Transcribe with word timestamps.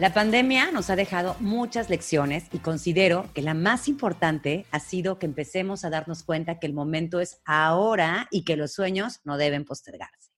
La 0.00 0.14
pandemia 0.14 0.70
nos 0.72 0.88
ha 0.88 0.96
dejado 0.96 1.36
muchas 1.40 1.90
lecciones 1.90 2.46
y 2.52 2.60
considero 2.60 3.28
que 3.34 3.42
la 3.42 3.52
más 3.52 3.86
importante 3.86 4.64
ha 4.70 4.80
sido 4.80 5.18
que 5.18 5.26
empecemos 5.26 5.84
a 5.84 5.90
darnos 5.90 6.22
cuenta 6.22 6.58
que 6.58 6.66
el 6.66 6.72
momento 6.72 7.20
es 7.20 7.42
ahora 7.44 8.26
y 8.30 8.44
que 8.44 8.56
los 8.56 8.72
sueños 8.72 9.20
no 9.24 9.36
deben 9.36 9.66
postergarse. 9.66 10.30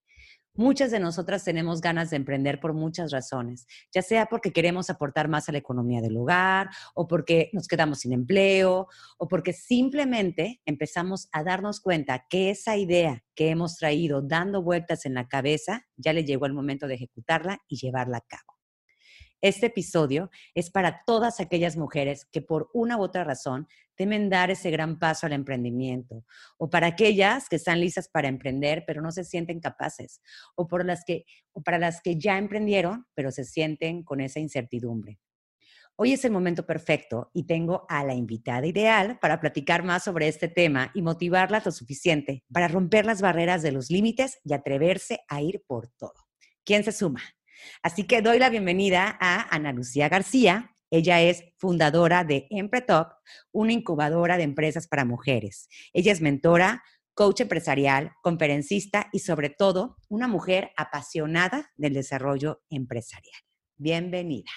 Muchas 0.57 0.91
de 0.91 0.99
nosotras 0.99 1.45
tenemos 1.45 1.81
ganas 1.81 2.11
de 2.11 2.17
emprender 2.17 2.59
por 2.59 2.73
muchas 2.73 3.13
razones, 3.13 3.69
ya 3.95 4.03
sea 4.03 4.27
porque 4.27 4.53
queremos 4.53 4.91
aportar 4.91 5.29
más 5.29 5.49
a 5.49 5.53
la 5.53 5.59
economía 5.59 6.01
del 6.01 6.17
hogar, 6.17 6.69
o 6.97 7.07
porque 7.07 7.49
nos 7.53 7.69
quedamos 7.69 8.01
sin 8.01 8.13
empleo, 8.13 8.89
o 9.17 9.29
porque 9.29 9.53
simplemente 9.53 10.61
empezamos 10.67 11.29
a 11.31 11.45
darnos 11.45 11.81
cuenta 11.81 12.27
que 12.29 12.51
esa 12.51 12.77
idea 12.77 13.23
que 13.37 13.51
hemos 13.51 13.77
traído 13.77 14.23
dando 14.23 14.61
vueltas 14.61 15.07
en 15.07 15.15
la 15.15 15.29
cabeza 15.29 15.87
ya 15.97 16.13
le 16.13 16.25
llegó 16.25 16.47
el 16.47 16.53
momento 16.53 16.89
de 16.89 16.95
ejecutarla 16.97 17.61
y 17.69 17.77
llevarla 17.77 18.17
a 18.17 18.27
cabo. 18.27 18.52
Este 19.43 19.67
episodio 19.67 20.31
es 20.55 20.71
para 20.71 21.03
todas 21.05 21.41
aquellas 21.41 21.77
mujeres 21.77 22.27
que 22.27 22.43
por 22.43 22.71
una 22.73 22.97
u 22.97 23.03
otra 23.03 23.25
razón 23.25 23.67
temen 23.97 24.31
dar 24.31 24.53
ese 24.53 24.71
gran 24.71 25.01
paso 25.01 25.27
al 25.27 25.33
emprendimiento, 25.33 26.25
o 26.59 26.71
para 26.71 26.87
aquellas 26.87 27.49
que 27.49 27.57
están 27.57 27.81
listas 27.81 28.09
para 28.09 28.29
emprender 28.29 28.85
pero 28.87 29.03
no 29.03 29.11
se 29.11 29.25
sienten 29.25 29.59
capaces, 29.59 30.23
o, 30.55 30.69
por 30.69 30.87
las 30.87 31.05
que, 31.05 31.25
o 31.51 31.61
para 31.61 31.81
las 31.81 32.01
que 32.03 32.17
ya 32.21 32.39
emprendieron 32.39 33.09
pero 33.15 33.33
se 33.33 33.45
sienten 33.45 34.05
con 34.05 34.21
esa 34.21 34.39
incertidumbre. 34.39 35.19
Hoy 35.97 36.13
es 36.13 36.25
el 36.25 36.31
momento 36.31 36.65
perfecto 36.65 37.33
y 37.35 37.43
tengo 37.43 37.85
a 37.89 38.05
la 38.05 38.15
invitada 38.15 38.65
ideal 38.65 39.19
para 39.19 39.41
platicar 39.41 39.83
más 39.83 40.05
sobre 40.05 40.29
este 40.29 40.47
tema 40.47 40.93
y 40.95 41.03
motivarlas 41.03 41.67
lo 41.67 41.73
suficiente 41.73 42.45
para 42.53 42.69
romper 42.69 43.07
las 43.07 43.21
barreras 43.21 43.63
de 43.63 43.73
los 43.73 43.91
límites 43.91 44.39
y 44.45 44.53
atreverse 44.55 45.19
a 45.27 45.43
ir 45.43 45.65
por 45.67 45.89
todo. 45.89 46.15
¿Quién 46.65 46.85
se 46.85 46.93
suma? 46.93 47.23
Así 47.83 48.07
que 48.07 48.23
doy 48.23 48.39
la 48.39 48.51
bienvenida 48.51 49.17
a 49.21 49.55
Ana 49.55 49.73
Lucía 49.73 50.09
García. 50.09 50.75
Ella 50.91 51.21
es 51.21 51.45
fundadora 51.57 52.25
de 52.25 52.47
Empretop, 52.51 53.13
una 53.51 53.73
incubadora 53.73 54.37
de 54.37 54.43
empresas 54.43 54.89
para 54.89 55.05
mujeres. 55.05 55.69
Ella 55.93 56.13
es 56.13 56.21
mentora, 56.21 56.83
coach 57.15 57.41
empresarial, 57.41 58.13
conferencista 58.23 59.09
y 59.13 59.21
sobre 59.21 59.51
todo 59.51 59.97
una 60.09 60.29
mujer 60.29 60.73
apasionada 60.77 61.71
del 61.77 61.95
desarrollo 61.95 62.63
empresarial. 62.71 63.41
Bienvenida. 63.77 64.51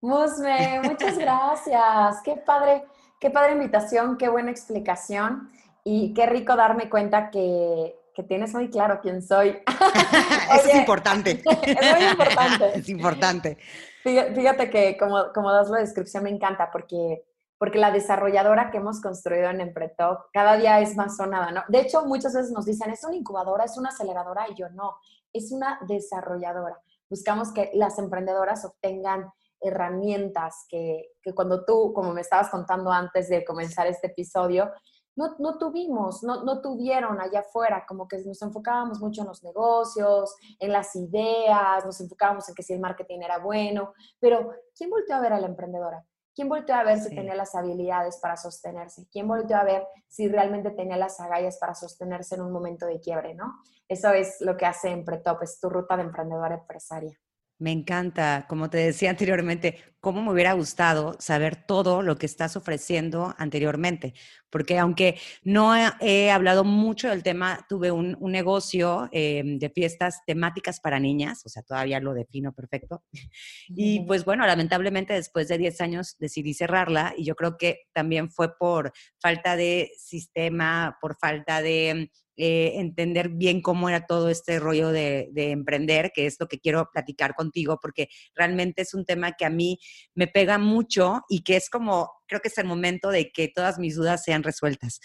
Musme, 0.00 0.80
muchas 0.82 1.18
gracias. 1.18 2.20
Qué 2.24 2.36
padre, 2.36 2.84
qué 3.20 3.30
padre 3.30 3.52
invitación, 3.52 4.16
qué 4.16 4.28
buena 4.28 4.50
explicación 4.50 5.48
y 5.84 6.14
qué 6.14 6.26
rico 6.26 6.56
darme 6.56 6.88
cuenta 6.88 7.30
que 7.30 7.94
que 8.14 8.22
tienes 8.22 8.54
muy 8.54 8.70
claro 8.70 9.00
quién 9.02 9.22
soy. 9.22 9.48
Eso 10.54 10.68
es 10.68 10.74
importante. 10.74 11.42
es 11.62 11.98
muy 11.98 12.08
importante. 12.10 12.78
es 12.78 12.88
importante. 12.88 13.58
Fíjate 14.02 14.70
que 14.70 14.96
como, 14.98 15.32
como 15.32 15.50
das 15.50 15.70
la 15.70 15.78
descripción 15.78 16.24
me 16.24 16.30
encanta 16.30 16.70
porque, 16.70 17.24
porque 17.58 17.78
la 17.78 17.90
desarrolladora 17.90 18.70
que 18.70 18.76
hemos 18.76 19.00
construido 19.00 19.48
en 19.48 19.62
Empretop 19.62 20.26
cada 20.32 20.56
día 20.56 20.80
es 20.80 20.94
más 20.94 21.16
sonada, 21.16 21.50
¿no? 21.50 21.62
De 21.68 21.80
hecho, 21.80 22.04
muchas 22.04 22.34
veces 22.34 22.52
nos 22.52 22.66
dicen, 22.66 22.90
es 22.90 23.02
una 23.04 23.16
incubadora, 23.16 23.64
es 23.64 23.78
una 23.78 23.88
aceleradora, 23.88 24.46
y 24.50 24.54
yo 24.54 24.68
no, 24.68 24.96
es 25.32 25.52
una 25.52 25.80
desarrolladora. 25.88 26.78
Buscamos 27.08 27.52
que 27.52 27.70
las 27.74 27.98
emprendedoras 27.98 28.64
obtengan 28.66 29.32
herramientas 29.58 30.66
que, 30.68 31.12
que 31.22 31.34
cuando 31.34 31.64
tú, 31.64 31.94
como 31.94 32.12
me 32.12 32.20
estabas 32.20 32.50
contando 32.50 32.92
antes 32.92 33.30
de 33.30 33.42
comenzar 33.42 33.86
este 33.86 34.08
episodio, 34.08 34.70
no, 35.16 35.36
no 35.38 35.58
tuvimos, 35.58 36.22
no, 36.22 36.44
no, 36.44 36.60
tuvieron 36.60 37.20
allá 37.20 37.40
afuera, 37.40 37.84
como 37.86 38.08
que 38.08 38.18
nos 38.18 38.42
enfocábamos 38.42 39.00
mucho 39.00 39.22
en 39.22 39.28
los 39.28 39.42
negocios, 39.42 40.34
en 40.58 40.72
las 40.72 40.94
ideas, 40.96 41.84
nos 41.84 42.00
enfocábamos 42.00 42.48
en 42.48 42.54
que 42.54 42.62
si 42.62 42.72
el 42.72 42.80
marketing 42.80 43.20
era 43.20 43.38
bueno, 43.38 43.94
pero 44.18 44.50
¿quién 44.76 44.90
volteó 44.90 45.16
a 45.16 45.20
ver 45.20 45.32
a 45.32 45.40
la 45.40 45.46
emprendedora? 45.46 46.04
¿Quién 46.34 46.48
volteó 46.48 46.74
a 46.74 46.82
ver 46.82 46.98
si 46.98 47.14
tenía 47.14 47.36
las 47.36 47.54
habilidades 47.54 48.16
para 48.16 48.36
sostenerse? 48.36 49.06
¿Quién 49.12 49.28
volteó 49.28 49.56
a 49.56 49.62
ver 49.62 49.86
si 50.08 50.26
realmente 50.26 50.70
tenía 50.72 50.96
las 50.96 51.20
agallas 51.20 51.58
para 51.58 51.76
sostenerse 51.76 52.34
en 52.34 52.42
un 52.42 52.50
momento 52.50 52.86
de 52.86 52.98
quiebre, 52.98 53.34
no? 53.34 53.60
Eso 53.86 54.10
es 54.10 54.40
lo 54.40 54.56
que 54.56 54.66
hace 54.66 54.90
Empretop, 54.90 55.42
es 55.44 55.60
tu 55.60 55.70
ruta 55.70 55.96
de 55.96 56.02
emprendedora 56.02 56.56
empresaria. 56.56 57.16
Me 57.58 57.70
encanta, 57.70 58.46
como 58.48 58.68
te 58.68 58.78
decía 58.78 59.10
anteriormente, 59.10 59.93
cómo 60.04 60.22
me 60.22 60.32
hubiera 60.32 60.52
gustado 60.52 61.16
saber 61.18 61.56
todo 61.56 62.02
lo 62.02 62.16
que 62.16 62.26
estás 62.26 62.56
ofreciendo 62.56 63.34
anteriormente, 63.38 64.12
porque 64.50 64.78
aunque 64.78 65.18
no 65.44 65.74
he, 65.74 66.30
hablado 66.30 66.62
mucho 66.62 67.08
del 67.08 67.22
tema, 67.22 67.64
tuve 67.70 67.90
un, 67.90 68.18
negocio 68.20 69.08
em, 69.12 69.58
de 69.58 69.70
fiestas 69.70 70.20
temáticas 70.26 70.78
para 70.78 71.00
niñas, 71.00 71.40
o 71.46 71.48
sea, 71.48 71.62
todavía 71.62 72.00
lo 72.00 72.12
defino 72.12 72.52
perfecto. 72.52 73.02
Y 73.68 74.00
pues 74.00 74.26
bueno, 74.26 74.46
lamentablemente 74.46 75.14
después 75.14 75.48
de 75.48 75.56
10 75.56 75.80
años 75.80 76.16
decidí 76.18 76.52
cerrarla 76.52 77.14
y 77.16 77.24
yo 77.24 77.34
creo 77.34 77.56
que 77.56 77.84
también 77.94 78.30
fue 78.30 78.58
por 78.58 78.92
falta 79.18 79.56
de 79.56 79.90
sistema, 79.96 80.98
por 81.00 81.16
falta 81.16 81.62
de 81.62 82.10
eh, 82.36 82.80
entender 82.80 83.28
bien 83.28 83.62
cómo 83.62 83.88
era 83.88 84.06
todo 84.06 84.28
este 84.28 84.58
rollo 84.58 84.90
de, 84.90 85.30
emprender, 85.36 86.10
que 86.12 86.26
es 86.26 86.36
lo 86.40 86.48
que 86.48 86.58
quiero 86.58 86.90
platicar 86.92 87.34
contigo, 87.34 87.78
porque 87.80 88.08
realmente 88.34 88.82
es 88.82 88.92
un 88.92 89.04
tema 89.04 89.32
que 89.32 89.44
a 89.44 89.50
mí 89.50 89.78
me 90.14 90.26
pega 90.26 90.58
mucho 90.58 91.22
y 91.28 91.42
que 91.42 91.56
es 91.56 91.70
como, 91.70 92.10
creo 92.26 92.40
que 92.40 92.48
es 92.48 92.58
el 92.58 92.66
momento 92.66 93.10
de 93.10 93.30
que 93.30 93.48
todas 93.48 93.78
mis 93.78 93.96
dudas 93.96 94.22
sean 94.24 94.42
resueltas. 94.42 95.00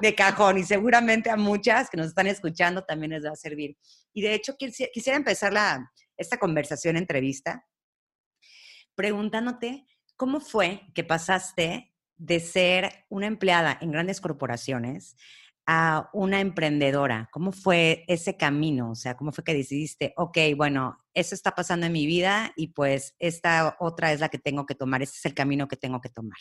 de, 0.00 0.14
cajón 0.14 0.58
y 0.58 0.64
seguramente 0.64 1.30
a 1.30 1.36
muchas 1.36 1.88
que 1.88 1.96
nos 1.96 2.08
están 2.08 2.26
escuchando 2.26 2.82
también 2.84 3.12
les 3.12 3.24
va 3.24 3.30
a 3.30 3.36
servir. 3.36 3.76
Y 4.12 4.22
de 4.22 4.34
hecho, 4.34 4.56
quisiera 4.56 5.16
empezar 5.16 5.52
la, 5.52 5.92
esta 6.16 6.38
conversación, 6.38 6.96
entrevista, 6.96 7.64
preguntándote 8.94 9.86
cómo 10.16 10.40
fue 10.40 10.82
que 10.94 11.04
pasaste 11.04 11.94
de 12.16 12.40
ser 12.40 13.06
una 13.08 13.26
empleada 13.26 13.76
en 13.80 13.90
grandes 13.90 14.20
corporaciones 14.20 15.16
a 15.66 16.10
una 16.12 16.40
emprendedora? 16.40 17.28
¿Cómo 17.32 17.52
fue 17.52 18.04
ese 18.08 18.36
camino? 18.36 18.90
O 18.90 18.94
sea, 18.94 19.16
¿cómo 19.16 19.32
fue 19.32 19.44
que 19.44 19.54
decidiste, 19.54 20.12
ok, 20.16 20.38
bueno, 20.56 20.98
eso 21.14 21.34
está 21.34 21.52
pasando 21.52 21.86
en 21.86 21.92
mi 21.92 22.06
vida 22.06 22.52
y 22.56 22.68
pues 22.68 23.14
esta 23.18 23.76
otra 23.78 24.12
es 24.12 24.20
la 24.20 24.28
que 24.28 24.38
tengo 24.38 24.66
que 24.66 24.74
tomar, 24.74 25.02
este 25.02 25.18
es 25.18 25.26
el 25.26 25.34
camino 25.34 25.68
que 25.68 25.76
tengo 25.76 26.00
que 26.00 26.08
tomar? 26.08 26.38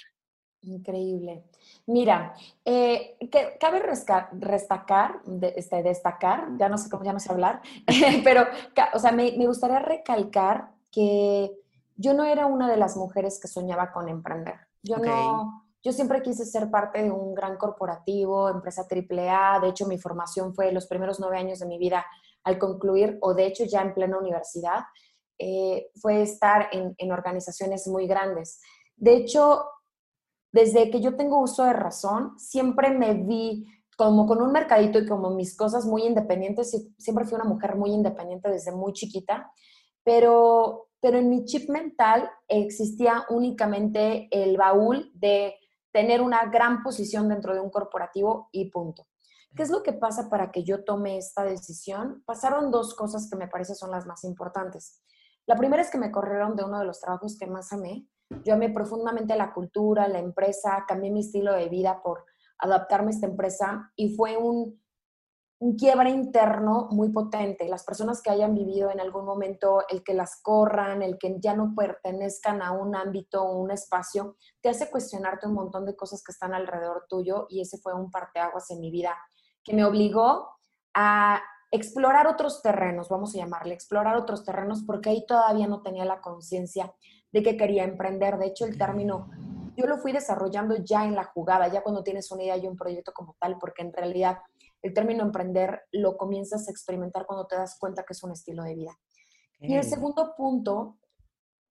Increíble. 0.61 1.43
Mira, 1.87 2.33
eh, 2.63 3.17
que, 3.31 3.57
cabe 3.59 3.83
destacar, 4.31 5.21
este, 5.55 5.83
destacar, 5.83 6.47
ya 6.57 6.69
no 6.69 6.77
sé 6.77 6.89
cómo, 6.89 7.03
ya 7.03 7.11
no 7.11 7.19
sé 7.19 7.31
hablar, 7.31 7.61
pero, 8.23 8.45
o 8.93 8.99
sea, 8.99 9.11
me, 9.11 9.33
me 9.37 9.45
gustaría 9.45 9.79
recalcar 9.79 10.71
que 10.89 11.51
yo 11.97 12.13
no 12.13 12.23
era 12.23 12.45
una 12.45 12.69
de 12.69 12.77
las 12.77 12.95
mujeres 12.95 13.39
que 13.39 13.47
soñaba 13.47 13.91
con 13.91 14.07
emprender. 14.07 14.55
Yo 14.83 14.97
no, 14.97 15.62
yo 15.83 15.91
siempre 15.91 16.21
quise 16.21 16.45
ser 16.45 16.71
parte 16.71 17.03
de 17.03 17.11
un 17.11 17.33
gran 17.33 17.57
corporativo, 17.57 18.49
empresa 18.49 18.87
AAA. 18.89 19.59
De 19.59 19.69
hecho, 19.69 19.85
mi 19.85 19.97
formación 19.97 20.55
fue 20.55 20.71
los 20.71 20.87
primeros 20.87 21.19
nueve 21.19 21.37
años 21.37 21.59
de 21.59 21.65
mi 21.65 21.77
vida 21.77 22.05
al 22.45 22.57
concluir, 22.57 23.17
o 23.21 23.33
de 23.33 23.45
hecho 23.45 23.65
ya 23.65 23.81
en 23.81 23.93
plena 23.93 24.17
universidad, 24.17 24.83
eh, 25.37 25.89
fue 25.95 26.21
estar 26.21 26.69
en, 26.71 26.93
en 26.97 27.11
organizaciones 27.11 27.87
muy 27.87 28.07
grandes. 28.07 28.61
De 28.95 29.15
hecho, 29.15 29.65
desde 30.51 30.89
que 30.89 31.01
yo 31.01 31.15
tengo 31.15 31.41
uso 31.41 31.65
de 31.65 31.73
razón, 31.73 32.37
siempre 32.39 32.91
me 32.91 33.13
vi 33.13 33.65
como 33.97 34.25
con 34.25 34.41
un 34.41 34.51
mercadito 34.51 34.99
y 34.99 35.07
como 35.07 35.31
mis 35.31 35.55
cosas 35.55 35.85
muy 35.85 36.03
independientes. 36.03 36.89
Siempre 36.97 37.25
fui 37.25 37.35
una 37.35 37.43
mujer 37.43 37.75
muy 37.75 37.91
independiente 37.91 38.49
desde 38.49 38.71
muy 38.71 38.93
chiquita, 38.93 39.51
pero 40.03 40.87
pero 41.03 41.17
en 41.17 41.29
mi 41.29 41.43
chip 41.43 41.69
mental 41.69 42.31
existía 42.47 43.25
únicamente 43.29 44.29
el 44.31 44.55
baúl 44.55 45.11
de 45.13 45.53
tener 45.93 46.21
una 46.21 46.45
gran 46.47 46.83
posición 46.83 47.29
dentro 47.29 47.53
de 47.53 47.61
un 47.61 47.69
corporativo 47.69 48.49
y 48.51 48.69
punto. 48.71 49.07
¿Qué 49.55 49.61
es 49.61 49.69
lo 49.69 49.83
que 49.83 49.93
pasa 49.93 50.29
para 50.29 50.51
que 50.51 50.63
yo 50.63 50.83
tome 50.83 51.17
esta 51.17 51.43
decisión? 51.43 52.23
Pasaron 52.25 52.71
dos 52.71 52.95
cosas 52.95 53.29
que 53.29 53.37
me 53.37 53.47
parece 53.47 53.75
son 53.75 53.91
las 53.91 54.07
más 54.07 54.23
importantes. 54.23 55.03
La 55.45 55.55
primera 55.55 55.83
es 55.83 55.91
que 55.91 55.99
me 55.99 56.11
corrieron 56.11 56.55
de 56.55 56.63
uno 56.63 56.79
de 56.79 56.85
los 56.85 56.99
trabajos 56.99 57.37
que 57.37 57.45
más 57.45 57.71
amé. 57.71 58.07
Yo 58.43 58.55
amé 58.55 58.69
profundamente 58.69 59.35
la 59.35 59.53
cultura, 59.53 60.07
la 60.07 60.17
empresa, 60.17 60.85
cambié 60.87 61.11
mi 61.11 61.19
estilo 61.19 61.53
de 61.53 61.69
vida 61.69 62.01
por 62.01 62.25
adaptarme 62.57 63.11
a 63.11 63.13
esta 63.13 63.27
empresa 63.27 63.91
y 63.95 64.15
fue 64.15 64.37
un, 64.37 64.82
un 65.63 65.77
quiebre 65.77 66.09
interno 66.09 66.89
muy 66.91 67.07
potente. 67.07 67.69
Las 67.69 67.85
personas 67.85 68.21
que 68.21 68.29
hayan 68.29 68.53
vivido 68.53 68.91
en 68.91 68.99
algún 68.99 69.23
momento 69.23 69.83
el 69.87 70.03
que 70.03 70.13
las 70.13 70.41
corran, 70.41 71.01
el 71.01 71.17
que 71.17 71.37
ya 71.39 71.55
no 71.55 71.73
pertenezcan 71.73 72.61
a 72.61 72.73
un 72.73 72.97
ámbito 72.97 73.41
o 73.41 73.61
un 73.61 73.71
espacio, 73.71 74.35
te 74.59 74.67
hace 74.67 74.91
cuestionarte 74.91 75.47
un 75.47 75.53
montón 75.53 75.85
de 75.85 75.95
cosas 75.95 76.21
que 76.21 76.33
están 76.33 76.53
alrededor 76.53 77.05
tuyo 77.07 77.47
y 77.49 77.61
ese 77.61 77.77
fue 77.77 77.93
un 77.93 78.11
parteaguas 78.11 78.69
en 78.71 78.81
mi 78.81 78.91
vida 78.91 79.17
que 79.63 79.73
me 79.73 79.85
obligó 79.85 80.49
a 80.95 81.41
explorar 81.71 82.27
otros 82.27 82.61
terrenos, 82.61 83.07
vamos 83.07 83.33
a 83.33 83.37
llamarle, 83.37 83.73
explorar 83.73 84.17
otros 84.17 84.43
terrenos, 84.43 84.83
porque 84.85 85.11
ahí 85.11 85.25
todavía 85.25 85.67
no 85.67 85.81
tenía 85.81 86.03
la 86.03 86.19
conciencia 86.19 86.93
de 87.31 87.41
que 87.41 87.55
quería 87.55 87.85
emprender. 87.85 88.37
De 88.37 88.47
hecho, 88.47 88.65
el 88.65 88.77
término 88.77 89.29
yo 89.75 89.87
lo 89.87 89.97
fui 89.97 90.11
desarrollando 90.11 90.75
ya 90.77 91.05
en 91.05 91.15
la 91.15 91.23
jugada, 91.23 91.67
ya 91.67 91.81
cuando 91.81 92.03
tienes 92.03 92.31
una 92.31 92.43
idea 92.43 92.57
y 92.57 92.67
un 92.67 92.77
proyecto 92.77 93.11
como 93.11 93.35
tal, 93.39 93.57
porque 93.57 93.81
en 93.81 93.93
realidad 93.93 94.39
el 94.83 94.93
término 94.93 95.23
emprender 95.23 95.83
lo 95.91 96.17
comienzas 96.17 96.67
a 96.67 96.71
experimentar 96.71 97.25
cuando 97.25 97.47
te 97.47 97.55
das 97.55 97.77
cuenta 97.79 98.03
que 98.03 98.13
es 98.13 98.21
un 98.23 98.31
estilo 98.31 98.63
de 98.63 98.75
vida. 98.75 98.99
Y 99.61 99.75
el 99.75 99.83
segundo 99.83 100.35
punto, 100.35 100.99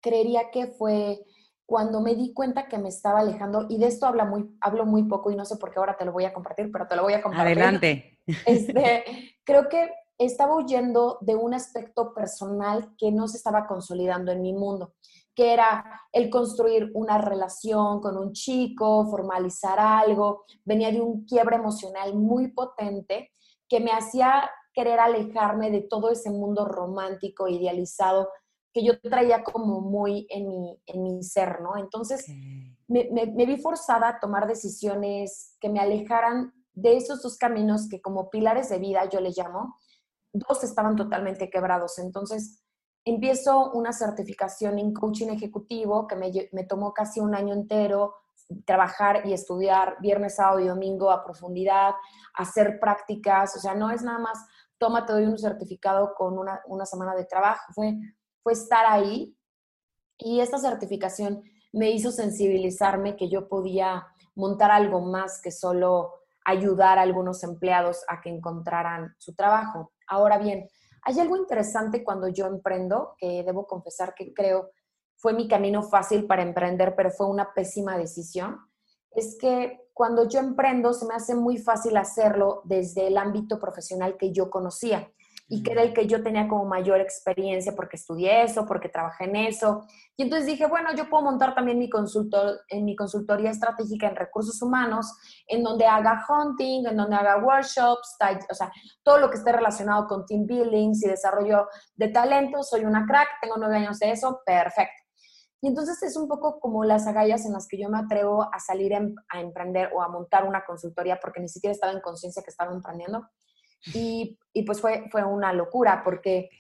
creería 0.01 0.51
que 0.51 0.67
fue 0.67 1.23
cuando 1.67 2.01
me 2.01 2.15
di 2.15 2.33
cuenta 2.33 2.67
que 2.67 2.79
me 2.79 2.89
estaba 2.89 3.21
alejando, 3.21 3.67
y 3.69 3.79
de 3.79 3.87
esto 3.87 4.07
habla 4.07 4.25
muy, 4.25 4.57
hablo 4.63 4.87
muy 4.87 5.05
poco 5.05 5.31
y 5.31 5.37
no 5.37 5.45
sé 5.45 5.57
por 5.57 5.71
qué 5.71 5.79
ahora 5.79 5.97
te 5.97 6.07
lo 6.07 6.13
voy 6.13 6.25
a 6.25 6.33
compartir, 6.33 6.73
pero 6.73 6.89
te 6.89 6.97
lo 6.97 7.03
voy 7.03 7.13
a 7.13 7.23
compartir. 7.23 7.63
Adelante. 7.63 8.09
Este, 8.47 9.05
creo 9.45 9.69
que 9.69 9.91
estaba 10.17 10.55
huyendo 10.55 11.19
de 11.23 11.35
un 11.35 11.55
aspecto 11.55 12.15
personal 12.15 12.95
que 12.97 13.11
no 13.11 13.27
se 13.27 13.37
estaba 13.37 13.67
consolidando 13.67 14.31
en 14.31 14.43
mi 14.43 14.53
mundo 14.53 14.95
que 15.35 15.53
era 15.53 16.01
el 16.13 16.29
construir 16.29 16.91
una 16.95 17.19
relación 17.19 18.01
con 18.01 18.19
un 18.19 18.33
chico, 18.33 19.07
formalizar 19.07 19.79
algo, 19.79 20.45
venía 20.65 20.91
de 20.91 21.01
un 21.01 21.25
quiebre 21.25 21.57
emocional 21.57 22.15
muy 22.15 22.53
potente 22.53 23.31
que 23.69 23.81
me 23.81 23.93
hacía 23.93 24.51
querer 24.75 25.01
alejarme 25.01 25.71
de 25.71 25.83
todo 25.83 26.11
ese 26.11 26.31
mundo 26.31 26.67
romántico, 26.67 27.49
idealizado, 27.49 28.29
que 28.73 28.85
yo 28.85 28.99
traía 29.01 29.43
como 29.43 29.81
muy 29.81 30.27
en 30.31 30.49
mi, 30.49 30.83
en 30.87 31.03
mi 31.03 31.23
ser, 31.23 31.61
¿no? 31.61 31.77
Entonces 31.77 32.27
me, 32.89 33.09
me 33.11 33.47
vi 33.47 33.59
forzada 33.59 34.09
a 34.09 34.21
tomar 34.21 34.47
decisiones 34.47 35.57
que 35.61 35.69
me 35.69 35.81
alejaran 35.81 36.53
de 36.75 36.97
esos 36.97 37.23
dos 37.23 37.37
caminos 37.37 37.89
que 37.89 38.01
como 38.01 38.31
pilares 38.31 38.71
de 38.71 38.79
vida 38.79 39.09
yo 39.09 39.21
les 39.21 39.37
llamo, 39.37 39.77
dos 40.33 40.65
estaban 40.65 40.97
totalmente 40.97 41.51
quebrados. 41.51 41.99
Entonces, 41.99 42.62
empiezo 43.05 43.73
una 43.73 43.93
certificación 43.93 44.79
en 44.79 44.93
coaching 44.93 45.29
ejecutivo 45.29 46.07
que 46.07 46.17
me, 46.17 46.65
tomó 46.65 46.93
casi 46.93 47.21
un 47.21 47.35
año 47.35 47.55
entero 47.55 48.15
trabajar 48.65 49.27
y 49.27 49.33
estudiar 49.33 49.97
viernes, 50.01 50.37
sábado 50.37 50.61
y 50.61 50.69
domingo 50.69 51.11
a 51.11 51.25
profundidad, 51.25 51.95
hacer 52.35 52.79
prácticas, 52.79 53.57
o 53.57 53.61
sea, 53.61 53.75
no 53.75 53.91
es 53.91 54.03
nada 54.03 54.19
más, 54.19 54.39
toma, 54.79 55.07
te 55.07 55.13
doy 55.13 55.25
un 55.25 55.39
certificado 55.39 56.15
con 56.15 56.39
una, 56.39 56.61
una 56.67 56.85
semana 56.85 57.15
de 57.15 57.25
trabajo, 57.25 57.73
fue, 57.73 57.95
fue 58.43 58.53
estar 58.53 58.85
ahí 58.87 59.37
y 60.19 60.41
esta 60.41 60.59
certificación 60.59 61.43
me 61.73 61.91
hizo 61.91 62.11
sensibilizarme 62.11 63.17
que 63.17 63.31
yo 63.31 63.49
podía 63.49 64.07
montar 64.35 64.71
algo 64.71 65.01
más 65.01 65.41
que 65.41 65.51
solo 65.51 66.13
ayudar 66.45 66.99
a 66.99 67.03
algunos 67.03 67.43
empleados 67.45 68.05
a 68.09 68.21
que 68.21 68.29
encontraran 68.29 69.15
su 69.19 69.35
trabajo. 69.35 69.93
Ahora 70.07 70.39
bien, 70.39 70.69
hay 71.03 71.21
algo 71.21 71.37
interesante 71.37 72.05
cuando 72.05 72.29
yo 72.29 72.47
emprendo, 72.47 73.15
que 73.19 73.43
debo 73.43 73.67
confesar 73.67 74.15
que 74.15 74.33
creo 74.33 74.71
fue 75.17 75.33
mi 75.35 75.47
camino 75.47 75.83
fácil 75.83 76.27
para 76.27 76.43
emprender, 76.43 76.95
pero 76.97 77.11
fue 77.11 77.29
una 77.29 77.55
pésima 77.55 77.97
decisión, 77.97 78.59
es 79.13 79.37
que 79.39 79.79
cuando 79.95 80.29
yo 80.29 80.41
emprendo 80.41 80.93
se 80.93 81.07
me 81.07 81.15
hace 81.15 81.35
muy 81.35 81.59
fácil 81.59 81.97
hacerlo 81.97 82.63
desde 82.65 83.07
el 83.07 83.19
ámbito 83.19 83.59
profesional 83.61 84.17
que 84.17 84.33
yo 84.33 84.51
conocía 84.51 85.13
y 85.53 85.63
que 85.63 85.73
era 85.73 85.83
el 85.83 85.93
que 85.93 86.07
yo 86.07 86.23
tenía 86.23 86.49
como 86.49 86.65
mayor 86.65 86.99
experiencia 87.03 87.75
porque 87.77 87.97
estudié 87.97 88.45
eso, 88.45 88.65
porque 88.65 88.89
trabajé 88.89 89.25
en 89.25 89.37
eso. 89.37 89.85
Y 90.17 90.23
entonces 90.23 90.47
dije, 90.47 90.65
bueno, 90.65 90.95
yo 90.95 91.11
puedo 91.11 91.25
montar 91.25 91.55
también 91.55 91.79
mi 91.79 91.91
consultor, 91.91 92.63
en 92.69 92.87
mi 92.87 92.97
consultoría 92.97 93.51
estratégica 93.51 94.09
en 94.09 94.17
recursos 94.17 94.63
humanos, 94.63 95.13
en 95.47 95.63
donde 95.63 95.85
haga 95.85 96.25
hunting, 96.27 96.87
en 96.87 96.97
donde 96.97 97.17
haga 97.17 97.37
workshops, 97.45 98.17
o 98.51 98.55
sea, 98.55 98.73
todo 99.03 99.19
lo 99.19 99.29
que 99.29 99.37
esté 99.37 99.53
relacionado 99.53 100.07
con 100.07 100.25
team 100.25 100.47
buildings 100.47 101.05
y 101.05 101.09
desarrollo 101.09 101.69
de 101.97 102.09
talento. 102.09 102.63
Soy 102.63 102.87
una 102.87 103.05
crack, 103.05 103.29
tengo 103.43 103.57
nueve 103.59 103.77
años 103.77 103.99
de 103.99 104.11
eso, 104.11 104.41
perfecto. 104.47 105.03
Y 105.61 105.69
entonces 105.69 106.03
es 106.03 106.17
un 106.17 106.29
poco 106.29 106.61
como 106.61 106.83
las 106.83 107.07
agallas 107.07 107.45
en 107.45 107.53
las 107.53 107.69
que 107.69 107.79
yo 107.79 107.91
me 107.91 107.99
atrevo 107.99 108.43
a 108.43 108.59
salir 108.59 108.95
a 108.95 109.39
emprender 109.39 109.91
o 109.95 110.01
a 110.01 110.09
montar 110.09 110.49
una 110.49 110.65
consultoría 110.65 111.21
porque 111.21 111.41
ni 111.41 111.49
siquiera 111.49 111.73
estaba 111.73 111.93
en 111.93 112.01
conciencia 112.01 112.43
que 112.43 112.51
estaba 112.51 112.73
emprendiendo. 112.73 113.29
Y, 113.95 114.39
y 114.53 114.63
pues 114.63 114.81
fue, 114.81 115.09
fue 115.11 115.25
una 115.25 115.53
locura 115.53 116.03
porque 116.05 116.51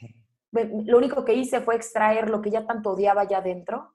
lo 0.50 0.98
único 0.98 1.24
que 1.24 1.34
hice 1.34 1.60
fue 1.60 1.76
extraer 1.76 2.28
lo 2.28 2.42
que 2.42 2.50
ya 2.50 2.66
tanto 2.66 2.90
odiaba 2.90 3.24
ya 3.24 3.40
dentro, 3.40 3.94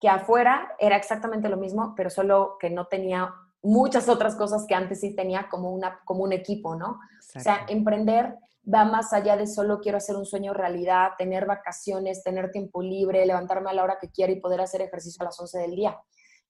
que 0.00 0.08
afuera 0.08 0.74
era 0.78 0.96
exactamente 0.96 1.48
lo 1.48 1.56
mismo, 1.56 1.94
pero 1.96 2.10
solo 2.10 2.56
que 2.60 2.70
no 2.70 2.86
tenía 2.86 3.34
muchas 3.62 4.08
otras 4.08 4.36
cosas 4.36 4.64
que 4.68 4.74
antes 4.74 5.00
sí 5.00 5.14
tenía 5.14 5.48
como, 5.48 5.72
una, 5.72 6.00
como 6.04 6.22
un 6.22 6.32
equipo, 6.32 6.76
¿no? 6.76 7.00
O 7.34 7.40
sea, 7.40 7.66
emprender 7.68 8.36
va 8.72 8.84
más 8.84 9.12
allá 9.12 9.36
de 9.36 9.46
solo 9.46 9.80
quiero 9.80 9.98
hacer 9.98 10.16
un 10.16 10.26
sueño 10.26 10.52
realidad, 10.52 11.12
tener 11.18 11.46
vacaciones, 11.46 12.22
tener 12.22 12.50
tiempo 12.50 12.82
libre, 12.82 13.26
levantarme 13.26 13.70
a 13.70 13.72
la 13.72 13.84
hora 13.84 13.98
que 14.00 14.10
quiero 14.10 14.32
y 14.32 14.40
poder 14.40 14.60
hacer 14.60 14.82
ejercicio 14.82 15.22
a 15.22 15.26
las 15.26 15.40
11 15.40 15.58
del 15.58 15.76
día. 15.76 15.98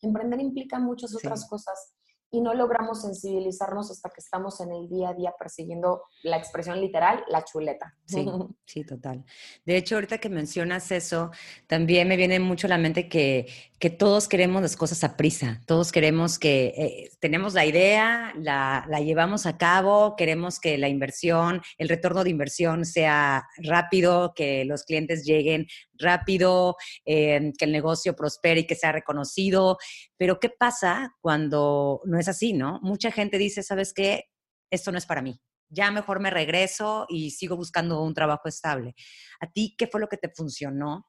Emprender 0.03 0.41
implica 0.41 0.79
muchas 0.79 1.15
otras 1.15 1.49
cosas 1.49 1.95
y 2.37 2.41
no 2.43 2.53
logramos 2.53 3.01
sensibilizarnos 3.01 3.91
hasta 3.91 4.11
que 4.11 4.21
estamos 4.21 4.61
en 4.61 4.71
el 4.71 4.91
día 4.91 5.09
a 5.09 5.15
día 5.15 5.33
persiguiendo 5.39 6.03
la 6.23 6.37
expresión 6.37 6.79
literal, 6.83 7.25
la 7.29 7.43
chuleta. 7.45 7.95
Sí, 8.05 8.27
sí, 8.67 8.85
total. 8.85 9.25
De 9.65 9.79
hecho, 9.79 9.95
ahorita 9.95 10.19
que 10.19 10.29
mencionas 10.29 10.91
eso, 10.93 11.31
también 11.67 12.09
me 12.09 12.19
viene 12.19 12.39
mucho 12.39 12.67
a 12.67 12.71
la 12.71 12.77
mente 12.77 13.09
que, 13.09 13.47
que 13.79 13.89
todos 13.89 14.29
queremos 14.29 14.61
las 14.61 14.77
cosas 14.77 15.03
a 15.03 15.17
prisa, 15.17 15.63
todos 15.65 15.93
queremos 15.93 16.39
que 16.39 16.75
eh, 16.77 17.11
tenemos 17.21 17.55
la 17.55 17.65
idea, 17.65 18.35
la, 18.37 18.85
la, 18.87 19.01
llevamos 19.01 19.47
a 19.47 19.57
cabo, 19.57 20.15
queremos 20.15 20.61
que 20.61 20.77
la 20.77 20.89
inversión, 20.89 21.63
el 21.79 21.89
retorno 21.89 22.23
de 22.23 22.31
inversión 22.31 22.85
sea 22.85 23.47
rápido, 23.57 24.35
que 24.35 24.67
los 24.67 24.85
clientes 24.85 25.25
lleguen 25.25 25.67
rápido, 25.99 26.77
eh, 27.05 27.53
que 27.59 27.65
el 27.65 27.73
negocio 27.73 28.15
prospere 28.15 28.61
y 28.61 28.67
que 28.67 28.75
sea 28.75 28.93
reconocido. 28.93 29.79
Pero 30.17 30.41
¿qué 30.41 30.51
pasa 30.51 31.15
cuando 31.21 32.01
no 32.05 32.19
es 32.19 32.29
así, 32.29 32.53
no? 32.53 32.81
Mucha 32.83 33.11
gente 33.11 33.39
dice, 33.39 33.63
¿sabes 33.63 33.93
qué? 33.93 34.25
Esto 34.71 34.93
no 34.93 34.99
es 34.99 35.07
para 35.07 35.23
mí. 35.23 35.41
Ya 35.69 35.91
mejor 35.91 36.21
me 36.21 36.31
regreso 36.31 37.07
y 37.09 37.31
sigo 37.31 37.57
buscando 37.57 38.03
un 38.03 38.15
trabajo 38.15 38.49
estable. 38.49 38.95
¿A 39.41 39.51
ti 39.51 39.75
qué 39.77 39.87
fue 39.87 40.01
lo 40.01 40.09
que 40.09 40.17
te 40.17 40.31
funcionó 40.31 41.07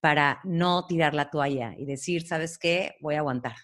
para 0.00 0.40
no 0.44 0.86
tirar 0.86 1.14
la 1.14 1.30
toalla 1.30 1.74
y 1.76 1.84
decir, 1.84 2.26
¿sabes 2.26 2.58
qué? 2.58 2.94
Voy 3.00 3.16
a 3.16 3.18
aguantar. 3.18 3.56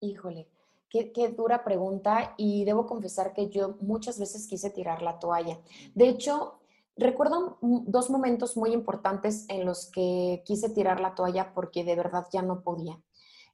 Híjole, 0.00 0.48
qué, 0.90 1.12
qué, 1.12 1.28
dura 1.28 1.64
pregunta 1.64 2.34
y 2.36 2.64
debo 2.64 2.86
confesar 2.86 3.32
que 3.32 3.48
yo 3.48 3.78
muchas 3.80 4.18
veces 4.18 4.46
quise 4.46 4.70
tirar 4.70 5.00
la 5.00 5.18
toalla. 5.18 5.58
De 5.94 6.08
hecho, 6.08 6.60
Recuerdo 6.96 7.58
dos 7.60 8.08
momentos 8.08 8.56
muy 8.56 8.72
importantes 8.72 9.46
en 9.48 9.64
los 9.64 9.90
que 9.90 10.42
quise 10.44 10.70
tirar 10.70 11.00
la 11.00 11.14
toalla 11.14 11.52
porque 11.52 11.82
de 11.82 11.96
verdad 11.96 12.26
ya 12.32 12.42
no 12.42 12.62
podía. 12.62 13.00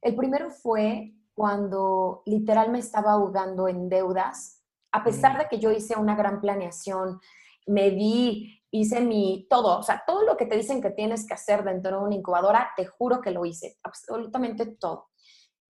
El 0.01 0.15
primero 0.15 0.51
fue 0.51 1.15
cuando 1.33 2.21
literal 2.25 2.71
me 2.71 2.79
estaba 2.79 3.13
ahogando 3.13 3.67
en 3.67 3.89
deudas, 3.89 4.61
a 4.91 5.03
pesar 5.03 5.39
de 5.39 5.47
que 5.47 5.59
yo 5.59 5.71
hice 5.71 5.97
una 5.97 6.15
gran 6.15 6.39
planeación, 6.39 7.19
me 7.65 7.89
di, 7.89 8.61
hice 8.69 9.01
mi 9.01 9.47
todo, 9.49 9.79
o 9.79 9.83
sea, 9.83 10.03
todo 10.05 10.23
lo 10.23 10.37
que 10.37 10.45
te 10.45 10.57
dicen 10.57 10.81
que 10.81 10.91
tienes 10.91 11.25
que 11.25 11.33
hacer 11.33 11.63
dentro 11.63 11.99
de 11.99 12.05
una 12.05 12.15
incubadora, 12.15 12.71
te 12.75 12.85
juro 12.85 13.21
que 13.21 13.31
lo 13.31 13.45
hice, 13.45 13.77
absolutamente 13.83 14.65
todo. 14.65 15.07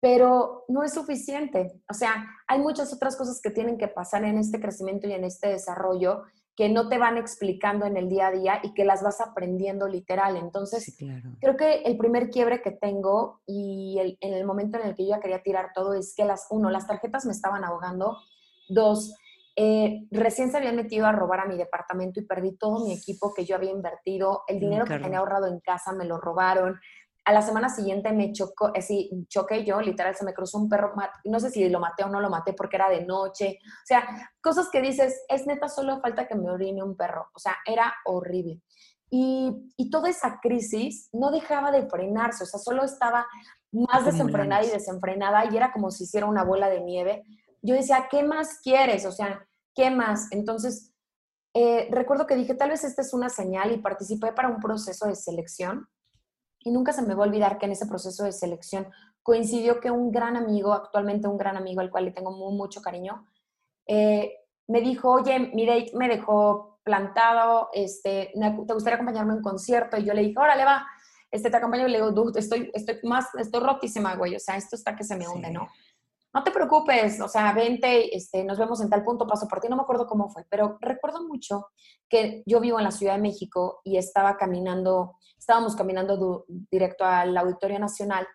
Pero 0.02 0.66
no 0.68 0.84
es 0.84 0.94
suficiente. 0.94 1.80
O 1.88 1.94
sea, 1.94 2.26
hay 2.48 2.60
muchas 2.60 2.92
otras 2.92 3.16
cosas 3.16 3.40
que 3.40 3.52
tienen 3.52 3.78
que 3.78 3.88
pasar 3.88 4.24
en 4.24 4.40
este 4.40 4.60
crecimiento 4.60 5.08
y 5.08 5.14
en 5.14 5.24
este 5.24 5.50
desarrollo 5.50 6.24
que 6.56 6.70
no 6.70 6.90
te 6.90 6.98
van 6.98 7.18
explicando 7.18 7.86
en 7.86 7.98
el 7.98 8.10
día 8.10 8.28
a 8.28 8.32
día 8.32 8.60
y 8.64 8.74
que 8.74 8.86
las 8.86 9.02
vas 9.02 9.22
aprendiendo 9.22 9.88
literal. 9.88 10.36
Entonces, 10.36 10.98
creo 11.40 11.56
que 11.56 11.82
el 11.84 11.98
primer 11.98 12.30
quiebre 12.30 12.62
que 12.62 12.72
tengo 12.72 13.42
y 13.46 14.18
en 14.20 14.34
el 14.34 14.46
momento 14.46 14.78
en 14.78 14.88
el 14.88 14.96
que 14.96 15.04
yo 15.04 15.12
ya 15.12 15.20
quería 15.20 15.42
tirar 15.42 15.72
todo 15.74 15.94
es 15.94 16.14
que 16.16 16.26
las, 16.26 16.48
uno, 16.50 16.70
las 16.70 16.88
tarjetas 16.88 17.26
me 17.26 17.32
estaban 17.32 17.64
ahogando. 17.64 18.18
Dos, 18.68 19.14
eh, 19.56 20.08
recién 20.12 20.50
se 20.50 20.58
habían 20.58 20.76
metido 20.76 21.06
a 21.06 21.12
robar 21.12 21.42
a 21.42 21.46
mi 21.46 21.58
departamento 21.58 22.20
y 22.20 22.26
perdí 22.26 22.56
todo 22.58 22.86
mi 22.86 22.94
equipo 22.94 23.34
que 23.34 23.46
yo 23.46 23.56
había 23.56 23.72
invertido. 23.72 24.44
El 24.48 24.58
mm, 24.58 24.60
dinero 24.60 24.86
que 24.86 25.00
tenía 25.00 25.20
ahorrado 25.20 25.48
en 25.48 25.60
casa 25.60 25.94
me 25.94 26.06
lo 26.06 26.18
robaron. 26.20 26.80
A 27.24 27.34
la 27.34 27.42
semana 27.42 27.70
siguiente 27.70 28.12
me 28.14 28.32
chocó, 28.34 28.72
así, 28.76 29.10
eh, 29.12 29.26
choqué 29.28 29.64
yo, 29.64 29.80
literal, 29.82 30.16
se 30.16 30.26
me 30.26 30.34
cruzó 30.34 30.58
un 30.58 30.70
perro, 30.70 30.94
no 31.26 31.40
sé 31.40 31.52
si 31.52 31.70
lo 31.70 31.80
maté 31.80 32.04
o 32.04 32.10
no 32.10 32.20
lo 32.20 32.30
maté 32.30 32.54
porque 32.54 32.78
era 32.78 32.90
de 32.90 33.06
noche, 33.06 33.60
o 33.64 33.86
sea, 33.86 34.04
cosas 34.42 34.70
que 34.70 34.82
dices, 34.82 35.24
es 35.30 35.46
neta, 35.46 35.68
solo 35.68 36.00
falta 36.00 36.28
que 36.28 36.36
me 36.36 36.50
orine 36.50 36.84
un 36.84 36.96
perro, 36.96 37.30
o 37.34 37.40
sea, 37.40 37.56
era 37.66 37.94
horrible. 38.06 38.62
Y, 39.14 39.74
y 39.76 39.90
toda 39.90 40.10
esa 40.10 40.40
crisis 40.42 41.10
no 41.12 41.32
dejaba 41.32 41.72
de 41.72 41.88
frenarse, 41.88 42.44
o 42.44 42.48
sea, 42.48 42.60
solo 42.60 42.84
estaba 42.84 43.28
más 43.72 44.06
desenfrenada 44.06 44.64
y 44.64 44.70
desenfrenada 44.70 45.46
y 45.46 45.58
era 45.58 45.72
como 45.72 45.92
si 45.92 46.06
hiciera 46.06 46.26
una 46.28 46.44
bola 46.44 46.70
de 46.70 46.82
nieve. 46.82 47.24
Yo 47.62 47.76
decía, 47.76 48.08
¿qué 48.10 48.24
más 48.24 48.60
quieres? 48.64 49.06
O 49.06 49.12
sea, 49.12 49.46
¿qué 49.76 49.92
más? 49.92 50.32
Entonces, 50.32 50.94
eh, 51.54 51.90
recuerdo 51.92 52.26
que 52.26 52.36
dije, 52.36 52.56
tal 52.56 52.70
vez 52.70 52.84
esta 52.84 53.02
es 53.02 53.14
una 53.14 53.30
señal 53.30 53.72
y 53.72 53.78
participé 53.78 54.32
para 54.32 54.48
un 54.48 54.60
proceso 54.60 55.08
de 55.08 55.16
selección 55.16 55.88
y 56.64 56.72
nunca 56.72 56.94
se 56.94 57.02
me 57.02 57.14
va 57.14 57.24
a 57.24 57.28
olvidar 57.28 57.58
que 57.58 57.66
en 57.66 57.72
ese 57.74 57.88
proceso 57.88 58.24
de 58.24 58.32
selección 58.32 58.88
coincidió 59.24 59.80
que 59.80 59.92
un 59.92 60.12
gran 60.12 60.36
amigo, 60.36 60.74
actualmente 60.74 61.28
un 61.28 61.38
gran 61.38 61.58
amigo 61.58 61.82
al 61.82 61.92
cual 61.92 62.06
le 62.06 62.12
tengo 62.12 62.32
mucho 62.32 62.82
cariño, 62.82 63.28
eh, 63.88 64.34
me 64.68 64.82
dijo, 64.82 65.12
oye, 65.12 65.52
mire, 65.54 65.92
me 65.94 66.08
dejó 66.08 66.80
plantado, 66.84 67.70
este, 67.74 68.32
¿te 68.34 68.74
gustaría 68.74 68.96
acompañarme 68.96 69.34
a 69.34 69.36
un 69.36 69.42
concierto? 69.42 69.98
Y 69.98 70.06
yo 70.06 70.14
le 70.14 70.22
dije, 70.22 70.40
órale, 70.40 70.66
va, 70.66 70.88
este, 71.30 71.50
te 71.50 71.58
acompaño 71.58 71.88
y 71.88 71.92
le 71.92 72.02
digo, 72.02 72.32
estoy, 72.36 72.72
estoy 72.74 73.00
más, 73.04 73.28
estoy 73.38 73.62
rotísima, 73.62 74.16
güey, 74.16 74.36
o 74.36 74.40
sea, 74.40 74.58
esto 74.58 74.76
está 74.76 74.96
que 74.96 75.04
se 75.04 75.16
me 75.16 75.28
hunde, 75.28 75.52
¿no? 75.52 75.68
No 76.34 76.44
te 76.44 76.52
preocupes, 76.52 77.20
o 77.20 77.28
sea, 77.28 77.52
vente, 77.54 78.16
este, 78.16 78.44
nos 78.46 78.58
vemos 78.58 78.80
en 78.82 78.90
tal 78.90 79.04
punto, 79.04 79.28
paso 79.28 79.48
por 79.48 79.60
ti, 79.60 79.68
no 79.68 79.76
me 79.76 79.82
acuerdo 79.82 80.08
cómo 80.08 80.30
fue, 80.30 80.46
pero 80.50 80.78
recuerdo 80.80 81.28
mucho 81.28 81.68
que 82.08 82.42
yo 82.46 82.62
vivo 82.62 82.78
en 82.78 82.86
la 82.86 82.92
Ciudad 82.92 83.16
de 83.16 83.22
México 83.22 83.82
y 83.84 83.98
estaba 83.98 84.38
caminando, 84.38 85.18
estábamos 85.38 85.76
caminando 85.76 86.46
directo 86.48 87.04
al 87.04 87.36
Auditorio 87.36 87.80
Nacional 87.80 88.26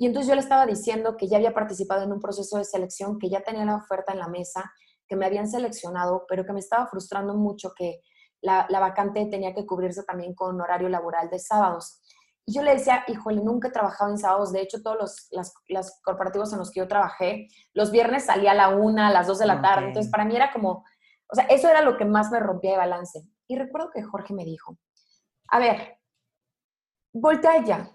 y 0.00 0.06
entonces 0.06 0.28
yo 0.28 0.34
le 0.34 0.40
estaba 0.40 0.64
diciendo 0.64 1.18
que 1.18 1.28
ya 1.28 1.36
había 1.36 1.52
participado 1.52 2.04
en 2.04 2.12
un 2.12 2.20
proceso 2.20 2.56
de 2.56 2.64
selección, 2.64 3.18
que 3.18 3.28
ya 3.28 3.42
tenía 3.42 3.66
la 3.66 3.76
oferta 3.76 4.14
en 4.14 4.18
la 4.18 4.28
mesa, 4.28 4.72
que 5.06 5.14
me 5.14 5.26
habían 5.26 5.46
seleccionado, 5.46 6.24
pero 6.26 6.46
que 6.46 6.54
me 6.54 6.60
estaba 6.60 6.86
frustrando 6.86 7.34
mucho 7.34 7.74
que 7.76 8.00
la, 8.40 8.64
la 8.70 8.80
vacante 8.80 9.26
tenía 9.26 9.52
que 9.52 9.66
cubrirse 9.66 10.02
también 10.04 10.34
con 10.34 10.58
horario 10.58 10.88
laboral 10.88 11.28
de 11.28 11.38
sábados. 11.38 11.99
Y 12.50 12.52
yo 12.52 12.62
le 12.64 12.72
decía, 12.72 13.04
híjole, 13.06 13.40
nunca 13.40 13.68
he 13.68 13.70
trabajado 13.70 14.10
en 14.10 14.18
sábados. 14.18 14.50
De 14.50 14.60
hecho, 14.60 14.82
todos 14.82 14.98
los 15.30 15.54
las, 15.68 16.00
corporativos 16.02 16.52
en 16.52 16.58
los 16.58 16.72
que 16.72 16.80
yo 16.80 16.88
trabajé, 16.88 17.46
los 17.74 17.92
viernes 17.92 18.24
salía 18.24 18.50
a 18.50 18.54
la 18.56 18.70
una, 18.70 19.06
a 19.06 19.12
las 19.12 19.28
dos 19.28 19.38
de 19.38 19.46
la 19.46 19.62
tarde. 19.62 19.86
Entonces, 19.86 20.10
para 20.10 20.24
mí 20.24 20.34
era 20.34 20.52
como, 20.52 20.84
o 21.28 21.34
sea, 21.36 21.44
eso 21.44 21.68
era 21.68 21.80
lo 21.80 21.96
que 21.96 22.04
más 22.04 22.32
me 22.32 22.40
rompía 22.40 22.72
de 22.72 22.78
balance. 22.78 23.22
Y 23.46 23.56
recuerdo 23.56 23.92
que 23.94 24.02
Jorge 24.02 24.34
me 24.34 24.44
dijo, 24.44 24.76
a 25.46 25.60
ver, 25.60 25.98
voltea 27.12 27.52
allá. 27.52 27.92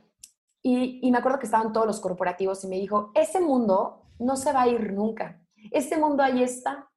Y, 0.62 1.06
y 1.06 1.12
me 1.12 1.18
acuerdo 1.18 1.40
que 1.40 1.48
estaban 1.48 1.74
todos 1.74 1.86
los 1.86 2.00
corporativos 2.00 2.64
y 2.64 2.68
me 2.68 2.78
dijo, 2.78 3.12
ese 3.14 3.42
mundo 3.42 4.04
no 4.20 4.38
se 4.38 4.54
va 4.54 4.62
a 4.62 4.68
ir 4.70 4.94
nunca. 4.94 5.46
Ese 5.70 5.98
mundo 5.98 6.24
ahí 6.24 6.42
está. 6.42 6.90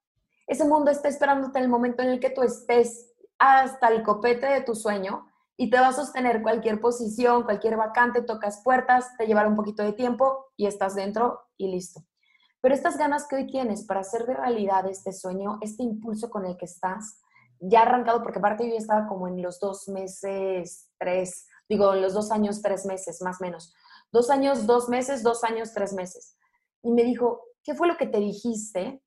Ese 0.47 0.65
mundo 0.65 0.93
está 0.93 1.09
esperándote 1.09 1.59
en 1.59 1.65
el 1.65 1.71
momento 1.71 2.05
en 2.05 2.11
el 2.11 2.21
que 2.21 2.31
tú 2.31 2.45
estés 2.45 3.13
hasta 3.37 3.89
el 3.89 4.05
copete 4.05 4.47
de 4.47 4.61
tu 4.61 4.77
sueño 4.77 5.28
y 5.61 5.71
te 5.71 5.81
va 5.81 5.89
a 5.89 5.93
sostener 5.93 6.41
cualquier 6.41 6.81
posición, 6.81 7.43
cualquier 7.43 7.77
vacante, 7.77 8.23
tocas 8.23 8.63
puertas, 8.63 9.17
te 9.19 9.27
llevará 9.27 9.49
un 9.49 9.57
poquito 9.57 9.83
de 9.83 9.93
tiempo 9.93 10.47
y 10.57 10.67
estás 10.67 10.95
dentro 10.95 11.41
y 11.57 11.69
listo. 11.69 12.05
Pero 12.61 12.77
estas 12.77 12.97
ganas 12.97 13.27
que 13.27 13.35
hoy 13.35 13.47
tienes 13.49 13.85
para 13.85 14.01
hacer 14.01 14.25
de 14.25 14.35
realidad 14.35 14.87
este 14.89 15.13
sueño, 15.13 15.59
este 15.61 15.83
impulso 15.83 16.31
con 16.31 16.47
el 16.47 16.57
que 16.57 16.67
estás, 16.67 17.21
ya 17.59 17.83
arrancado, 17.83 18.23
porque 18.23 18.39
aparte 18.39 18.71
yo 18.71 18.77
estaba 18.77 19.09
como 19.09 19.27
en 19.27 19.43
los 19.43 19.59
dos 19.59 19.89
meses, 19.89 20.91
tres, 20.97 21.49
digo, 21.69 21.93
en 21.93 22.03
los 22.03 22.15
dos 22.15 22.31
años, 22.31 22.63
tres 22.63 22.87
meses, 22.87 23.21
más 23.21 23.41
o 23.41 23.45
menos. 23.45 23.75
Dos 24.13 24.31
años, 24.31 24.65
dos 24.65 24.89
meses, 24.89 25.25
dos 25.25 25.43
años, 25.43 25.75
tres 25.75 25.93
meses. 25.93 26.37
Y 26.83 26.93
me 26.93 27.03
dijo, 27.03 27.43
¿qué 27.65 27.75
fue 27.75 27.89
lo 27.89 27.97
que 27.97 28.07
te 28.07 28.19
dijiste 28.19 29.03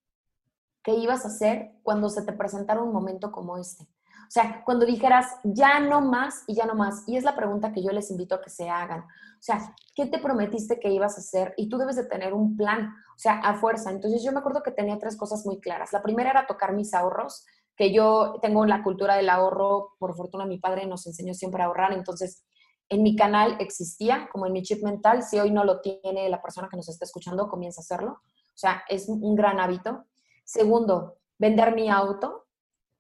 que 0.83 0.95
ibas 0.95 1.23
a 1.23 1.29
hacer 1.29 1.71
cuando 1.81 2.09
se 2.09 2.23
te 2.23 2.33
presentara 2.33 2.81
un 2.81 2.91
momento 2.91 3.31
como 3.31 3.57
este? 3.57 3.87
O 4.31 4.33
sea, 4.33 4.63
cuando 4.63 4.85
dijeras 4.85 5.27
ya 5.43 5.81
no 5.81 5.99
más 5.99 6.45
y 6.47 6.55
ya 6.55 6.65
no 6.65 6.73
más. 6.73 7.03
Y 7.05 7.17
es 7.17 7.25
la 7.25 7.35
pregunta 7.35 7.73
que 7.73 7.83
yo 7.83 7.91
les 7.91 8.09
invito 8.11 8.33
a 8.33 8.41
que 8.41 8.49
se 8.49 8.69
hagan. 8.69 9.01
O 9.01 9.41
sea, 9.41 9.75
¿qué 9.93 10.05
te 10.05 10.19
prometiste 10.19 10.79
que 10.79 10.89
ibas 10.89 11.17
a 11.17 11.19
hacer? 11.19 11.53
Y 11.57 11.67
tú 11.67 11.77
debes 11.77 11.97
de 11.97 12.05
tener 12.05 12.33
un 12.33 12.55
plan, 12.55 12.93
o 13.13 13.19
sea, 13.19 13.39
a 13.39 13.55
fuerza. 13.55 13.91
Entonces 13.91 14.23
yo 14.23 14.31
me 14.31 14.39
acuerdo 14.39 14.63
que 14.63 14.71
tenía 14.71 14.97
tres 14.99 15.17
cosas 15.17 15.45
muy 15.45 15.59
claras. 15.59 15.91
La 15.91 16.01
primera 16.01 16.29
era 16.29 16.47
tocar 16.47 16.71
mis 16.71 16.93
ahorros, 16.93 17.45
que 17.75 17.91
yo 17.91 18.39
tengo 18.41 18.65
la 18.65 18.83
cultura 18.83 19.15
del 19.15 19.27
ahorro. 19.27 19.97
Por 19.99 20.15
fortuna 20.15 20.45
mi 20.45 20.59
padre 20.59 20.85
nos 20.85 21.05
enseñó 21.07 21.33
siempre 21.33 21.61
a 21.61 21.65
ahorrar. 21.65 21.91
Entonces 21.91 22.45
en 22.87 23.03
mi 23.03 23.17
canal 23.17 23.57
existía, 23.59 24.29
como 24.31 24.45
en 24.45 24.53
mi 24.53 24.61
chip 24.61 24.81
mental. 24.81 25.23
Si 25.23 25.41
hoy 25.41 25.51
no 25.51 25.65
lo 25.65 25.81
tiene 25.81 26.29
la 26.29 26.41
persona 26.41 26.69
que 26.71 26.77
nos 26.77 26.87
está 26.87 27.03
escuchando, 27.03 27.49
comienza 27.49 27.81
a 27.81 27.83
hacerlo. 27.83 28.11
O 28.13 28.57
sea, 28.57 28.83
es 28.87 29.09
un 29.09 29.35
gran 29.35 29.59
hábito. 29.59 30.05
Segundo, 30.45 31.17
vender 31.37 31.75
mi 31.75 31.89
auto. 31.89 32.45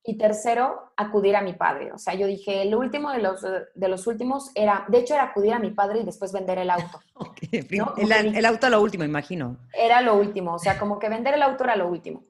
Y 0.03 0.17
tercero, 0.17 0.93
acudir 0.97 1.35
a 1.35 1.41
mi 1.41 1.53
padre. 1.53 1.91
O 1.93 1.97
sea, 1.97 2.15
yo 2.15 2.25
dije, 2.25 2.63
el 2.63 2.73
último 2.73 3.11
de 3.11 3.19
los, 3.19 3.41
de 3.41 3.87
los 3.87 4.07
últimos 4.07 4.51
era, 4.55 4.85
de 4.87 4.97
hecho, 4.97 5.13
era 5.13 5.25
acudir 5.25 5.53
a 5.53 5.59
mi 5.59 5.71
padre 5.71 5.99
y 5.99 6.03
después 6.03 6.33
vender 6.33 6.57
el 6.57 6.71
auto. 6.71 6.99
el, 7.51 8.35
el, 8.35 8.45
auto 8.45 8.69
lo 8.69 8.81
último, 8.81 9.03
imagino. 9.03 9.57
Era 9.73 10.01
lo 10.01 10.15
último, 10.15 10.55
o 10.55 10.59
sea, 10.59 10.79
como 10.79 10.97
que 10.97 11.09
vender 11.09 11.35
el 11.35 11.43
auto 11.43 11.63
era 11.63 11.75
lo 11.75 11.87
último. 11.87 12.23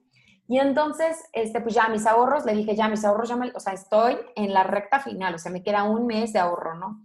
Y 0.50 0.60
entonces, 0.60 1.18
este, 1.32 1.62
pues 1.62 1.74
ya 1.74 1.88
mis 1.88 2.06
ahorros, 2.06 2.46
le 2.46 2.54
dije, 2.54 2.75
ya 2.75 2.90
mis 2.90 3.06
ahorros, 3.06 3.30
ya 3.30 3.38
me, 3.38 3.51
o 3.56 3.60
sea, 3.62 3.72
estoy 3.72 4.18
en 4.36 4.54
la 4.54 4.63
recta 4.63 5.00
final, 5.00 5.36
o 5.36 5.40
sea, 5.40 5.51
me 5.51 5.63
queda 5.63 5.84
un 5.84 6.06
mes 6.06 6.34
de 6.34 6.40
ahorro, 6.40 6.75
¿no? 6.75 7.04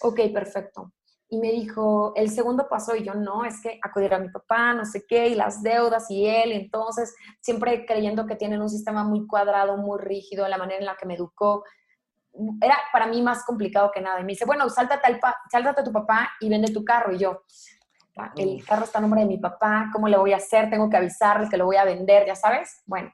Ok, 0.00 0.20
perfecto 0.32 0.92
y 1.30 1.38
me 1.38 1.52
dijo, 1.52 2.14
el 2.16 2.30
segundo 2.30 2.68
paso, 2.68 2.96
y 2.96 3.04
yo 3.04 3.12
no, 3.14 3.44
es 3.44 3.60
que 3.60 3.78
acudir 3.82 4.14
a 4.14 4.18
mi 4.18 4.30
papá, 4.30 4.72
no 4.72 4.86
sé 4.86 5.04
qué, 5.06 5.28
y 5.28 5.34
las 5.34 5.62
deudas 5.62 6.10
y 6.10 6.26
él, 6.26 6.52
entonces 6.52 7.14
siempre 7.40 7.84
creyendo 7.84 8.26
que 8.26 8.34
tienen 8.34 8.62
un 8.62 8.70
sistema 8.70 9.04
muy 9.04 9.26
cuadrado, 9.26 9.76
muy 9.76 9.98
rígido, 10.00 10.48
la 10.48 10.56
manera 10.56 10.78
en 10.78 10.86
la 10.86 10.96
que 10.96 11.04
me 11.04 11.14
educó, 11.14 11.64
era 12.62 12.78
para 12.92 13.06
mí 13.06 13.20
más 13.20 13.44
complicado 13.44 13.90
que 13.92 14.00
nada. 14.00 14.20
Y 14.20 14.24
me 14.24 14.32
dice, 14.32 14.46
bueno, 14.46 14.68
sáltate, 14.70 15.06
al 15.06 15.20
sáltate 15.50 15.80
a 15.80 15.84
tu 15.84 15.92
papá 15.92 16.30
y 16.40 16.48
vende 16.48 16.72
tu 16.72 16.84
carro. 16.84 17.12
Y 17.12 17.18
yo, 17.18 17.42
el 18.36 18.64
carro 18.64 18.84
está 18.84 18.98
a 18.98 19.00
nombre 19.02 19.20
de 19.20 19.26
mi 19.26 19.38
papá, 19.38 19.90
¿cómo 19.92 20.08
le 20.08 20.16
voy 20.16 20.32
a 20.32 20.36
hacer? 20.36 20.70
Tengo 20.70 20.88
que 20.88 20.96
avisarle 20.96 21.48
que 21.48 21.56
lo 21.56 21.66
voy 21.66 21.76
a 21.76 21.84
vender, 21.84 22.26
ya 22.26 22.36
sabes. 22.36 22.82
Bueno, 22.86 23.12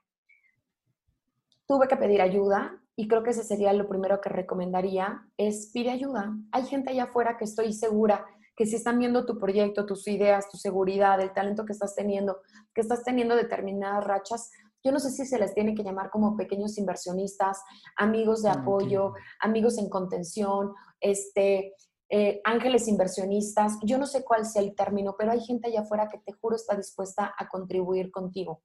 tuve 1.67 1.89
que 1.89 1.97
pedir 1.97 2.23
ayuda 2.23 2.79
y 2.97 3.09
creo 3.09 3.23
que 3.23 3.31
ese 3.31 3.43
sería 3.43 3.73
lo 3.73 3.89
primero 3.89 4.21
que 4.21 4.29
recomendaría, 4.29 5.27
es 5.37 5.71
pide 5.73 5.91
ayuda. 5.91 6.37
Hay 6.53 6.65
gente 6.65 6.91
allá 6.91 7.05
afuera 7.05 7.37
que 7.37 7.45
estoy 7.45 7.73
segura 7.73 8.25
que 8.57 8.67
si 8.67 8.77
están 8.77 8.99
viendo 8.99 9.27
tu 9.27 9.39
proyecto, 9.39 9.85
tus 9.85 10.07
ideas, 10.07 10.49
tu 10.49 10.57
seguridad, 10.57 11.21
el 11.21 11.33
talento 11.33 11.65
que 11.65 11.73
estás 11.73 11.95
teniendo, 11.97 12.41
que 12.73 12.81
estás 12.81 13.03
teniendo 13.03 13.35
determinadas 13.35 14.05
rachas, 14.05 14.51
yo 14.85 14.93
no 14.93 15.01
sé 15.01 15.11
si 15.11 15.27
se 15.27 15.39
les 15.39 15.55
tiene 15.55 15.75
que 15.75 15.83
llamar 15.83 16.11
como 16.11 16.37
pequeños 16.37 16.79
inversionistas, 16.79 17.63
amigos 17.97 18.43
de 18.43 18.51
apoyo, 18.51 19.15
amigos 19.41 19.79
en 19.79 19.89
contención, 19.89 20.73
este, 21.01 21.75
eh, 22.11 22.41
ángeles 22.45 22.87
inversionistas, 22.87 23.79
yo 23.83 23.99
no 23.99 24.07
sé 24.07 24.23
cuál 24.23 24.45
sea 24.45 24.63
el 24.63 24.77
término, 24.77 25.17
pero 25.19 25.33
hay 25.33 25.41
gente 25.41 25.69
allá 25.69 25.81
afuera 25.81 26.09
que 26.09 26.19
te 26.19 26.33
juro 26.33 26.55
está 26.55 26.77
dispuesta 26.77 27.35
a 27.37 27.49
contribuir 27.49 28.11
contigo. 28.11 28.63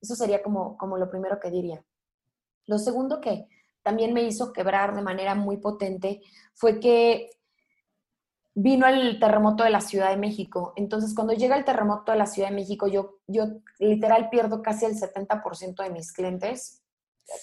Eso 0.00 0.14
sería 0.14 0.42
como, 0.42 0.78
como 0.78 0.96
lo 0.96 1.10
primero 1.10 1.40
que 1.40 1.50
diría. 1.50 1.84
Lo 2.66 2.78
segundo 2.78 3.20
que 3.20 3.48
también 3.86 4.12
me 4.12 4.24
hizo 4.24 4.52
quebrar 4.52 4.96
de 4.96 5.00
manera 5.00 5.36
muy 5.36 5.58
potente 5.58 6.20
fue 6.54 6.80
que 6.80 7.30
vino 8.52 8.84
el 8.88 9.20
terremoto 9.20 9.62
de 9.62 9.70
la 9.70 9.80
Ciudad 9.80 10.10
de 10.10 10.16
México. 10.16 10.72
Entonces, 10.74 11.14
cuando 11.14 11.34
llega 11.34 11.56
el 11.56 11.64
terremoto 11.64 12.10
de 12.10 12.18
la 12.18 12.26
Ciudad 12.26 12.48
de 12.48 12.56
México, 12.56 12.88
yo, 12.88 13.20
yo 13.28 13.44
literal 13.78 14.28
pierdo 14.28 14.60
casi 14.60 14.86
el 14.86 14.98
70% 14.98 15.84
de 15.84 15.90
mis 15.90 16.12
clientes 16.12 16.82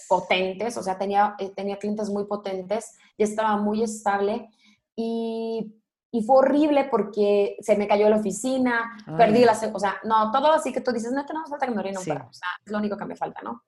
potentes, 0.10 0.76
o 0.76 0.84
sea, 0.84 0.98
tenía, 0.98 1.36
eh, 1.40 1.54
tenía 1.56 1.78
clientes 1.78 2.10
muy 2.10 2.26
potentes, 2.26 2.98
ya 3.18 3.24
estaba 3.24 3.56
muy 3.56 3.82
estable 3.82 4.50
y, 4.98 5.74
y 6.12 6.24
fue 6.24 6.40
horrible 6.40 6.90
porque 6.92 7.56
se 7.62 7.78
me 7.78 7.88
cayó 7.88 8.10
la 8.10 8.18
oficina, 8.18 8.98
perdí 9.18 9.46
la... 9.46 9.54
O 9.74 9.80
sea, 9.80 9.96
no, 10.04 10.30
todo 10.30 10.52
así 10.52 10.74
que 10.74 10.82
tú 10.82 10.92
dices, 10.92 11.14
no, 11.14 11.26
tenemos 11.26 11.50
falta 11.50 11.68
que 11.68 11.72
me 11.72 11.80
orine 11.80 12.00
un 12.00 12.04
perro, 12.04 12.28
o 12.30 12.34
sea, 12.34 12.50
es 12.66 12.70
lo 12.70 12.80
único 12.80 12.98
que 12.98 13.06
me 13.06 13.16
falta, 13.16 13.42
¿no? 13.44 13.64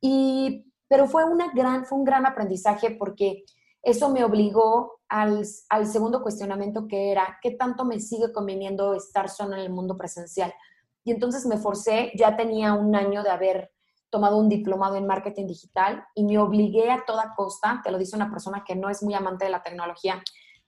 Y 0.00 0.70
pero 0.90 1.06
fue, 1.06 1.24
una 1.24 1.52
gran, 1.52 1.86
fue 1.86 1.98
un 1.98 2.04
gran 2.04 2.26
aprendizaje 2.26 2.90
porque 2.90 3.44
eso 3.80 4.08
me 4.10 4.24
obligó 4.24 4.98
al, 5.08 5.46
al, 5.68 5.86
segundo 5.86 6.20
cuestionamiento 6.20 6.88
que 6.88 7.12
era, 7.12 7.38
¿qué 7.40 7.52
tanto 7.52 7.84
me 7.84 8.00
sigue 8.00 8.32
conveniendo 8.32 8.94
estar 8.94 9.28
solo 9.28 9.54
en 9.54 9.60
el 9.60 9.70
mundo 9.70 9.96
presencial? 9.96 10.52
Y 11.04 11.12
entonces 11.12 11.46
me 11.46 11.58
forcé, 11.58 12.10
ya 12.16 12.36
tenía 12.36 12.74
un 12.74 12.96
año 12.96 13.22
de 13.22 13.30
haber 13.30 13.70
tomado 14.10 14.36
un 14.36 14.48
diplomado 14.48 14.96
en 14.96 15.06
marketing 15.06 15.46
digital 15.46 16.04
y 16.16 16.24
me 16.24 16.38
obligué 16.38 16.90
a 16.90 17.04
toda 17.06 17.34
costa, 17.36 17.80
te 17.84 17.92
lo 17.92 17.96
dice 17.96 18.16
una 18.16 18.28
persona 18.28 18.64
que 18.66 18.74
no 18.74 18.90
es 18.90 19.00
muy 19.04 19.14
amante 19.14 19.44
de 19.44 19.52
la 19.52 19.62
tecnología, 19.62 20.20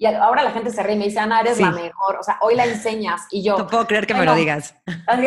Y 0.02 0.06
ahora 0.06 0.42
la 0.42 0.50
gente 0.50 0.70
se 0.70 0.82
ríe 0.82 0.96
y 0.96 0.98
me 0.98 1.04
dice, 1.04 1.20
Ana, 1.20 1.42
eres 1.42 1.60
la 1.60 1.70
mejor, 1.70 2.16
o 2.16 2.24
sea, 2.24 2.36
hoy 2.40 2.56
la 2.56 2.64
enseñas. 2.64 3.22
Y 3.30 3.40
yo... 3.44 3.56
No 3.56 3.68
puedo 3.68 3.86
creer 3.86 4.04
que 4.04 4.14
me 4.14 4.24
lo 4.24 4.34
digas. 4.34 4.74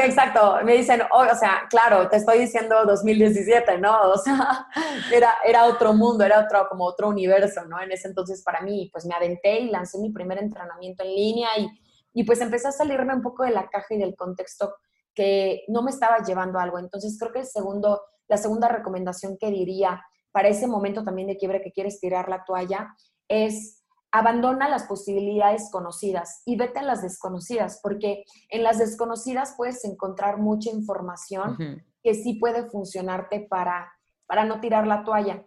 Exacto, 0.04 0.58
me 0.66 0.74
dicen, 0.74 1.02
o 1.14 1.34
sea, 1.34 1.62
claro, 1.70 2.10
te 2.10 2.18
estoy 2.18 2.40
diciendo 2.40 2.84
2017, 2.86 3.78
¿no? 3.78 3.98
O 4.12 4.18
sea, 4.18 4.68
era, 5.14 5.34
era 5.46 5.64
otro 5.64 5.94
mundo, 5.94 6.26
era 6.26 6.42
otro, 6.42 6.68
como 6.68 6.84
otro 6.84 7.08
universo, 7.08 7.64
¿no? 7.64 7.80
En 7.80 7.90
ese 7.94 8.10
entonces 8.10 8.44
para 8.44 8.60
mí, 8.64 8.90
pues 8.92 9.06
me 9.06 9.16
aventé 9.16 9.62
y 9.62 9.70
lancé 9.70 9.98
mi 9.98 10.12
primer 10.12 10.40
entrenamiento 10.40 11.06
en 11.06 11.16
línea 11.16 11.48
y, 11.58 11.70
y 12.12 12.26
pues 12.26 12.42
empecé 12.42 12.68
a 12.68 12.74
salirme 12.74 13.16
un 13.16 13.22
poco 13.22 13.44
de 13.44 13.52
la 13.52 13.70
caja 13.70 13.94
y 13.94 13.98
del 13.98 14.14
contexto 14.18 14.76
que 15.14 15.64
no 15.70 15.84
me 15.84 15.92
estaba 15.92 16.18
llevando 16.18 16.60
a 16.60 16.64
algo. 16.64 16.80
Entonces 16.80 17.16
creo 17.18 17.32
que 17.32 17.40
el 17.40 17.46
segundo, 17.46 18.02
la 18.28 18.36
segunda 18.36 18.68
recomendación 18.68 19.38
que 19.40 19.52
diría 19.52 20.04
para 20.34 20.50
ese 20.50 20.68
momento 20.68 21.06
también 21.06 21.30
de 21.30 21.38
quiebre 21.38 21.62
que 21.62 21.72
quieres 21.72 22.02
tirar 22.02 22.28
la 22.28 22.44
toalla 22.44 22.94
es 23.30 23.75
abandona 24.18 24.70
las 24.70 24.84
posibilidades 24.84 25.70
conocidas 25.70 26.42
y 26.46 26.56
vete 26.56 26.80
a 26.80 26.84
las 26.84 27.02
desconocidas, 27.02 27.82
porque 27.84 28.24
en 28.50 28.64
las 28.64 28.78
desconocidas 28.78 29.56
puedes 29.58 29.84
encontrar 29.84 30.38
mucha 30.38 30.70
información 30.70 31.84
que 32.02 32.14
sí 32.14 32.36
puede 32.36 32.70
funcionarte 32.70 33.42
para, 33.42 33.92
para 34.26 34.46
no 34.46 34.62
tirar 34.62 34.88
la 34.88 35.04
toalla. 35.04 35.44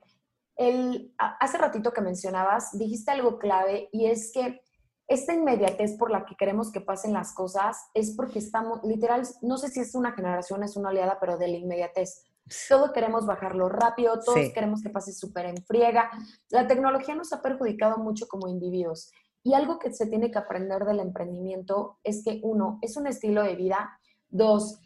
El, 0.54 1.14
hace 1.16 1.56
ratito 1.56 1.92
que 1.92 2.02
mencionabas, 2.02 2.76
dijiste 2.76 3.10
algo 3.10 3.38
clave 3.38 3.88
y 3.90 4.04
es 4.06 4.32
que 4.34 4.60
esta 5.06 5.32
inmediatez 5.32 5.96
por 5.96 6.10
la 6.10 6.26
que 6.26 6.36
queremos 6.36 6.70
que 6.70 6.82
pasen 6.82 7.14
las 7.14 7.32
cosas 7.32 7.88
es 7.94 8.14
porque 8.14 8.38
estamos, 8.38 8.80
literal, 8.84 9.26
no 9.40 9.56
sé 9.56 9.68
si 9.68 9.80
es 9.80 9.94
una 9.94 10.12
generación, 10.12 10.62
es 10.62 10.76
una 10.76 10.90
oleada, 10.90 11.16
pero 11.18 11.38
de 11.38 11.48
la 11.48 11.56
inmediatez. 11.56 12.22
Todo 12.68 12.92
queremos 12.92 13.26
bajarlo 13.26 13.68
rápido, 13.68 14.20
todos 14.20 14.52
queremos 14.54 14.82
que 14.82 14.90
pase 14.90 15.12
súper 15.12 15.46
en 15.46 15.56
friega. 15.64 16.10
La 16.50 16.66
tecnología 16.66 17.14
nos 17.14 17.32
ha 17.32 17.42
perjudicado 17.42 17.98
mucho 17.98 18.26
como 18.28 18.48
individuos. 18.48 19.10
Y 19.42 19.54
algo 19.54 19.78
que 19.78 19.92
se 19.92 20.06
tiene 20.06 20.30
que 20.30 20.38
aprender 20.38 20.84
del 20.84 21.00
emprendimiento 21.00 21.98
es 22.02 22.22
que, 22.24 22.40
uno, 22.42 22.78
es 22.82 22.96
un 22.96 23.06
estilo 23.06 23.42
de 23.42 23.56
vida. 23.56 23.98
Dos, 24.28 24.80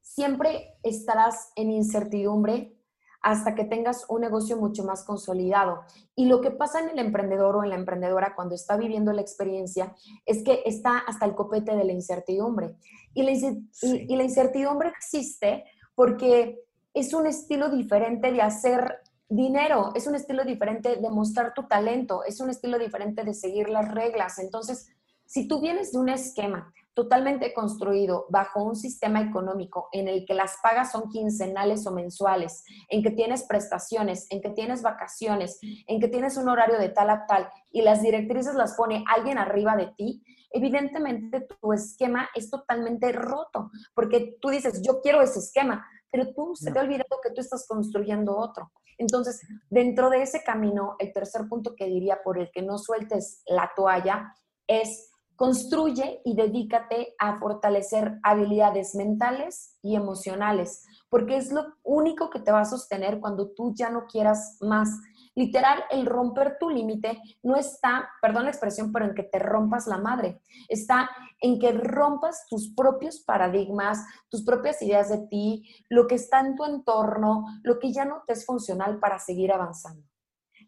siempre 0.00 0.78
estarás 0.82 1.50
en 1.56 1.70
incertidumbre 1.70 2.76
hasta 3.24 3.54
que 3.54 3.64
tengas 3.64 4.04
un 4.10 4.20
negocio 4.20 4.58
mucho 4.58 4.84
más 4.84 5.02
consolidado. 5.02 5.80
Y 6.14 6.26
lo 6.26 6.42
que 6.42 6.50
pasa 6.50 6.80
en 6.80 6.90
el 6.90 6.98
emprendedor 6.98 7.56
o 7.56 7.64
en 7.64 7.70
la 7.70 7.76
emprendedora 7.76 8.34
cuando 8.36 8.54
está 8.54 8.76
viviendo 8.76 9.14
la 9.14 9.22
experiencia 9.22 9.94
es 10.26 10.44
que 10.44 10.62
está 10.66 10.98
hasta 10.98 11.24
el 11.24 11.34
copete 11.34 11.74
de 11.74 11.84
la 11.84 11.92
incertidumbre. 11.92 12.76
Y 13.14 13.22
la, 13.22 13.32
y 13.32 14.16
la 14.16 14.22
incertidumbre 14.22 14.90
existe 14.90 15.64
porque 15.94 16.60
es 16.92 17.12
un 17.14 17.26
estilo 17.26 17.70
diferente 17.70 18.32
de 18.32 18.42
hacer 18.42 19.00
dinero, 19.28 19.92
es 19.94 20.06
un 20.06 20.14
estilo 20.14 20.44
diferente 20.44 20.96
de 20.96 21.10
mostrar 21.10 21.54
tu 21.54 21.64
talento, 21.64 22.24
es 22.24 22.40
un 22.40 22.50
estilo 22.50 22.78
diferente 22.78 23.24
de 23.24 23.34
seguir 23.34 23.68
las 23.68 23.92
reglas. 23.92 24.38
Entonces, 24.38 24.88
si 25.26 25.48
tú 25.48 25.60
vienes 25.60 25.92
de 25.92 25.98
un 25.98 26.08
esquema 26.08 26.72
totalmente 26.94 27.52
construido 27.52 28.26
bajo 28.30 28.62
un 28.62 28.76
sistema 28.76 29.20
económico 29.20 29.88
en 29.92 30.08
el 30.08 30.24
que 30.24 30.34
las 30.34 30.56
pagas 30.62 30.92
son 30.92 31.10
quincenales 31.10 31.86
o 31.86 31.92
mensuales, 31.92 32.64
en 32.88 33.02
que 33.02 33.10
tienes 33.10 33.44
prestaciones, 33.44 34.26
en 34.30 34.40
que 34.40 34.50
tienes 34.50 34.82
vacaciones, 34.82 35.58
en 35.86 36.00
que 36.00 36.08
tienes 36.08 36.36
un 36.36 36.48
horario 36.48 36.78
de 36.78 36.88
tal 36.88 37.10
a 37.10 37.26
tal 37.26 37.48
y 37.70 37.82
las 37.82 38.00
directrices 38.00 38.54
las 38.54 38.74
pone 38.76 39.04
alguien 39.08 39.38
arriba 39.38 39.76
de 39.76 39.88
ti, 39.96 40.22
evidentemente 40.52 41.46
tu 41.60 41.72
esquema 41.72 42.28
es 42.34 42.48
totalmente 42.48 43.10
roto, 43.10 43.70
porque 43.94 44.36
tú 44.40 44.50
dices, 44.50 44.80
yo 44.82 45.00
quiero 45.00 45.20
ese 45.20 45.40
esquema, 45.40 45.84
pero 46.10 46.32
tú 46.32 46.54
se 46.54 46.70
te 46.70 46.78
ha 46.78 46.82
olvidado 46.82 47.18
que 47.22 47.32
tú 47.32 47.40
estás 47.40 47.66
construyendo 47.66 48.36
otro. 48.36 48.70
Entonces, 48.98 49.40
dentro 49.68 50.10
de 50.10 50.22
ese 50.22 50.44
camino, 50.44 50.94
el 51.00 51.12
tercer 51.12 51.48
punto 51.48 51.74
que 51.74 51.86
diría 51.86 52.22
por 52.22 52.38
el 52.38 52.52
que 52.52 52.62
no 52.62 52.78
sueltes 52.78 53.42
la 53.46 53.72
toalla 53.74 54.32
es 54.68 55.10
construye 55.36 56.20
y 56.24 56.34
dedícate 56.34 57.14
a 57.18 57.38
fortalecer 57.38 58.18
habilidades 58.22 58.94
mentales 58.94 59.76
y 59.82 59.96
emocionales, 59.96 60.84
porque 61.08 61.36
es 61.36 61.52
lo 61.52 61.64
único 61.82 62.30
que 62.30 62.40
te 62.40 62.52
va 62.52 62.60
a 62.60 62.64
sostener 62.64 63.20
cuando 63.20 63.50
tú 63.50 63.72
ya 63.74 63.90
no 63.90 64.06
quieras 64.06 64.58
más 64.60 64.88
Literal, 65.36 65.82
el 65.90 66.06
romper 66.06 66.58
tu 66.60 66.70
límite 66.70 67.20
no 67.42 67.56
está, 67.56 68.08
perdón 68.22 68.44
la 68.44 68.50
expresión, 68.50 68.92
pero 68.92 69.06
en 69.06 69.14
que 69.14 69.24
te 69.24 69.40
rompas 69.40 69.88
la 69.88 69.98
madre. 69.98 70.40
Está 70.68 71.10
en 71.40 71.58
que 71.58 71.72
rompas 71.72 72.46
tus 72.48 72.72
propios 72.72 73.18
paradigmas, 73.20 74.04
tus 74.28 74.44
propias 74.44 74.80
ideas 74.82 75.08
de 75.08 75.26
ti, 75.26 75.68
lo 75.88 76.06
que 76.06 76.14
está 76.14 76.38
en 76.40 76.54
tu 76.54 76.64
entorno, 76.64 77.46
lo 77.64 77.80
que 77.80 77.92
ya 77.92 78.04
no 78.04 78.22
te 78.26 78.34
es 78.34 78.46
funcional 78.46 79.00
para 79.00 79.18
seguir 79.18 79.52
avanzando. 79.52 80.06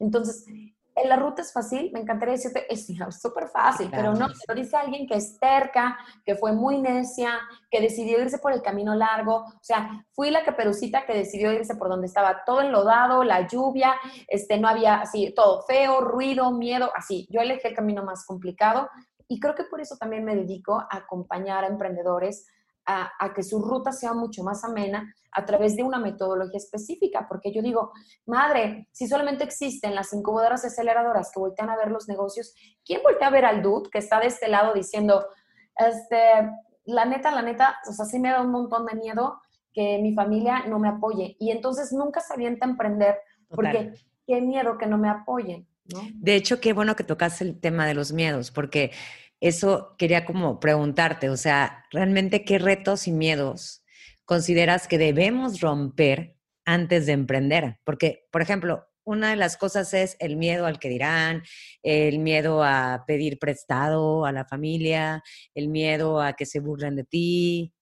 Entonces, 0.01 0.45
la 1.05 1.17
ruta 1.17 1.43
es 1.43 1.53
fácil, 1.53 1.91
me 1.93 2.01
encantaría 2.01 2.33
decirte, 2.33 2.73
es 2.73 2.87
súper 3.21 3.49
fácil, 3.49 3.89
pero 3.91 4.15
no, 4.15 4.29
lo 4.49 4.55
dice 4.55 4.77
alguien 4.77 5.07
que 5.07 5.17
es 5.17 5.39
terca, 5.39 5.99
que 6.25 6.35
fue 6.35 6.53
muy 6.53 6.79
necia, 6.79 7.39
que 7.71 7.81
decidió 7.81 8.21
irse 8.21 8.39
por 8.39 8.53
el 8.53 8.63
camino 8.63 8.95
largo. 8.95 9.37
O 9.37 9.63
sea, 9.63 10.07
fui 10.13 10.31
la 10.31 10.45
caperucita 10.45 11.05
que 11.05 11.15
decidió 11.15 11.53
irse 11.53 11.77
por 11.77 11.89
donde 11.89 12.07
estaba 12.07 12.45
todo 12.45 12.63
enlodado, 12.63 13.25
la 13.25 13.47
lluvia, 13.47 13.95
este, 14.29 14.59
no 14.59 14.69
había 14.69 14.97
así, 14.97 15.33
todo 15.35 15.63
feo, 15.63 16.01
ruido, 16.01 16.51
miedo, 16.53 16.91
así. 16.95 17.27
Yo 17.31 17.41
elegí 17.41 17.69
el 17.69 17.75
camino 17.75 18.03
más 18.03 18.25
complicado 18.25 18.89
y 19.29 19.41
creo 19.41 19.55
que 19.55 19.65
por 19.65 19.81
eso 19.81 19.97
también 19.97 20.25
me 20.25 20.37
dedico 20.37 20.79
a 20.79 20.89
acompañar 20.99 21.65
a 21.65 21.69
emprendedores 21.69 22.47
a, 22.87 23.33
que 23.35 23.43
su 23.43 23.61
ruta 23.61 23.93
sea 23.93 24.15
mucho 24.15 24.43
más 24.45 24.65
amena 24.65 25.13
a 25.33 25.45
través 25.45 25.77
de 25.77 25.83
una 25.83 25.99
metodología 25.99 26.59
específica, 26.59 27.27
porque 27.29 27.53
yo 27.53 27.61
digo, 27.61 27.93
madre, 28.27 28.89
si 28.93 29.09
solamente 29.09 29.45
existen 29.45 29.95
las 29.95 30.13
incubadoras 30.13 30.65
aceleradoras 30.65 31.31
que 31.33 31.41
voltean 31.41 31.69
a 31.69 31.77
ver 31.77 31.91
los 31.91 32.09
negocios, 32.09 32.55
¿quién 32.85 33.03
voltea 33.03 33.29
a 33.29 33.33
ver 33.33 33.45
al 33.45 33.63
dude 33.63 33.91
que 33.91 33.99
está 33.99 34.21
de 34.21 34.27
este 34.27 34.49
lado 34.49 34.73
diciendo, 34.73 35.27
este, 35.77 36.17
la 36.85 37.05
neta, 37.05 37.31
la 37.33 37.43
neta, 37.43 37.77
o 37.89 37.93
sea, 37.93 38.05
sí 38.05 38.19
me 38.19 38.31
da 38.31 38.41
un 38.41 38.51
montón 38.51 38.87
de 38.87 38.95
miedo 38.95 39.41
que 39.75 39.99
mi 39.99 40.15
familia 40.15 40.65
no 40.67 40.79
me 40.79 40.89
apoye. 40.89 41.37
Y 41.39 41.51
entonces 41.51 41.93
nunca 41.93 42.21
se 42.21 42.33
avienta 42.33 42.67
a 42.67 42.71
emprender 42.71 43.17
porque 43.49 43.93
qué 44.27 44.41
miedo 44.41 44.79
que 44.79 44.87
no 44.87 44.97
me 44.97 45.11
apoyen. 45.11 45.69
¿no? 45.93 46.01
De 46.15 46.35
hecho, 46.35 46.61
qué 46.61 46.73
bueno 46.73 46.97
que 46.97 47.05
tocas 47.05 47.43
el 47.43 47.61
tema 47.61 47.87
de 47.87 47.95
los 47.95 48.13
miedos, 48.13 48.51
porque 48.51 48.93
eso 49.41 49.95
quería 49.99 50.25
como 50.25 50.61
preguntarte, 50.61 51.29
o 51.31 51.37
sea, 51.37 51.85
realmente 51.91 52.45
qué 52.45 52.59
retos 52.59 53.07
y 53.07 53.13
miedos 53.13 53.83
consideras 54.25 54.89
que 54.89 54.99
debemos 54.99 55.61
romper 55.61 56.37
antes 56.65 57.07
de 57.07 57.13
emprender? 57.13 57.79
Porque, 57.85 58.27
por 58.33 58.43
ejemplo, 58.43 58.87
una 59.05 59.31
de 59.31 59.37
las 59.37 59.57
cosas 59.57 59.95
es 59.95 60.17
el 60.19 60.37
miedo 60.37 60.67
al 60.67 60.81
que 60.81 60.89
dirán, 60.89 61.45
el 61.85 62.19
miedo 62.19 62.65
a 62.65 63.05
pedir 63.07 63.39
prestado 63.39 64.27
a 64.27 64.33
la 64.33 64.45
familia, 64.45 65.23
el 65.55 65.69
miedo 65.69 66.21
a 66.21 66.33
que 66.33 66.45
se 66.45 66.59
burlen 66.59 66.97
de 66.97 67.05
ti, 67.05 67.73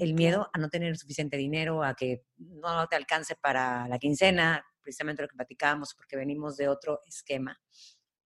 el 0.00 0.14
miedo 0.14 0.50
a 0.52 0.58
no 0.58 0.68
tener 0.70 0.96
suficiente 0.96 1.36
dinero, 1.36 1.84
a 1.84 1.94
que 1.94 2.24
no 2.36 2.88
te 2.88 2.96
alcance 2.96 3.36
para 3.36 3.86
la 3.86 3.98
quincena, 4.00 4.66
precisamente 4.82 5.22
lo 5.22 5.28
que 5.28 5.36
platicábamos, 5.36 5.94
porque 5.94 6.16
venimos 6.16 6.56
de 6.56 6.66
otro 6.66 7.00
esquema 7.06 7.60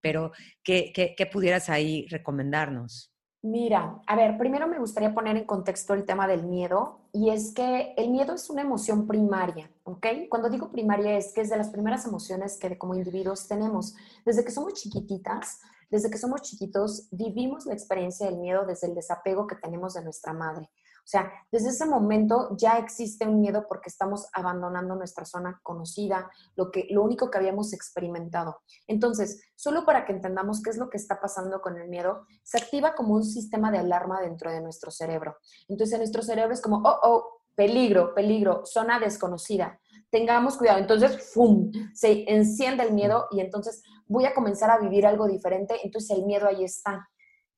pero 0.01 0.33
¿qué, 0.63 0.93
qué, 0.95 1.27
pudieras 1.27 1.69
ahí 1.69 2.07
recomendarnos? 2.09 3.13
Mira, 3.43 4.01
a 4.07 4.17
ver, 4.17 4.39
primero 4.39 4.67
me 4.67 4.79
gustaría 4.79 5.15
poner 5.15 5.37
en 5.37 5.45
contexto 5.45 5.95
el 5.95 6.05
tema 6.05 6.27
del 6.27 6.45
miedo 6.45 7.09
y 7.13 7.31
es 7.31 7.55
que 7.55 7.95
el 7.97 8.11
miedo 8.11 8.35
es 8.35 8.51
una 8.51 8.63
emoción 8.63 9.07
primaria, 9.07 9.71
¿ok? 9.85 10.07
Cuando 10.29 10.51
digo 10.51 10.73
primaria 10.73 11.17
es 11.17 11.33
que 11.33 11.43
es 11.43 11.51
de 11.51 11.57
las 11.57 11.69
primeras 11.69 12.07
emociones 12.07 12.59
que 12.59 12.77
como 12.77 12.95
individuos 12.97 13.47
tenemos. 13.47 13.95
Desde 14.25 14.45
que 14.45 14.51
somos 14.51 14.75
chiquititas, 14.75 15.61
desde 15.91 16.11
que 16.11 16.19
somos 16.19 16.43
chiquitos, 16.43 17.09
vivimos 17.13 17.67
la 17.67 17.75
experiencia 17.75 18.27
del 18.27 18.39
miedo 18.39 18.67
desde 18.67 18.89
el 18.89 18.95
desapego 18.95 19.47
que 19.47 19.57
tenemos 19.57 19.95
de 19.95 20.03
nuestra 20.03 20.33
madre. 20.33 20.69
O 21.07 21.09
sea, 21.09 21.31
desde 21.53 21.69
ese 21.69 21.87
momento 21.87 22.57
ya 22.59 22.79
existe 22.79 23.29
un 23.29 23.41
miedo 23.41 23.67
porque 23.69 23.89
estamos 23.89 24.27
abandonando 24.33 24.97
nuestra 24.97 25.25
zona 25.25 25.61
conocida, 25.63 26.29
lo, 26.57 26.73
que, 26.73 26.89
lo 26.91 27.05
único 27.05 27.31
que 27.31 27.39
habíamos 27.39 27.73
experimentado. 27.73 28.59
Entonces, 28.89 29.41
solo 29.55 29.85
para 29.85 30.05
que 30.05 30.13
entendamos 30.13 30.61
qué 30.61 30.71
es 30.71 30.79
lo 30.79 30.91
que 30.91 30.97
está 30.97 31.21
pasando 31.21 31.61
con 31.61 31.79
el 31.79 31.89
miedo, 31.89 32.27
se 32.43 32.59
activa 32.59 32.97
como 32.97 33.15
un 33.15 33.23
sistema 33.23 33.71
de 33.71 33.79
alarma 33.79 34.21
dentro 34.21 34.51
de 34.51 34.61
nuestro 34.61 34.91
cerebro. 34.91 35.37
Entonces, 35.69 35.93
en 35.93 36.01
nuestro 36.01 36.23
cerebro 36.23 36.53
es 36.53 36.61
como, 36.61 36.79
oh, 36.79 36.99
oh, 37.05 37.43
peligro, 37.55 38.13
peligro, 38.13 38.63
zona 38.65 38.99
desconocida. 38.99 39.79
Tengamos 40.11 40.57
cuidado. 40.57 40.81
Entonces, 40.81 41.33
¡fum! 41.33 41.71
Se 41.95 42.29
enciende 42.33 42.83
el 42.83 42.93
miedo 42.93 43.29
y 43.31 43.39
entonces 43.39 43.81
voy 44.09 44.25
a 44.25 44.35
comenzar 44.35 44.73
a 44.73 44.79
vivir 44.79 45.07
algo 45.07 45.29
diferente. 45.29 45.79
Entonces, 45.85 46.19
el 46.19 46.25
miedo 46.25 46.49
ahí 46.49 46.65
está. 46.65 47.09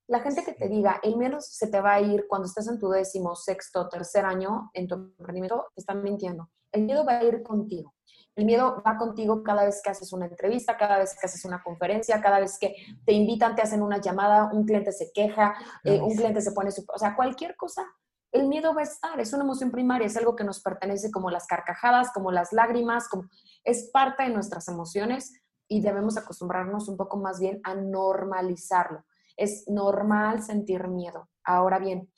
La 0.09 0.21
gente 0.21 0.43
que 0.43 0.55
te 0.55 0.69
diga, 0.69 1.01
el 1.03 1.17
miedo 1.17 1.39
se 1.41 1.67
te 1.67 1.81
va 1.83 1.95
a 1.95 2.01
ir 2.01 2.27
cuando 2.27 2.47
estés 2.47 2.67
en 2.67 2.79
tu 2.79 2.89
décimo, 2.89 3.37
sexto, 3.37 3.89
tercer 3.91 4.25
año 4.25 4.71
en 4.73 4.89
tu 4.89 4.95
emprendimiento, 4.95 5.67
te 5.75 5.83
están 5.83 6.03
mintiendo. 6.03 6.49
El 6.73 6.85
miedo 6.85 7.05
va 7.05 7.19
a 7.19 7.25
ir 7.25 7.43
contigo. 7.43 7.95
El 8.35 8.47
miedo 8.47 8.83
va 8.87 8.97
contigo 8.97 9.43
cada 9.43 9.65
vez 9.65 9.83
que 9.83 9.91
haces 9.91 10.13
una 10.13 10.27
entrevista, 10.27 10.79
cada 10.79 10.99
vez 10.99 11.15
que 11.19 11.27
haces 11.27 11.45
una 11.45 11.63
conferencia, 11.63 12.23
cada 12.23 12.41
vez 12.41 12.59
que 12.59 12.75
te 13.05 13.13
invitan, 13.13 13.55
te 13.55 13.61
hacen 13.61 13.83
una 13.83 14.01
llamada, 14.01 14.51
un 14.53 14.65
cliente 14.65 14.93
se 14.93 15.13
queja, 15.13 15.55
eh, 15.85 16.01
un 16.01 16.15
cliente 16.17 16.41
se 16.41 16.53
pone 16.53 16.71
su... 16.71 16.85
O 16.95 16.99
sea, 16.99 17.15
cualquier 17.15 17.55
cosa, 17.57 17.85
el 18.33 18.49
miedo 18.49 18.75
va 18.75 18.81
a 18.81 18.85
estar. 18.85 19.21
Es 19.21 19.33
una 19.35 19.45
emoción 19.45 19.71
primaria, 19.71 20.07
es 20.07 20.17
algo 20.17 20.37
que 20.37 20.45
nos 20.45 20.61
pertenece 20.61 21.11
como 21.11 21.31
las 21.31 21.47
carcajadas, 21.47 22.13
como 22.13 22.31
las 22.31 22.53
lágrimas, 22.53 23.09
como, 23.09 23.29
es 23.65 23.91
parte 23.93 24.23
de 24.23 24.31
nuestras 24.31 24.69
emociones 24.69 25.33
y 25.69 25.83
debemos 25.83 26.17
acostumbrarnos 26.17 26.89
un 26.89 26.97
poco 26.97 27.19
más 27.19 27.41
bien 27.41 27.61
a 27.65 27.75
normalizarlo. 27.75 29.05
Es 29.39 29.65
normal 29.69 30.43
sentir 30.43 30.87
miedo. 30.89 31.31
Ahora 31.43 31.79
bien, 31.79 32.11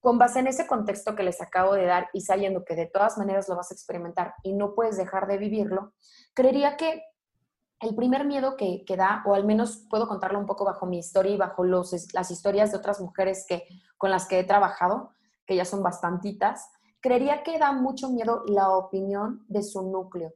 con 0.00 0.18
base 0.18 0.40
en 0.40 0.48
ese 0.48 0.66
contexto 0.66 1.14
que 1.14 1.22
les 1.22 1.40
acabo 1.40 1.74
de 1.74 1.86
dar 1.86 2.08
y 2.12 2.22
sabiendo 2.22 2.64
que 2.64 2.74
de 2.74 2.86
todas 2.86 3.16
maneras 3.16 3.48
lo 3.48 3.56
vas 3.56 3.70
a 3.70 3.74
experimentar 3.74 4.34
y 4.42 4.52
no 4.52 4.74
puedes 4.74 4.96
dejar 4.96 5.28
de 5.28 5.38
vivirlo, 5.38 5.94
creería 6.34 6.76
que 6.76 7.02
el 7.80 7.94
primer 7.94 8.26
miedo 8.26 8.56
que, 8.56 8.84
que, 8.86 8.96
da, 8.96 9.22
o 9.26 9.34
al 9.34 9.44
menos 9.44 9.86
puedo 9.88 10.08
contarlo 10.08 10.38
un 10.38 10.46
poco 10.46 10.64
bajo 10.64 10.86
mi 10.86 10.98
historia 10.98 11.32
y 11.32 11.38
bajo 11.38 11.64
los, 11.64 12.12
las 12.12 12.30
historias 12.30 12.72
de 12.72 12.78
otras 12.78 13.00
mujeres 13.00 13.46
que, 13.48 13.66
con 13.96 14.10
las 14.10 14.26
que 14.26 14.40
he 14.40 14.44
trabajado, 14.44 15.10
que 15.46 15.56
ya 15.56 15.64
son 15.64 15.82
bastantitas, 15.82 16.68
creería 17.00 17.42
que 17.42 17.58
da 17.58 17.72
mucho 17.72 18.10
miedo 18.10 18.42
la 18.46 18.70
opinión 18.70 19.44
de 19.48 19.62
su 19.62 19.82
núcleo. 19.82 20.32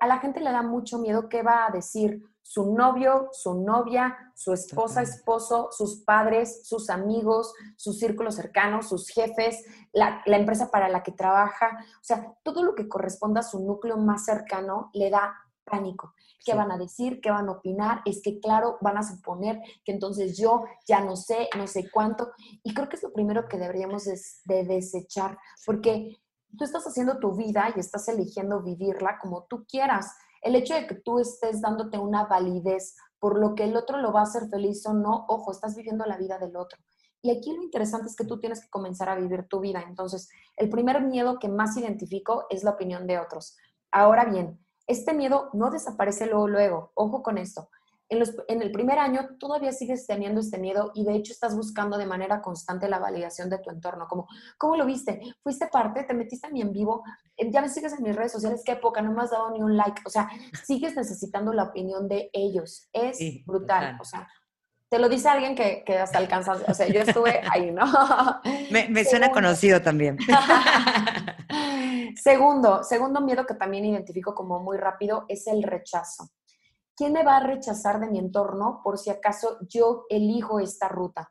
A 0.00 0.06
la 0.06 0.18
gente 0.18 0.40
le 0.40 0.50
da 0.50 0.62
mucho 0.62 0.98
miedo 0.98 1.28
qué 1.28 1.42
va 1.42 1.66
a 1.66 1.70
decir 1.70 2.22
su 2.42 2.74
novio, 2.74 3.28
su 3.32 3.62
novia, 3.62 4.32
su 4.34 4.52
esposa, 4.52 5.02
esposo, 5.02 5.68
sus 5.70 6.02
padres, 6.04 6.66
sus 6.66 6.90
amigos, 6.90 7.54
su 7.76 7.92
círculo 7.92 8.32
cercano, 8.32 8.82
sus 8.82 9.08
jefes, 9.08 9.64
la, 9.92 10.22
la, 10.26 10.36
empresa 10.36 10.70
para 10.70 10.88
la 10.88 11.02
que 11.02 11.12
trabaja. 11.12 11.78
O 11.94 12.04
sea, 12.04 12.34
todo 12.42 12.62
lo 12.64 12.74
que 12.74 12.88
corresponda 12.88 13.40
a 13.40 13.44
su 13.44 13.60
núcleo 13.60 13.96
más 13.96 14.24
cercano 14.24 14.90
le 14.92 15.08
da 15.08 15.34
pánico. 15.64 16.14
Qué 16.44 16.54
van 16.54 16.72
a 16.72 16.78
decir, 16.78 17.20
qué 17.20 17.30
van 17.30 17.48
a 17.48 17.52
opinar, 17.52 18.02
es 18.04 18.20
que 18.22 18.40
claro, 18.40 18.78
van 18.80 18.98
a 18.98 19.02
suponer 19.02 19.60
que 19.84 19.92
entonces 19.92 20.36
yo 20.36 20.64
ya 20.86 21.00
no 21.00 21.16
sé, 21.16 21.48
no 21.56 21.66
sé 21.66 21.88
cuánto. 21.90 22.32
Y 22.62 22.74
creo 22.74 22.88
que 22.88 22.96
es 22.96 23.02
lo 23.02 23.12
primero 23.12 23.48
que 23.48 23.58
deberíamos 23.58 24.04
de, 24.04 24.64
desechar, 24.64 25.38
porque 25.64 26.18
tú 26.56 26.64
estás 26.64 26.86
haciendo 26.86 27.18
tu 27.18 27.34
vida 27.34 27.72
y 27.74 27.80
estás 27.80 28.08
eligiendo 28.08 28.62
vivirla 28.62 29.18
como 29.20 29.44
tú 29.44 29.64
quieras. 29.66 30.14
El 30.42 30.56
hecho 30.56 30.74
de 30.74 30.86
que 30.86 30.96
tú 30.96 31.18
estés 31.18 31.60
dándote 31.60 31.98
una 31.98 32.24
validez 32.24 32.96
por 33.18 33.38
lo 33.38 33.54
que 33.54 33.64
el 33.64 33.76
otro 33.76 33.98
lo 33.98 34.12
va 34.12 34.20
a 34.20 34.24
hacer 34.24 34.48
feliz 34.48 34.84
o 34.86 34.92
no, 34.92 35.26
ojo, 35.28 35.52
estás 35.52 35.76
viviendo 35.76 36.04
la 36.04 36.16
vida 36.16 36.38
del 36.38 36.56
otro. 36.56 36.78
Y 37.22 37.30
aquí 37.30 37.54
lo 37.54 37.62
interesante 37.62 38.08
es 38.08 38.16
que 38.16 38.24
tú 38.24 38.40
tienes 38.40 38.60
que 38.60 38.68
comenzar 38.68 39.08
a 39.08 39.14
vivir 39.14 39.46
tu 39.48 39.60
vida. 39.60 39.84
Entonces, 39.86 40.28
el 40.56 40.68
primer 40.68 41.00
miedo 41.02 41.38
que 41.38 41.48
más 41.48 41.76
identifico 41.76 42.46
es 42.50 42.64
la 42.64 42.72
opinión 42.72 43.06
de 43.06 43.20
otros. 43.20 43.56
Ahora 43.92 44.24
bien, 44.24 44.58
este 44.88 45.14
miedo 45.14 45.50
no 45.52 45.70
desaparece 45.70 46.26
luego, 46.26 46.48
luego. 46.48 46.92
Ojo 46.94 47.22
con 47.22 47.38
esto. 47.38 47.68
En, 48.48 48.62
el 48.62 48.70
primer 48.70 48.98
año 48.98 49.36
todavía 49.38 49.72
sigues 49.72 50.06
teniendo 50.06 50.40
este 50.40 50.58
miedo 50.58 50.92
y 50.94 51.04
de 51.04 51.14
hecho 51.14 51.32
estás 51.32 51.56
buscando 51.56 51.96
de 51.96 52.04
manera 52.04 52.42
constante 52.42 52.88
la 52.88 52.98
validación 52.98 53.48
de 53.48 53.58
tu 53.58 53.70
entorno, 53.70 54.06
como, 54.06 54.28
¿cómo 54.58 54.76
lo 54.76 54.84
viste? 54.84 55.20
¿Fuiste 55.42 55.68
parte? 55.68 56.04
¿Te 56.04 56.12
metiste 56.12 56.46
a 56.46 56.50
mí 56.50 56.60
en 56.60 56.72
vivo? 56.72 57.02
Eh, 57.36 57.50
¿Ya 57.50 57.62
me 57.62 57.70
sigues 57.70 57.94
en 57.94 58.02
mis 58.02 58.14
redes 58.14 58.32
sociales? 58.32 58.62
¿Qué 58.64 58.72
época? 58.72 59.00
No 59.00 59.12
me 59.12 59.22
has 59.22 59.30
dado 59.30 59.50
ni 59.50 59.62
un 59.62 59.78
like. 59.78 60.02
O 60.04 60.10
sea, 60.10 60.28
sigues 60.62 60.94
necesitando 60.94 61.54
la 61.54 61.64
opinión 61.64 62.06
de 62.06 62.28
ellos. 62.34 62.88
Es 62.92 63.18
brutal. 63.46 63.96
O 63.98 64.04
sea, 64.04 64.28
te 64.90 64.98
lo 64.98 65.08
dice 65.08 65.30
alguien 65.30 65.54
que, 65.54 65.82
que 65.86 65.96
hasta 65.96 66.18
alcanza, 66.18 66.58
o 66.68 66.74
sea, 66.74 66.86
yo 66.86 67.00
estuve 67.00 67.40
ahí, 67.50 67.70
¿no? 67.70 67.86
Me, 68.70 69.04
suena 69.06 69.30
conocido 69.30 69.80
también. 69.80 70.18
segundo, 72.22 72.84
segundo 72.84 73.22
miedo 73.22 73.46
que 73.46 73.54
también 73.54 73.86
identifico 73.86 74.34
como 74.34 74.60
muy 74.60 74.76
rápido 74.76 75.24
es 75.28 75.46
el 75.46 75.62
rechazo. 75.62 76.28
¿Quién 76.96 77.12
me 77.12 77.24
va 77.24 77.38
a 77.38 77.46
rechazar 77.46 78.00
de 78.00 78.08
mi 78.08 78.18
entorno 78.18 78.80
por 78.84 78.98
si 78.98 79.10
acaso 79.10 79.58
yo 79.68 80.04
elijo 80.08 80.60
esta 80.60 80.88
ruta? 80.88 81.30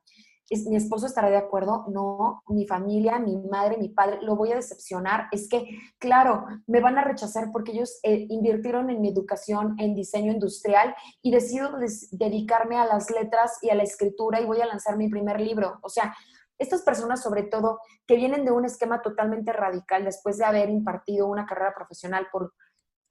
mi 0.67 0.76
esposo 0.76 1.06
estará 1.06 1.30
de 1.30 1.38
acuerdo, 1.38 1.86
no, 1.88 2.43
mi 2.50 2.67
familia, 2.67 3.19
mi 3.19 3.38
madre, 3.38 3.78
mi 3.78 3.89
padre, 3.89 4.19
lo 4.21 4.36
voy 4.36 4.52
a 4.52 4.56
decepcionar. 4.56 5.28
Es 5.32 5.47
que, 5.47 5.65
claro, 5.97 6.45
me 6.67 6.82
van 6.82 6.97
a 6.97 7.04
rechazar 7.04 7.52
porque 7.54 7.71
ellos 7.71 8.00
eh, 8.04 8.26
invirtieron 8.30 8.89
en 8.89 9.00
mi 9.00 9.10
educación 9.10 9.76
en 9.80 9.95
diseño 9.95 10.34
industrial 10.34 10.93
y 11.21 11.32
decido 11.32 11.71
dedicarme 12.12 12.78
a 12.78 12.86
las 12.86 13.10
letras 13.10 13.60
y 13.62 13.69
a 13.69 13.76
la 13.76 13.84
escritura 13.84 14.41
y 14.41 14.45
voy 14.45 14.60
a 14.60 14.65
lanzar 14.65 14.97
mi 14.97 15.10
primer 15.10 15.39
libro. 15.39 15.80
O 15.84 15.89
sea, 15.89 16.13
estas 16.58 16.82
personas 16.82 17.24
sobre 17.24 17.43
todo 17.43 17.80
que 18.06 18.17
vienen 18.17 18.43
de 18.43 18.52
un 18.52 18.65
esquema 18.65 19.02
totalmente 19.02 19.54
radical 19.54 20.04
después 20.04 20.38
de 20.38 20.45
haber 20.45 20.69
impartido 20.69 21.28
una 21.28 21.45
carrera 21.45 21.74
profesional 21.74 22.28
por 22.32 22.54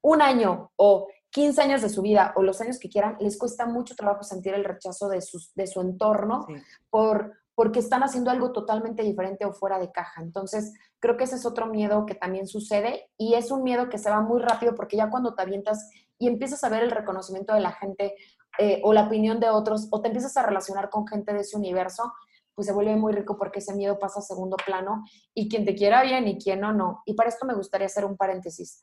un 0.02 0.22
año 0.22 0.70
o 0.76 1.08
15 1.30 1.62
años 1.62 1.82
de 1.82 1.88
su 1.88 2.02
vida 2.02 2.32
o 2.36 2.42
los 2.42 2.60
años 2.60 2.78
que 2.78 2.88
quieran, 2.88 3.16
les 3.20 3.38
cuesta 3.38 3.66
mucho 3.66 3.94
trabajo 3.94 4.22
sentir 4.22 4.54
el 4.54 4.64
rechazo 4.64 5.08
de, 5.08 5.20
sus, 5.20 5.54
de 5.54 5.66
su 5.66 5.80
entorno 5.80 6.46
por, 6.90 7.34
porque 7.54 7.78
están 7.78 8.02
haciendo 8.02 8.30
algo 8.30 8.52
totalmente 8.52 9.02
diferente 9.02 9.44
o 9.44 9.52
fuera 9.52 9.78
de 9.78 9.92
caja. 9.92 10.22
Entonces, 10.22 10.74
creo 10.98 11.16
que 11.16 11.24
ese 11.24 11.36
es 11.36 11.46
otro 11.46 11.66
miedo 11.66 12.04
que 12.04 12.14
también 12.14 12.46
sucede 12.46 13.10
y 13.16 13.34
es 13.34 13.50
un 13.50 13.62
miedo 13.62 13.88
que 13.88 13.98
se 13.98 14.10
va 14.10 14.20
muy 14.20 14.40
rápido 14.40 14.74
porque 14.74 14.96
ya 14.96 15.10
cuando 15.10 15.34
te 15.34 15.42
avientas 15.42 15.88
y 16.18 16.26
empiezas 16.26 16.64
a 16.64 16.68
ver 16.68 16.82
el 16.82 16.90
reconocimiento 16.90 17.54
de 17.54 17.60
la 17.60 17.72
gente 17.72 18.14
eh, 18.58 18.80
o 18.84 18.92
la 18.92 19.04
opinión 19.04 19.38
de 19.38 19.50
otros 19.50 19.88
o 19.90 20.00
te 20.00 20.08
empiezas 20.08 20.36
a 20.36 20.42
relacionar 20.42 20.90
con 20.90 21.06
gente 21.06 21.32
de 21.32 21.40
ese 21.40 21.56
universo, 21.56 22.12
pues 22.54 22.66
se 22.66 22.72
vuelve 22.72 22.96
muy 22.96 23.12
rico 23.12 23.38
porque 23.38 23.60
ese 23.60 23.74
miedo 23.74 23.98
pasa 23.98 24.18
a 24.18 24.22
segundo 24.22 24.56
plano 24.56 25.04
y 25.32 25.48
quien 25.48 25.64
te 25.64 25.76
quiera 25.76 26.02
bien 26.02 26.26
y 26.26 26.38
quien 26.38 26.60
no, 26.60 26.72
no. 26.72 27.02
Y 27.06 27.14
para 27.14 27.28
esto 27.28 27.46
me 27.46 27.54
gustaría 27.54 27.86
hacer 27.86 28.04
un 28.04 28.16
paréntesis 28.16 28.82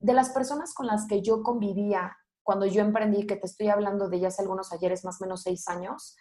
de 0.00 0.12
las 0.12 0.30
personas 0.30 0.74
con 0.74 0.86
las 0.86 1.06
que 1.06 1.22
yo 1.22 1.42
convivía 1.42 2.16
cuando 2.42 2.64
yo 2.64 2.80
emprendí, 2.80 3.26
que 3.26 3.36
te 3.36 3.46
estoy 3.46 3.68
hablando 3.68 4.08
de 4.08 4.20
ya 4.20 4.28
hace 4.28 4.40
algunos 4.40 4.72
ayeres, 4.72 5.04
más 5.04 5.20
o 5.20 5.24
menos 5.24 5.42
seis 5.42 5.68
años, 5.68 6.16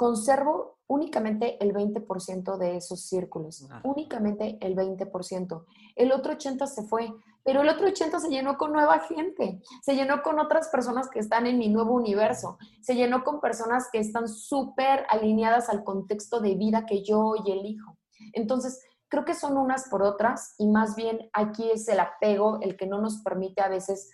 conservo 0.00 0.78
únicamente 0.86 1.62
el 1.62 1.74
20% 1.74 2.56
de 2.56 2.78
esos 2.78 3.02
círculos, 3.04 3.68
únicamente 3.84 4.56
el 4.62 4.74
20%. 4.74 5.64
El 5.94 6.12
otro 6.12 6.32
80% 6.32 6.66
se 6.66 6.84
fue, 6.84 7.12
pero 7.44 7.60
el 7.60 7.68
otro 7.68 7.86
80% 7.86 8.18
se 8.18 8.30
llenó 8.30 8.56
con 8.56 8.72
nueva 8.72 9.00
gente, 9.00 9.60
se 9.82 9.94
llenó 9.94 10.22
con 10.22 10.38
otras 10.38 10.68
personas 10.68 11.10
que 11.10 11.18
están 11.18 11.46
en 11.46 11.58
mi 11.58 11.68
nuevo 11.68 11.92
universo, 11.92 12.56
se 12.80 12.94
llenó 12.94 13.22
con 13.24 13.42
personas 13.42 13.88
que 13.92 13.98
están 13.98 14.26
súper 14.26 15.04
alineadas 15.10 15.68
al 15.68 15.84
contexto 15.84 16.40
de 16.40 16.54
vida 16.54 16.86
que 16.86 17.04
yo 17.04 17.20
hoy 17.20 17.40
elijo. 17.52 17.98
Entonces, 18.32 18.80
creo 19.10 19.24
que 19.24 19.34
son 19.34 19.58
unas 19.58 19.88
por 19.88 20.02
otras 20.02 20.54
y 20.56 20.68
más 20.68 20.96
bien 20.96 21.28
aquí 21.34 21.70
es 21.70 21.86
el 21.88 22.00
apego 22.00 22.58
el 22.62 22.76
que 22.76 22.86
no 22.86 23.00
nos 23.00 23.18
permite 23.18 23.60
a 23.60 23.68
veces 23.68 24.10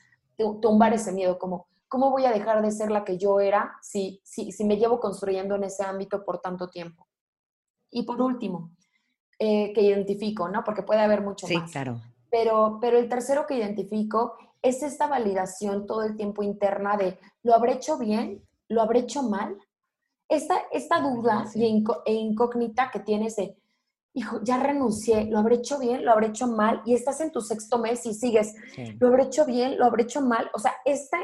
tumbar 0.61 0.95
ese 0.95 1.13
miedo, 1.13 1.39
como 1.39 1.69
¿cómo 1.89 2.11
voy 2.11 2.25
a 2.25 2.33
dejar 2.33 2.63
de 2.63 2.73
ser 2.73 2.91
la 2.91 3.05
que 3.05 3.19
yo 3.19 3.39
era 3.41 3.77
si, 3.81 4.21
si, 4.25 4.51
si 4.53 4.65
me 4.65 4.77
llevo 4.77 4.99
construyendo 4.99 5.55
en 5.55 5.65
ese 5.65 5.85
ámbito 5.85 6.25
por 6.25 6.41
tanto 6.41 6.69
tiempo? 6.69 7.07
Y 7.91 8.03
por 8.03 8.21
último, 8.21 8.73
eh, 9.39 9.73
que 9.73 9.83
identifico, 9.83 10.49
¿no? 10.49 10.65
Porque 10.65 10.83
puede 10.83 11.01
haber 11.01 11.23
mucho 11.23 11.47
sí, 11.47 11.57
más. 11.57 11.71
claro. 11.71 12.01
Pero, 12.31 12.79
pero 12.81 12.99
el 12.99 13.09
tercero 13.09 13.47
que 13.47 13.57
identifico 13.57 14.37
es 14.63 14.83
esta 14.83 15.07
validación 15.07 15.87
todo 15.87 16.03
el 16.03 16.17
tiempo 16.17 16.43
interna 16.43 16.97
de, 16.97 17.19
¿lo 17.43 17.55
habré 17.55 17.75
hecho 17.75 17.99
bien? 17.99 18.43
¿Lo 18.69 18.83
habré 18.83 19.01
hecho 19.01 19.23
mal? 19.23 19.57
Esta, 20.29 20.57
esta 20.73 21.01
duda 21.01 21.45
e 21.55 22.13
incógnita 22.13 22.91
que 22.91 22.99
tienes 23.01 23.37
de, 23.37 23.57
hijo, 24.17 24.41
ya 24.43 24.59
renuncié, 24.59 25.27
lo 25.27 25.39
habré 25.39 25.57
hecho 25.57 25.79
bien, 25.79 26.03
lo 26.03 26.11
habré 26.11 26.29
hecho 26.29 26.47
mal, 26.47 26.81
y 26.87 26.95
estás 26.95 27.21
en 27.21 27.31
tu 27.31 27.43
sexto 27.43 27.79
mes 27.79 28.07
y 28.07 28.15
sigues, 28.15 28.55
lo 28.99 29.09
habré 29.09 29.25
hecho 29.25 29.45
bien, 29.45 29.79
lo 29.79 29.85
habré 29.85 30.05
hecho 30.05 30.23
mal. 30.23 30.51
O 30.55 30.59
sea, 30.59 30.73
esta, 30.87 31.19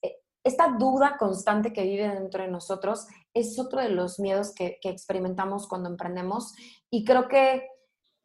eh, 0.00 0.16
esta 0.42 0.68
duda 0.78 1.16
constante 1.18 1.74
que 1.74 1.82
vive 1.82 2.08
dentro 2.08 2.42
de 2.42 2.50
nosotros 2.50 3.06
es 3.34 3.58
otro 3.58 3.78
de 3.82 3.90
los 3.90 4.18
miedos 4.18 4.54
que, 4.54 4.78
experimentamos 4.82 5.68
cuando 5.68 5.90
emprendemos 5.90 6.54
y 6.90 7.04
creo 7.04 7.28
que 7.28 7.68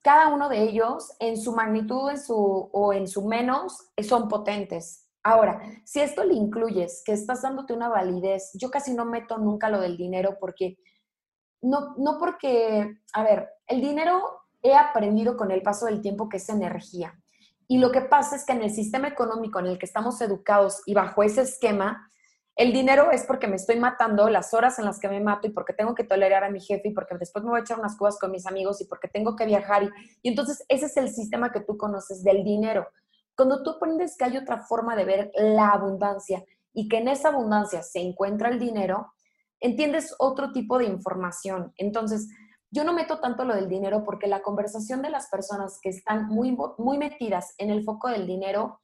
cada 0.01 0.33
uno 0.33 0.47
de 0.47 0.63
ellos 0.63 1.11
en 1.19 1.35
su 1.35 1.53
magnitud 1.53 2.09
en 2.09 2.21
su, 2.21 2.69
o 2.71 2.93
en 2.93 3.05
su 3.05 3.27
menos 3.27 3.89
son 4.01 4.29
potentes. 4.29 5.09
Ahora, 5.23 5.61
si 5.83 5.99
esto 5.99 6.23
le 6.23 6.35
incluyes, 6.35 7.03
que 7.05 7.11
estás 7.11 7.41
dándote 7.41 7.73
una 7.73 7.89
validez, 7.89 8.51
yo 8.53 8.71
casi 8.71 8.93
no 8.93 9.03
meto 9.03 9.37
nunca 9.37 9.67
lo 9.67 9.81
del 9.81 9.97
dinero 9.97 10.37
porque 10.39 10.77
no, 11.61 11.95
no 11.97 12.17
porque, 12.19 12.99
a 13.13 13.23
ver, 13.23 13.49
el 13.67 13.81
dinero 13.81 14.21
he 14.61 14.75
aprendido 14.75 15.37
con 15.37 15.51
el 15.51 15.61
paso 15.61 15.85
del 15.85 16.01
tiempo 16.01 16.29
que 16.29 16.37
es 16.37 16.49
energía. 16.49 17.13
Y 17.67 17.77
lo 17.77 17.91
que 17.91 18.01
pasa 18.01 18.35
es 18.35 18.45
que 18.45 18.53
en 18.53 18.63
el 18.63 18.71
sistema 18.71 19.07
económico 19.07 19.59
en 19.59 19.67
el 19.67 19.77
que 19.77 19.85
estamos 19.85 20.19
educados 20.21 20.81
y 20.85 20.93
bajo 20.93 21.21
ese 21.23 21.41
esquema, 21.41 22.09
el 22.55 22.73
dinero 22.73 23.11
es 23.11 23.23
porque 23.25 23.47
me 23.47 23.55
estoy 23.55 23.79
matando, 23.79 24.29
las 24.29 24.53
horas 24.53 24.79
en 24.79 24.85
las 24.85 24.99
que 24.99 25.07
me 25.07 25.21
mato 25.21 25.47
y 25.47 25.51
porque 25.51 25.71
tengo 25.71 25.95
que 25.95 26.03
tolerar 26.03 26.43
a 26.43 26.49
mi 26.49 26.59
jefe 26.59 26.89
y 26.89 26.93
porque 26.93 27.15
después 27.17 27.45
me 27.45 27.51
voy 27.51 27.59
a 27.59 27.61
echar 27.61 27.79
unas 27.79 27.95
cubas 27.95 28.17
con 28.19 28.31
mis 28.31 28.45
amigos 28.45 28.81
y 28.81 28.85
porque 28.85 29.07
tengo 29.07 29.35
que 29.35 29.45
viajar. 29.45 29.83
Y, 29.83 29.89
y 30.23 30.29
entonces 30.29 30.65
ese 30.67 30.87
es 30.87 30.97
el 30.97 31.09
sistema 31.09 31.51
que 31.51 31.61
tú 31.61 31.77
conoces 31.77 32.23
del 32.23 32.43
dinero. 32.43 32.87
Cuando 33.35 33.63
tú 33.63 33.69
aprendes 33.69 34.17
que 34.17 34.25
hay 34.25 34.35
otra 34.35 34.57
forma 34.57 34.97
de 34.97 35.05
ver 35.05 35.31
la 35.35 35.69
abundancia 35.69 36.43
y 36.73 36.89
que 36.89 36.97
en 36.97 37.07
esa 37.07 37.29
abundancia 37.29 37.81
se 37.81 37.99
encuentra 37.99 38.49
el 38.49 38.59
dinero, 38.59 39.13
entiendes 39.59 40.15
otro 40.19 40.51
tipo 40.51 40.77
de 40.77 40.85
información. 40.85 41.73
Entonces, 41.77 42.27
yo 42.71 42.83
no 42.83 42.93
meto 42.93 43.19
tanto 43.19 43.45
lo 43.45 43.55
del 43.55 43.67
dinero 43.67 44.03
porque 44.03 44.27
la 44.27 44.41
conversación 44.41 45.01
de 45.01 45.09
las 45.09 45.27
personas 45.29 45.79
que 45.81 45.89
están 45.89 46.27
muy, 46.27 46.55
muy 46.77 46.97
metidas 46.97 47.55
en 47.57 47.69
el 47.69 47.83
foco 47.83 48.09
del 48.09 48.27
dinero 48.27 48.79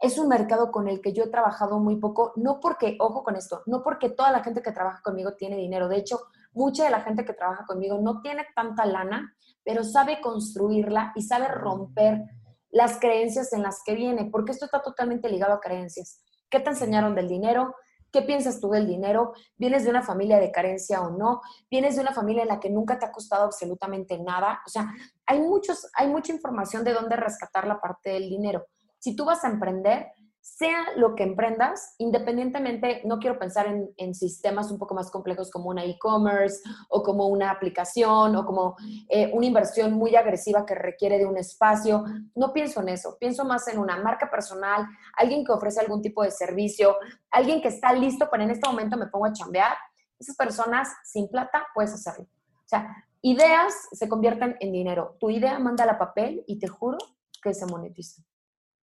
es 0.00 0.18
un 0.18 0.28
mercado 0.28 0.70
con 0.70 0.88
el 0.88 1.02
que 1.02 1.12
yo 1.12 1.24
he 1.24 1.28
trabajado 1.28 1.78
muy 1.78 1.96
poco, 1.96 2.32
no 2.36 2.58
porque, 2.60 2.96
ojo 3.00 3.22
con 3.22 3.36
esto, 3.36 3.62
no 3.66 3.82
porque 3.82 4.08
toda 4.08 4.32
la 4.32 4.42
gente 4.42 4.62
que 4.62 4.72
trabaja 4.72 5.02
conmigo 5.02 5.34
tiene 5.34 5.56
dinero. 5.56 5.88
De 5.88 5.98
hecho, 5.98 6.20
mucha 6.52 6.84
de 6.84 6.90
la 6.90 7.02
gente 7.02 7.24
que 7.24 7.34
trabaja 7.34 7.66
conmigo 7.66 7.98
no 8.00 8.22
tiene 8.22 8.46
tanta 8.54 8.86
lana, 8.86 9.34
pero 9.62 9.84
sabe 9.84 10.20
construirla 10.22 11.12
y 11.14 11.22
sabe 11.22 11.48
romper 11.48 12.22
las 12.70 12.98
creencias 12.98 13.52
en 13.52 13.62
las 13.62 13.82
que 13.84 13.94
viene, 13.94 14.30
porque 14.30 14.52
esto 14.52 14.64
está 14.64 14.80
totalmente 14.80 15.28
ligado 15.28 15.52
a 15.52 15.60
creencias. 15.60 16.22
¿Qué 16.48 16.60
te 16.60 16.70
enseñaron 16.70 17.14
del 17.14 17.28
dinero? 17.28 17.74
¿Qué 18.12 18.22
piensas 18.22 18.60
tú 18.60 18.70
del 18.70 18.86
dinero? 18.86 19.32
¿Vienes 19.56 19.84
de 19.84 19.90
una 19.90 20.02
familia 20.02 20.38
de 20.38 20.50
carencia 20.50 21.00
o 21.00 21.10
no? 21.10 21.40
¿Vienes 21.70 21.96
de 21.96 22.02
una 22.02 22.12
familia 22.12 22.42
en 22.42 22.48
la 22.48 22.60
que 22.60 22.70
nunca 22.70 22.98
te 22.98 23.06
ha 23.06 23.12
costado 23.12 23.44
absolutamente 23.44 24.18
nada? 24.18 24.60
O 24.66 24.68
sea, 24.68 24.92
hay, 25.26 25.40
muchos, 25.40 25.88
hay 25.94 26.08
mucha 26.08 26.32
información 26.32 26.84
de 26.84 26.92
dónde 26.92 27.16
rescatar 27.16 27.66
la 27.66 27.80
parte 27.80 28.10
del 28.10 28.28
dinero. 28.28 28.66
Si 28.98 29.16
tú 29.16 29.24
vas 29.24 29.44
a 29.44 29.48
emprender, 29.48 30.08
sea 30.40 30.84
lo 30.96 31.14
que 31.14 31.22
emprendas, 31.22 31.94
independientemente, 31.98 33.02
no 33.04 33.18
quiero 33.18 33.38
pensar 33.38 33.66
en, 33.96 34.14
sistemas 34.14 34.70
un 34.70 34.78
poco 34.78 34.94
más 34.94 35.10
complejos 35.10 35.50
como 35.50 35.68
una 35.68 35.84
e-commerce 35.84 36.60
o 36.88 37.02
como 37.02 37.26
una 37.28 37.50
aplicación 37.50 38.34
o 38.34 38.44
como 38.44 38.76
eh, 39.08 39.30
una 39.32 39.46
inversión 39.46 39.92
muy 39.92 40.16
agresiva 40.16 40.66
que 40.66 40.74
requiere 40.74 41.18
de 41.18 41.26
un 41.26 41.36
espacio. 41.36 42.04
No 42.34 42.52
pienso 42.52 42.80
en 42.80 42.88
eso, 42.88 43.16
pienso 43.18 43.44
más 43.44 43.68
en 43.68 43.78
una 43.78 43.96
marca 43.96 44.30
personal, 44.30 44.86
alguien 45.16 45.44
que 45.44 45.52
ofrece 45.52 45.80
algún 45.80 46.02
tipo 46.02 46.22
de 46.22 46.30
servicio, 46.30 46.96
alguien 47.30 47.60
que 47.60 47.68
está 47.68 47.92
listo 47.92 48.28
para 48.30 48.44
en 48.44 48.50
este 48.50 48.68
momento 48.68 48.96
me 48.96 49.06
pongo 49.06 49.26
a 49.26 49.32
chambear. 49.32 49.76
Esas 50.18 50.36
personas 50.36 50.88
sin 51.04 51.28
plata 51.28 51.66
puedes 51.74 51.92
hacerlo. 51.92 52.24
O 52.24 52.68
sea, 52.68 53.04
ideas 53.22 53.74
se 53.92 54.08
convierten 54.08 54.56
en 54.60 54.72
dinero. 54.72 55.16
Tu 55.18 55.30
idea 55.30 55.58
manda 55.58 55.84
a 55.84 55.98
papel 55.98 56.44
y 56.46 56.58
te 56.58 56.68
juro 56.68 56.98
que 57.42 57.54
se 57.54 57.66
monetiza. 57.66 58.22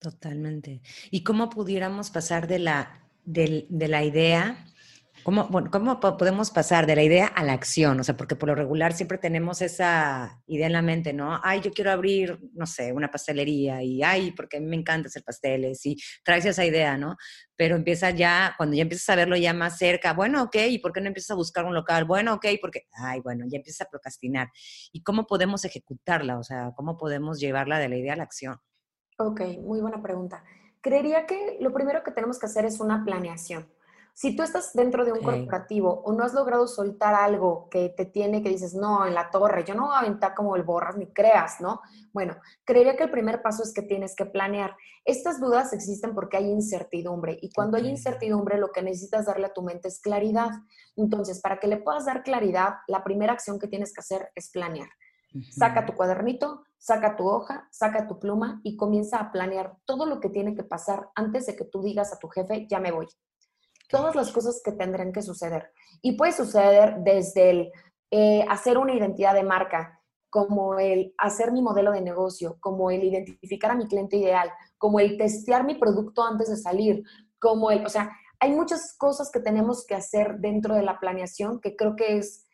Totalmente. 0.03 0.83
¿Y 1.13 1.23
cómo 1.23 1.49
pudiéramos 1.49 2.11
pasar 2.11 2.49
de 2.49 2.59
la, 2.59 3.09
de, 3.25 3.69
la 3.71 4.03
idea, 4.03 4.67
cómo, 5.23 5.47
bueno, 5.47 5.71
cómo 5.71 6.01
podemos 6.01 6.51
pasar 6.51 6.89
de 6.89 6.97
la 6.97 7.05
idea 7.05 7.29
a 7.29 7.45
la 7.45 7.53
acción? 7.53 8.01
O 8.01 8.03
sea, 8.03 8.17
porque 8.17 8.35
por 8.35 8.49
lo 8.49 8.57
regular 8.57 8.95
siempre 8.95 9.19
tenemos 9.19 9.63
esa 9.63 10.43
idea 10.49 10.67
en 10.67 10.73
la 10.73 10.83
mente, 10.83 11.13
¿no? 11.13 11.41
Ay, 11.45 11.61
yo 11.61 11.71
quiero 11.71 11.93
abrir, 11.93 12.37
no 12.53 12.67
sé, 12.67 12.93
una 12.93 13.13
pastelería 13.13 13.81
y, 13.85 14.03
ay, 14.03 14.33
porque 14.33 14.57
a 14.57 14.61
mí 14.61 14.67
me 14.67 14.75
encanta 14.75 15.07
hacer 15.07 15.23
pasteles 15.23 15.87
y 15.87 15.97
traes 16.25 16.47
esa 16.47 16.65
idea, 16.65 16.97
¿no? 16.97 17.17
Pero 17.55 17.77
empieza 17.77 18.11
ya, 18.11 18.55
cuando 18.57 18.75
ya 18.75 18.83
empiezas 18.83 19.09
a 19.11 19.15
verlo 19.15 19.37
ya 19.37 19.55
más 19.55 19.79
cerca, 19.79 20.15
bueno, 20.15 20.43
ok, 20.43 20.57
¿y 20.69 20.79
por 20.81 20.93
qué 20.93 21.01
no 21.01 21.07
empiezas 21.07 21.31
a 21.31 21.35
buscar 21.37 21.65
un 21.65 21.75
local? 21.75 22.07
Bueno, 22.07 22.35
ok, 22.35 22.47
porque, 22.61 22.89
ay, 22.95 23.21
bueno, 23.21 23.45
ya 23.49 23.59
empiezas 23.59 23.87
a 23.87 23.91
procrastinar. 23.91 24.49
¿Y 24.91 25.05
cómo 25.05 25.29
podemos 25.29 25.65
ejecutarla? 25.65 26.41
O 26.41 26.43
sea, 26.43 26.73
¿cómo 26.75 26.97
podemos 26.97 27.39
llevarla 27.39 27.79
de 27.79 27.89
la 27.89 27.97
idea 27.97 28.15
a 28.15 28.17
la 28.17 28.25
acción? 28.25 28.59
Ok, 29.19 29.41
muy 29.63 29.81
buena 29.81 30.03
pregunta. 30.03 30.45
Creería 30.81 31.27
que 31.27 31.59
lo 31.61 31.73
primero 31.73 32.03
que 32.03 32.11
tenemos 32.11 32.39
que 32.39 32.47
hacer 32.47 32.65
es 32.65 32.81
una 32.81 33.05
planeación. 33.05 33.69
Si 34.15 34.37
tú 34.37 34.43
estás 34.43 34.75
dentro 34.75 35.07
de 35.07 35.13
un 35.13 35.23
corporativo 35.23 36.03
o 36.05 36.13
no 36.13 36.23
has 36.23 36.35
logrado 36.35 36.69
soltar 36.69 37.15
algo 37.15 37.69
que 37.71 37.89
te 37.89 38.05
tiene, 38.05 38.43
que 38.43 38.51
dices, 38.51 38.75
no, 38.75 39.07
en 39.07 39.15
la 39.15 39.31
torre, 39.31 39.65
yo 39.65 39.75
no 39.75 39.87
voy 39.87 39.95
a 39.95 40.01
aventar 40.01 40.35
como 40.35 40.55
el 40.55 40.65
borras 40.65 40.99
ni 40.99 41.07
creas, 41.07 41.63
¿no? 41.63 41.81
Bueno, 42.13 42.37
creería 42.65 42.95
que 42.95 43.05
el 43.05 43.11
primer 43.11 43.41
paso 43.41 43.63
es 43.63 43.73
que 43.73 43.81
tienes 43.81 44.15
que 44.15 44.27
planear. 44.27 44.77
Estas 45.07 45.41
dudas 45.41 45.73
existen 45.73 46.15
porque 46.15 46.37
hay 46.37 46.51
incertidumbre 46.51 47.39
y 47.41 47.51
cuando 47.53 47.79
hay 47.79 47.89
incertidumbre 47.89 48.59
lo 48.59 48.71
que 48.71 48.83
necesitas 48.83 49.25
darle 49.25 49.47
a 49.47 49.55
tu 49.55 49.63
mente 49.63 49.89
es 49.89 49.99
claridad. 49.99 50.51
Entonces, 50.95 51.41
para 51.41 51.59
que 51.59 51.67
le 51.67 51.79
puedas 51.79 52.05
dar 52.05 52.23
claridad, 52.23 52.75
la 52.89 53.03
primera 53.05 53.33
acción 53.33 53.59
que 53.59 53.67
tienes 53.67 53.95
que 53.95 54.01
hacer 54.01 54.31
es 54.35 54.51
planear. 54.51 54.91
Saca 55.51 55.87
tu 55.87 55.95
cuadernito, 55.95 56.65
saca 56.83 57.15
tu 57.15 57.29
hoja, 57.29 57.69
saca 57.71 58.09
tu 58.09 58.19
pluma 58.19 58.61
y 58.65 58.77
comienza 58.77 59.19
a 59.19 59.31
planear 59.31 59.77
todo 59.85 60.05
lo 60.05 60.19
que 60.19 60.29
tiene 60.29 60.53
que 60.53 60.65
pasar 60.65 61.11
antes 61.15 61.47
de 61.47 61.55
que 61.55 61.65
tú 61.65 61.81
digas 61.81 62.13
a 62.13 62.19
tu 62.19 62.27
jefe, 62.27 62.67
ya 62.69 62.81
me 62.81 62.91
voy. 62.91 63.07
Todas 63.89 64.17
las 64.17 64.33
cosas 64.33 64.61
que 64.65 64.73
tendrán 64.73 65.13
que 65.13 65.23
suceder. 65.23 65.71
Y 66.01 66.17
puede 66.17 66.33
suceder 66.33 66.97
desde 67.05 67.51
el 67.51 67.73
eh, 68.11 68.45
hacer 68.49 68.79
una 68.79 68.95
identidad 68.95 69.33
de 69.33 69.45
marca, 69.45 70.01
como 70.29 70.77
el 70.81 71.15
hacer 71.19 71.53
mi 71.53 71.63
modelo 71.63 71.93
de 71.93 72.01
negocio, 72.01 72.57
como 72.59 72.91
el 72.91 73.05
identificar 73.05 73.71
a 73.71 73.77
mi 73.77 73.87
cliente 73.87 74.17
ideal, 74.17 74.51
como 74.77 74.99
el 74.99 75.17
testear 75.17 75.65
mi 75.65 75.77
producto 75.77 76.25
antes 76.25 76.49
de 76.49 76.57
salir, 76.57 77.05
como 77.39 77.71
el, 77.71 77.87
o 77.87 77.89
sea, 77.89 78.11
hay 78.41 78.51
muchas 78.51 78.97
cosas 78.99 79.31
que 79.31 79.39
tenemos 79.39 79.87
que 79.87 79.95
hacer 79.95 80.39
dentro 80.41 80.75
de 80.75 80.83
la 80.83 80.99
planeación 80.99 81.61
que 81.61 81.77
creo 81.77 81.95
que 81.95 82.19
es 82.19 82.45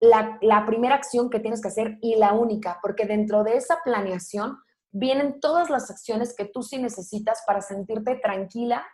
la, 0.00 0.64
primera 0.66 0.94
acción 0.94 1.28
que 1.28 1.40
tienes 1.40 1.60
que 1.60 1.68
hacer 1.68 1.98
y 2.00 2.16
la 2.16 2.32
única, 2.32 2.78
porque 2.82 3.04
dentro 3.04 3.44
de 3.44 3.56
esa 3.56 3.78
planeación 3.84 4.58
vienen 4.90 5.40
todas 5.40 5.70
las 5.70 5.90
acciones 5.90 6.34
que 6.34 6.46
tú 6.46 6.62
sí 6.62 6.78
necesitas 6.78 7.42
para 7.46 7.60
sentirte 7.60 8.16
tranquila 8.16 8.84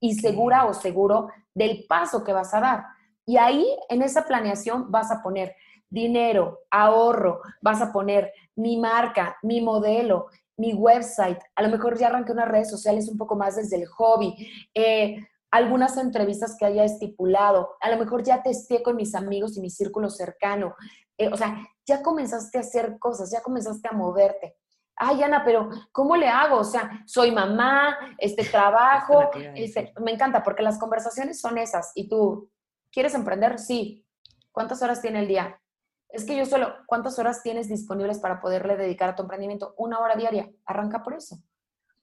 y 0.00 0.14
segura 0.14 0.66
o 0.66 0.74
seguro 0.74 1.28
del 1.54 1.84
paso 1.88 2.24
que 2.24 2.32
vas 2.32 2.54
a 2.54 2.60
dar. 2.60 2.84
Y 3.26 3.36
ahí 3.36 3.66
en 3.88 4.02
esa 4.02 4.24
planeación 4.24 4.90
vas 4.90 5.10
a 5.10 5.22
poner 5.22 5.54
dinero, 5.90 6.60
ahorro, 6.70 7.42
vas 7.60 7.82
a 7.82 7.92
poner 7.92 8.32
mi 8.56 8.78
marca, 8.78 9.36
mi 9.42 9.60
modelo, 9.60 10.28
mi 10.56 10.74
website, 10.74 11.38
a 11.54 11.62
lo 11.62 11.68
mejor 11.68 11.98
ya 11.98 12.06
arranqué 12.06 12.32
unas 12.32 12.48
redes 12.48 12.70
sociales 12.70 13.08
un 13.08 13.18
poco 13.18 13.36
más 13.36 13.56
desde 13.56 13.76
el 13.76 13.86
hobby, 13.86 14.34
eh, 14.74 15.16
algunas 15.52 15.98
entrevistas 15.98 16.56
que 16.58 16.64
haya 16.64 16.82
estipulado, 16.82 17.76
a 17.80 17.90
lo 17.90 17.98
mejor 17.98 18.22
ya 18.24 18.42
testé 18.42 18.82
con 18.82 18.96
mis 18.96 19.14
amigos 19.14 19.56
y 19.56 19.60
mi 19.60 19.68
círculo 19.68 20.08
cercano, 20.08 20.74
eh, 21.18 21.28
o 21.28 21.36
sea, 21.36 21.68
ya 21.86 22.02
comenzaste 22.02 22.56
a 22.56 22.62
hacer 22.62 22.98
cosas, 22.98 23.30
ya 23.30 23.42
comenzaste 23.42 23.86
a 23.86 23.92
moverte. 23.92 24.56
Ay, 24.96 25.22
Ana, 25.22 25.44
pero 25.44 25.68
¿cómo 25.92 26.16
le 26.16 26.26
hago? 26.28 26.56
O 26.56 26.64
sea, 26.64 27.02
soy 27.06 27.32
mamá, 27.32 27.96
este 28.16 28.44
trabajo, 28.50 29.30
este, 29.54 29.92
me 30.00 30.12
encanta 30.12 30.42
porque 30.42 30.62
las 30.62 30.78
conversaciones 30.78 31.38
son 31.38 31.58
esas. 31.58 31.92
Y 31.94 32.08
tú, 32.08 32.50
¿quieres 32.90 33.14
emprender? 33.14 33.58
Sí. 33.58 34.06
¿Cuántas 34.52 34.82
horas 34.82 35.02
tiene 35.02 35.20
el 35.20 35.28
día? 35.28 35.60
Es 36.08 36.24
que 36.24 36.36
yo 36.36 36.46
solo, 36.46 36.74
¿cuántas 36.86 37.18
horas 37.18 37.42
tienes 37.42 37.68
disponibles 37.68 38.20
para 38.20 38.40
poderle 38.40 38.76
dedicar 38.76 39.10
a 39.10 39.14
tu 39.14 39.22
emprendimiento? 39.22 39.74
Una 39.76 39.98
hora 39.98 40.16
diaria. 40.16 40.50
Arranca 40.64 41.02
por 41.02 41.14
eso. 41.14 41.36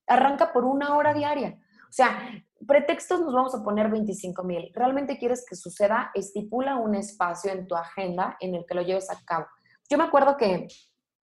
Arranca 0.05 0.53
por 0.53 0.65
una 0.65 0.95
hora 0.95 1.13
diaria. 1.13 1.59
O 1.89 1.91
sea, 1.91 2.43
pretextos 2.67 3.21
nos 3.21 3.33
vamos 3.33 3.55
a 3.55 3.63
poner 3.63 3.89
25 3.89 4.43
mil. 4.43 4.71
¿Realmente 4.73 5.17
quieres 5.17 5.45
que 5.47 5.55
suceda? 5.55 6.11
Estipula 6.13 6.77
un 6.77 6.95
espacio 6.95 7.51
en 7.51 7.67
tu 7.67 7.75
agenda 7.75 8.37
en 8.39 8.55
el 8.55 8.65
que 8.65 8.75
lo 8.75 8.81
lleves 8.81 9.09
a 9.09 9.19
cabo. 9.25 9.47
Yo 9.89 9.97
me 9.97 10.03
acuerdo 10.03 10.37
que, 10.37 10.67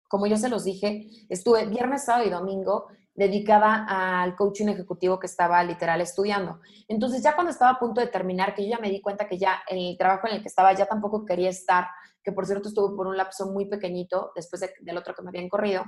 como 0.09 0.27
yo 0.27 0.37
se 0.37 0.49
los 0.49 0.63
dije, 0.63 1.07
estuve 1.29 1.65
viernes, 1.65 2.05
sábado 2.05 2.25
y 2.25 2.29
domingo 2.29 2.87
dedicada 3.13 3.85
al 3.87 4.35
coaching 4.35 4.67
ejecutivo 4.67 5.19
que 5.19 5.27
estaba 5.27 5.63
literal 5.63 6.01
estudiando. 6.01 6.59
Entonces 6.87 7.21
ya 7.21 7.35
cuando 7.35 7.51
estaba 7.51 7.71
a 7.71 7.79
punto 7.79 8.01
de 8.01 8.07
terminar, 8.07 8.55
que 8.55 8.63
yo 8.63 8.69
ya 8.69 8.79
me 8.79 8.89
di 8.89 9.01
cuenta 9.01 9.27
que 9.27 9.37
ya 9.37 9.61
el 9.67 9.97
trabajo 9.97 10.27
en 10.27 10.35
el 10.35 10.41
que 10.41 10.47
estaba 10.47 10.73
ya 10.73 10.85
tampoco 10.85 11.25
quería 11.25 11.49
estar, 11.49 11.87
que 12.23 12.31
por 12.31 12.45
cierto 12.45 12.69
estuvo 12.69 12.95
por 12.95 13.07
un 13.07 13.17
lapso 13.17 13.47
muy 13.47 13.65
pequeñito 13.65 14.31
después 14.35 14.61
del 14.79 14.97
otro 14.97 15.13
que 15.13 15.21
me 15.23 15.29
habían 15.29 15.49
corrido, 15.49 15.83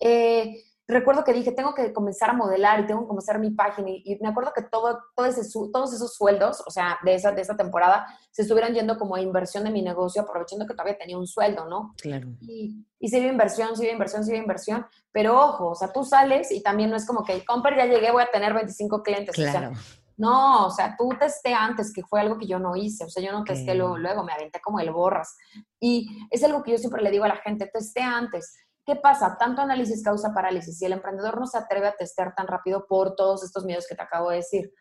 eh, 0.00 0.54
recuerdo 0.88 1.24
que 1.24 1.32
dije, 1.32 1.52
tengo 1.52 1.74
que 1.74 1.92
comenzar 1.92 2.30
a 2.30 2.32
modelar 2.32 2.80
y 2.80 2.86
tengo 2.86 3.02
que 3.02 3.08
comenzar 3.08 3.38
mi 3.38 3.50
página. 3.50 3.88
Y, 3.90 4.18
me 4.20 4.28
acuerdo 4.28 4.52
que 4.54 4.62
todo, 4.62 5.00
todo 5.14 5.26
ese, 5.26 5.42
todos 5.72 5.92
esos 5.92 6.14
sueldos, 6.14 6.62
o 6.66 6.70
sea, 6.70 6.98
de 7.04 7.14
esa, 7.14 7.32
de 7.32 7.42
esa 7.42 7.56
temporada, 7.56 8.06
se 8.30 8.42
estuvieran 8.42 8.72
yendo 8.72 8.96
como 8.96 9.16
a 9.16 9.20
inversión 9.20 9.64
de 9.64 9.70
mi 9.70 9.82
negocio, 9.82 10.22
aprovechando 10.22 10.66
que 10.66 10.74
todavía 10.74 10.96
tenía 10.96 11.18
un 11.18 11.26
sueldo, 11.26 11.66
¿no? 11.66 11.94
Claro. 12.00 12.28
Y, 12.40 12.86
y 12.98 13.08
se 13.08 13.18
inversión, 13.18 13.76
sigue 13.76 13.92
inversión, 13.92 14.24
sigue 14.24 14.38
inversión. 14.38 14.86
Pero 15.10 15.40
ojo, 15.40 15.70
o 15.70 15.74
sea, 15.74 15.92
tú 15.92 16.04
sales 16.04 16.52
y 16.52 16.62
también 16.62 16.90
no 16.90 16.96
es 16.96 17.06
como 17.06 17.24
que, 17.24 17.44
compra, 17.44 17.76
ya 17.76 17.86
llegué, 17.86 18.12
voy 18.12 18.22
a 18.22 18.30
tener 18.30 18.54
25 18.54 19.02
clientes. 19.02 19.34
Claro. 19.34 19.70
O 19.70 19.74
sea, 19.74 19.82
no, 20.18 20.66
o 20.66 20.70
sea, 20.70 20.96
tú 20.96 21.10
testé 21.18 21.52
antes, 21.52 21.92
que 21.92 22.02
fue 22.02 22.20
algo 22.20 22.38
que 22.38 22.46
yo 22.46 22.58
no 22.58 22.74
hice. 22.74 23.04
O 23.04 23.10
sea, 23.10 23.22
yo 23.22 23.32
no 23.32 23.44
testé 23.44 23.74
luego, 23.74 23.98
luego, 23.98 24.24
me 24.24 24.32
aventé 24.32 24.60
como 24.60 24.80
el 24.80 24.90
borras. 24.90 25.36
Y 25.78 26.08
es 26.30 26.42
algo 26.42 26.62
que 26.62 26.72
yo 26.72 26.78
siempre 26.78 27.02
le 27.02 27.10
digo 27.10 27.24
a 27.24 27.28
la 27.28 27.36
gente, 27.36 27.66
testé 27.66 28.00
antes 28.00 28.54
¿Qué 28.86 28.94
pasa? 28.94 29.36
Tanto 29.36 29.62
análisis 29.62 30.00
causa 30.00 30.32
parálisis. 30.32 30.78
Si 30.78 30.84
el 30.84 30.92
emprendedor 30.92 31.40
no 31.40 31.46
se 31.48 31.58
atreve 31.58 31.88
a 31.88 31.96
testear 31.96 32.36
tan 32.36 32.46
rápido 32.46 32.86
por 32.86 33.16
todos 33.16 33.42
estos 33.42 33.64
miedos 33.64 33.84
que 33.88 33.96
te 33.96 34.02
acabo 34.02 34.30
de 34.30 34.36
decir, 34.36 34.72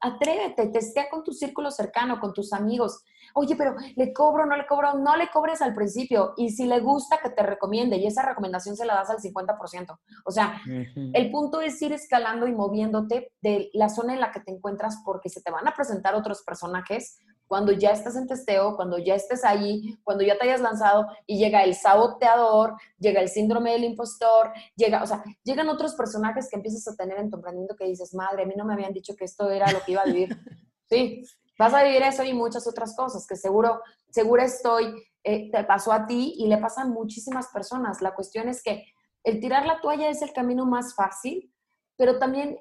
atrévete, 0.00 0.66
testea 0.66 1.08
con 1.10 1.24
tu 1.24 1.32
círculo 1.32 1.70
cercano, 1.70 2.20
con 2.20 2.34
tus 2.34 2.52
amigos. 2.52 3.02
Oye, 3.32 3.56
pero 3.56 3.74
le 3.96 4.12
cobro, 4.12 4.44
no 4.44 4.54
le 4.54 4.66
cobro, 4.66 4.98
no 4.98 5.16
le 5.16 5.30
cobres 5.30 5.62
al 5.62 5.74
principio. 5.74 6.34
Y 6.36 6.50
si 6.50 6.66
le 6.66 6.80
gusta, 6.80 7.20
que 7.22 7.30
te 7.30 7.42
recomiende. 7.42 7.96
Y 7.96 8.06
esa 8.06 8.20
recomendación 8.20 8.76
se 8.76 8.84
la 8.84 8.96
das 8.96 9.08
al 9.08 9.16
50%. 9.16 9.98
O 10.26 10.30
sea, 10.30 10.60
el 10.94 11.30
punto 11.30 11.62
es 11.62 11.80
ir 11.80 11.94
escalando 11.94 12.46
y 12.46 12.52
moviéndote 12.52 13.32
de 13.40 13.70
la 13.72 13.88
zona 13.88 14.12
en 14.12 14.20
la 14.20 14.30
que 14.30 14.40
te 14.40 14.52
encuentras 14.52 15.00
porque 15.06 15.30
se 15.30 15.40
te 15.40 15.50
van 15.50 15.66
a 15.66 15.74
presentar 15.74 16.14
otros 16.14 16.42
personajes 16.42 17.18
cuando 17.46 17.72
ya 17.72 17.90
estás 17.90 18.16
en 18.16 18.26
testeo, 18.26 18.74
cuando 18.76 18.98
ya 18.98 19.14
estés 19.14 19.44
ahí, 19.44 19.96
cuando 20.02 20.24
ya 20.24 20.36
te 20.38 20.44
hayas 20.44 20.60
lanzado 20.60 21.06
y 21.26 21.38
llega 21.38 21.62
el 21.62 21.74
saboteador, 21.74 22.74
llega 22.98 23.20
el 23.20 23.28
síndrome 23.28 23.72
del 23.72 23.84
impostor, 23.84 24.52
llega, 24.76 25.02
o 25.02 25.06
sea, 25.06 25.22
llegan 25.44 25.68
otros 25.68 25.94
personajes 25.94 26.48
que 26.48 26.56
empiezas 26.56 26.86
a 26.88 26.96
tener 26.96 27.18
en 27.18 27.30
tu 27.30 27.36
emprendimiento 27.36 27.76
que 27.76 27.86
dices, 27.86 28.14
madre, 28.14 28.44
a 28.44 28.46
mí 28.46 28.54
no 28.56 28.64
me 28.64 28.72
habían 28.72 28.92
dicho 28.92 29.14
que 29.16 29.24
esto 29.24 29.50
era 29.50 29.70
lo 29.70 29.80
que 29.82 29.92
iba 29.92 30.02
a 30.02 30.06
vivir. 30.06 30.28
Sí, 30.86 31.24
vas 31.58 31.72
a 31.72 31.82
vivir 31.82 32.02
eso 32.02 32.22
y 32.24 32.34
muchas 32.34 32.66
otras 32.66 32.94
cosas 32.94 33.26
que 33.26 33.36
seguro, 33.36 33.80
seguro 34.10 34.42
estoy, 34.42 34.94
eh, 35.24 35.50
te 35.50 35.64
pasó 35.64 35.92
a 35.92 36.06
ti 36.06 36.34
y 36.36 36.46
le 36.46 36.58
pasa 36.58 36.82
a 36.82 36.86
muchísimas 36.86 37.48
personas. 37.48 38.02
La 38.02 38.14
cuestión 38.14 38.48
es 38.50 38.62
que 38.62 38.84
el 39.24 39.40
tirar 39.40 39.64
la 39.64 39.80
toalla 39.80 40.10
es 40.10 40.20
el 40.20 40.34
camino 40.34 40.66
más 40.66 40.94
fácil, 40.94 41.50
pero 41.96 42.18
también, 42.18 42.58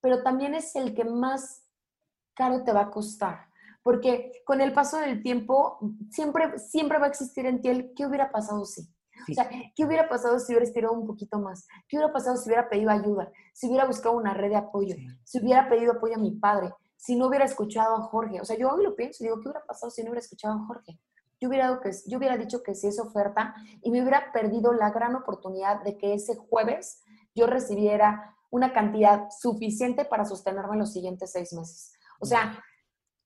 pero 0.00 0.24
también 0.24 0.56
es 0.56 0.74
el 0.74 0.92
que 0.92 1.04
más 1.04 1.62
caro 2.34 2.64
te 2.64 2.72
va 2.72 2.82
a 2.82 2.90
costar 2.90 3.51
porque 3.82 4.32
con 4.44 4.60
el 4.60 4.72
paso 4.72 4.98
del 4.98 5.22
tiempo 5.22 5.78
siempre, 6.10 6.58
siempre 6.58 6.98
va 6.98 7.06
a 7.06 7.10
existir 7.10 7.46
en 7.46 7.60
ti 7.60 7.68
el 7.68 7.92
qué 7.94 8.06
hubiera 8.06 8.30
pasado 8.30 8.64
si. 8.64 8.82
O 9.30 9.34
sea, 9.34 9.48
¿qué 9.76 9.84
hubiera 9.84 10.08
pasado 10.08 10.38
si 10.38 10.52
hubiera 10.52 10.64
estirado 10.64 10.94
un 10.94 11.06
poquito 11.06 11.38
más? 11.38 11.66
¿Qué 11.88 11.96
hubiera 11.96 12.12
pasado 12.12 12.36
si 12.36 12.48
hubiera 12.48 12.68
pedido 12.68 12.90
ayuda? 12.90 13.30
Si 13.52 13.68
hubiera 13.68 13.84
buscado 13.84 14.16
una 14.16 14.34
red 14.34 14.48
de 14.50 14.56
apoyo? 14.56 14.96
Si 15.22 15.38
hubiera 15.38 15.68
pedido 15.68 15.92
apoyo 15.92 16.16
a 16.16 16.18
mi 16.18 16.32
padre? 16.32 16.72
si 17.02 17.16
no 17.16 17.26
hubiera 17.26 17.44
escuchado 17.44 17.96
a 17.96 18.02
Jorge? 18.02 18.40
O 18.40 18.44
sea, 18.44 18.56
yo 18.56 18.70
hoy 18.70 18.84
lo 18.84 18.94
pienso, 18.94 19.24
digo, 19.24 19.40
¿qué 19.40 19.48
hubiera 19.48 19.66
pasado 19.66 19.90
si 19.90 20.02
no 20.02 20.10
hubiera 20.10 20.20
escuchado 20.20 20.54
a 20.54 20.66
Jorge? 20.66 21.00
Yo 21.40 21.48
hubiera, 21.48 21.80
yo 22.06 22.18
hubiera 22.18 22.36
dicho 22.36 22.62
que 22.62 22.76
sí 22.76 22.86
es 22.86 23.00
oferta 23.00 23.56
y 23.82 23.90
me 23.90 24.00
hubiera 24.00 24.30
perdido 24.32 24.72
la 24.72 24.90
gran 24.90 25.16
oportunidad 25.16 25.82
de 25.82 25.98
que 25.98 26.14
ese 26.14 26.36
jueves 26.36 27.02
yo 27.34 27.48
recibiera 27.48 28.36
una 28.50 28.72
cantidad 28.72 29.30
suficiente 29.36 30.04
para 30.04 30.24
sostenerme 30.24 30.76
los 30.76 30.92
siguientes 30.92 31.32
seis 31.32 31.52
meses. 31.52 31.92
O 32.20 32.26
sea, 32.26 32.62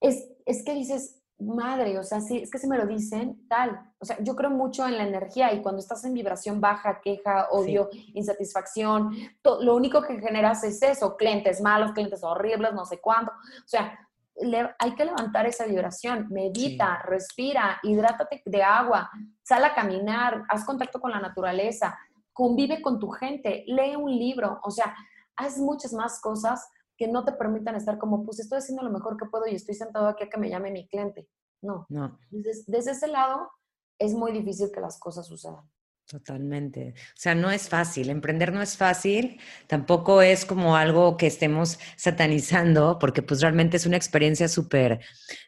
es, 0.06 0.28
es 0.44 0.64
que 0.64 0.74
dices, 0.74 1.22
madre, 1.38 1.98
o 1.98 2.02
sea, 2.02 2.20
sí, 2.20 2.38
es 2.38 2.50
que 2.50 2.58
si 2.58 2.66
me 2.66 2.78
lo 2.78 2.86
dicen, 2.86 3.46
tal. 3.48 3.92
O 3.98 4.04
sea, 4.04 4.16
yo 4.20 4.34
creo 4.34 4.50
mucho 4.50 4.86
en 4.86 4.96
la 4.96 5.06
energía 5.06 5.52
y 5.52 5.62
cuando 5.62 5.80
estás 5.80 6.04
en 6.04 6.14
vibración 6.14 6.60
baja, 6.60 7.00
queja, 7.02 7.48
odio, 7.50 7.90
insatisfacción, 8.14 9.14
lo 9.42 9.76
único 9.76 10.02
que 10.02 10.18
generas 10.18 10.64
es 10.64 10.82
eso, 10.82 11.16
clientes 11.16 11.60
malos, 11.60 11.92
clientes 11.92 12.22
horribles, 12.22 12.72
no 12.72 12.86
sé 12.86 13.00
cuánto. 13.00 13.32
O 13.32 13.68
sea, 13.68 13.98
hay 14.78 14.94
que 14.94 15.04
levantar 15.04 15.46
esa 15.46 15.66
vibración, 15.66 16.28
medita, 16.30 17.02
respira, 17.02 17.78
hidrátate 17.82 18.42
de 18.44 18.62
agua, 18.62 19.10
sal 19.42 19.64
a 19.64 19.74
caminar, 19.74 20.44
haz 20.48 20.64
contacto 20.64 21.00
con 21.00 21.10
la 21.10 21.20
naturaleza, 21.20 21.98
convive 22.32 22.82
con 22.82 22.98
tu 22.98 23.08
gente, 23.08 23.64
lee 23.66 23.96
un 23.96 24.10
libro, 24.10 24.60
o 24.62 24.70
sea, 24.70 24.94
haz 25.36 25.58
muchas 25.58 25.92
más 25.92 26.20
cosas 26.20 26.68
que 26.96 27.08
no 27.08 27.24
te 27.24 27.32
permitan 27.32 27.74
estar 27.74 27.98
como, 27.98 28.24
pues 28.24 28.40
estoy 28.40 28.58
haciendo 28.58 28.82
lo 28.82 28.90
mejor 28.90 29.16
que 29.16 29.26
puedo 29.26 29.46
y 29.46 29.54
estoy 29.54 29.74
sentado 29.74 30.08
aquí 30.08 30.24
a 30.24 30.28
que 30.28 30.38
me 30.38 30.48
llame 30.48 30.70
mi 30.70 30.88
cliente. 30.88 31.28
No. 31.62 31.86
no. 31.88 32.18
desde 32.30 32.92
ese 32.92 33.08
lado 33.08 33.50
es 33.98 34.12
muy 34.12 34.32
difícil 34.32 34.70
que 34.72 34.80
las 34.80 34.98
cosas 34.98 35.26
sucedan. 35.26 35.64
Totalmente. 36.08 36.94
O 36.96 37.16
sea, 37.16 37.34
no 37.34 37.50
es 37.50 37.68
fácil. 37.68 38.10
Emprender 38.10 38.52
no 38.52 38.62
es 38.62 38.76
fácil. 38.76 39.40
Tampoco 39.66 40.22
es 40.22 40.44
como 40.44 40.76
algo 40.76 41.16
que 41.16 41.26
estemos 41.26 41.80
satanizando, 41.96 42.98
porque 43.00 43.22
pues 43.22 43.40
realmente 43.40 43.76
es 43.76 43.86
una 43.86 43.96
experiencia 43.96 44.46
súper 44.46 45.00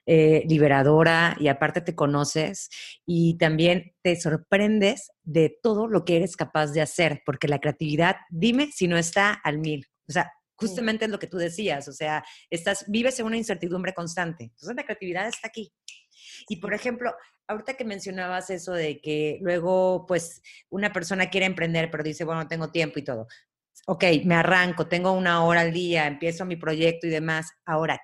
eh, 0.05 0.43
liberadora 0.49 1.37
y 1.39 1.47
aparte 1.47 1.81
te 1.81 1.95
conoces 1.95 2.71
y 3.07 3.39
también 3.39 3.93
te 4.03 4.21
sorprendes 4.21 5.13
de 5.23 5.57
todo 5.63 5.87
lo 5.87 6.05
que 6.05 6.17
eres 6.17 6.35
capaz 6.35 6.73
de 6.73 6.81
hacer, 6.81 7.23
porque 7.25 7.47
la 7.47 7.61
creatividad, 7.61 8.17
dime 8.29 8.71
si 8.73 8.89
no 8.89 8.97
está 8.97 9.33
al 9.33 9.59
mil. 9.59 9.87
O 10.09 10.13
sea, 10.13 10.33
justamente 10.59 11.05
es 11.05 11.11
lo 11.11 11.19
que 11.19 11.27
tú 11.27 11.39
decías. 11.39 11.89
O 11.89 11.93
sea, 11.93 12.25
estás, 12.51 12.85
vives 12.89 13.19
en 13.21 13.27
una 13.27 13.37
incertidumbre 13.37 13.95
constante. 13.95 14.45
Entonces 14.45 14.77
la 14.77 14.85
creatividad 14.85 15.29
está 15.29 15.49
aquí. 15.49 15.73
Y 16.49 16.57
por 16.57 16.75
ejemplo, 16.75 17.15
ahorita 17.47 17.75
que 17.75 17.85
mencionabas 17.85 18.51
eso 18.51 18.73
de 18.73 19.01
que 19.01 19.39
luego, 19.41 20.05
pues, 20.07 20.43
una 20.69 20.93
persona 20.93 21.31
quiere 21.31 21.47
emprender, 21.47 21.91
pero 21.91 22.05
dice, 22.05 22.25
bueno, 22.25 22.47
tengo 22.47 22.71
tiempo 22.71 22.99
y 22.99 23.05
todo. 23.05 23.27
Ok, 23.87 24.05
me 24.25 24.35
arranco, 24.35 24.87
tengo 24.87 25.13
una 25.13 25.45
hora 25.45 25.63
al 25.63 25.73
día, 25.73 26.07
empiezo 26.07 26.45
mi 26.45 26.57
proyecto 26.57 27.07
y 27.07 27.11
demás. 27.11 27.51
Ahora, 27.65 28.01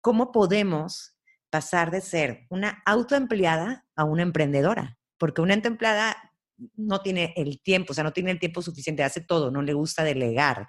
¿cómo 0.00 0.30
podemos 0.30 1.16
pasar 1.50 1.90
de 1.90 2.00
ser 2.00 2.46
una 2.50 2.82
autoempleada 2.86 3.86
a 3.96 4.04
una 4.04 4.22
emprendedora? 4.22 4.98
Porque 5.18 5.40
una 5.40 5.54
empleada 5.54 6.16
no 6.76 7.00
tiene 7.00 7.34
el 7.36 7.60
tiempo, 7.60 7.92
o 7.92 7.94
sea, 7.94 8.04
no 8.04 8.12
tiene 8.12 8.30
el 8.30 8.38
tiempo 8.38 8.62
suficiente, 8.62 9.02
hace 9.02 9.20
todo, 9.20 9.50
no 9.50 9.62
le 9.62 9.74
gusta 9.74 10.04
delegar. 10.04 10.66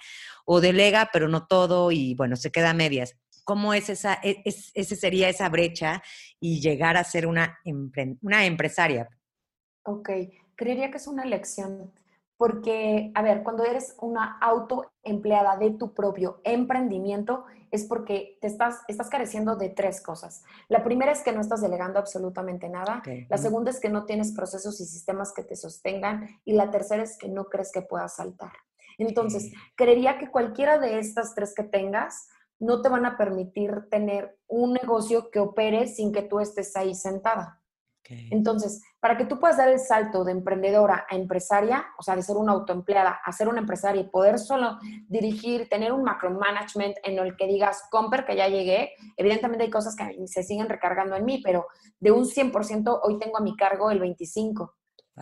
O 0.50 0.62
delega, 0.62 1.10
pero 1.12 1.28
no 1.28 1.46
todo 1.46 1.92
y 1.92 2.16
bueno, 2.16 2.36
se 2.36 2.52
queda 2.52 2.70
a 2.70 2.74
medias 2.74 3.16
cómo 3.48 3.74
es 3.74 3.90
esa, 3.90 4.20
e, 4.22 4.42
es, 4.44 4.72
ese 4.74 4.98
sería 4.98 5.30
esa 5.30 5.48
brecha 5.48 6.04
y 6.38 6.60
llegar 6.60 6.98
a 6.98 7.04
ser 7.06 7.26
una, 7.26 7.58
una 8.22 8.46
empresaria. 8.46 9.08
Ok, 9.84 10.10
creería 10.56 10.92
que 10.92 10.98
es 10.98 11.08
una 11.08 11.24
lección, 11.24 11.94
porque, 12.36 13.10
a 13.16 13.22
ver, 13.22 13.44
cuando 13.44 13.64
eres 13.64 13.96
una 14.02 14.38
autoempleada 14.42 15.56
de 15.56 15.72
tu 15.72 15.94
propio 15.94 16.42
emprendimiento, 16.44 17.46
es 17.72 17.86
porque 17.86 18.38
te 18.42 18.48
estás, 18.48 18.82
estás 18.90 19.10
careciendo 19.10 19.56
de 19.56 19.70
tres 19.70 20.02
cosas. 20.02 20.44
La 20.68 20.84
primera 20.84 21.14
es 21.14 21.22
que 21.24 21.32
no 21.32 21.40
estás 21.40 21.62
delegando 21.62 22.00
absolutamente 22.00 22.68
nada. 22.68 23.02
La 23.30 23.38
segunda 23.38 23.72
es 23.72 23.80
que 23.80 23.90
no 23.90 24.04
tienes 24.04 24.34
procesos 24.34 24.80
y 24.82 24.86
sistemas 24.86 25.34
que 25.34 25.44
te 25.44 25.56
sostengan. 25.56 26.28
Y 26.44 26.54
la 26.54 26.70
tercera 26.70 27.04
es 27.04 27.18
que 27.18 27.30
no 27.30 27.46
crees 27.46 27.72
que 27.72 27.82
puedas 27.82 28.16
saltar. 28.16 28.52
Entonces, 28.98 29.52
creería 29.76 30.18
que 30.18 30.30
cualquiera 30.32 30.80
de 30.80 31.00
estas 31.00 31.36
tres 31.36 31.54
que 31.56 31.64
tengas, 31.64 32.28
no 32.60 32.82
te 32.82 32.90
van 32.90 33.06
a 33.06 33.18
permitir 33.18 33.88
tener 33.90 34.38
un 34.48 34.74
negocio 34.74 35.30
que 35.30 35.40
opere 35.40 35.88
sin 35.88 36.12
que 36.12 36.24
tú 36.24 36.40
estés 36.40 36.76
ahí 36.76 36.96
sentada. 36.96 37.62
Entonces, 38.10 38.82
para 39.00 39.18
que 39.18 39.26
tú 39.26 39.40
puedas 39.40 39.58
dar 39.58 39.68
el 39.68 39.80
salto 39.80 40.24
de 40.24 40.32
emprendedora 40.32 41.06
a 41.10 41.16
empresaria, 41.16 41.86
o 42.00 42.04
sea, 42.04 42.16
de 42.16 42.22
ser 42.22 42.38
una 42.38 42.54
autoempleada 42.54 43.20
a 43.24 43.32
ser 43.32 43.50
una 43.50 43.60
empresaria 43.60 44.02
y 44.02 44.10
poder 44.10 44.40
solo 44.40 44.78
dirigir, 45.08 45.68
tener 45.70 45.92
un 45.92 46.04
macro 46.04 46.32
management 46.32 46.96
en 47.04 47.20
el 47.20 47.36
que 47.36 47.48
digas, 47.48 47.84
Comper, 47.92 48.26
que 48.26 48.36
ya 48.36 48.48
llegué, 48.48 48.94
evidentemente 49.18 49.66
hay 49.66 49.70
cosas 49.70 49.96
que 49.96 50.26
se 50.28 50.44
siguen 50.44 50.70
recargando 50.70 51.16
en 51.16 51.26
mí, 51.26 51.42
pero 51.44 51.68
de 52.00 52.12
un 52.12 52.26
100% 52.26 53.02
hoy 53.04 53.20
tengo 53.20 53.38
a 53.38 53.42
mi 53.42 53.56
cargo 53.56 53.92
el 53.92 54.02
25%. 54.02 54.72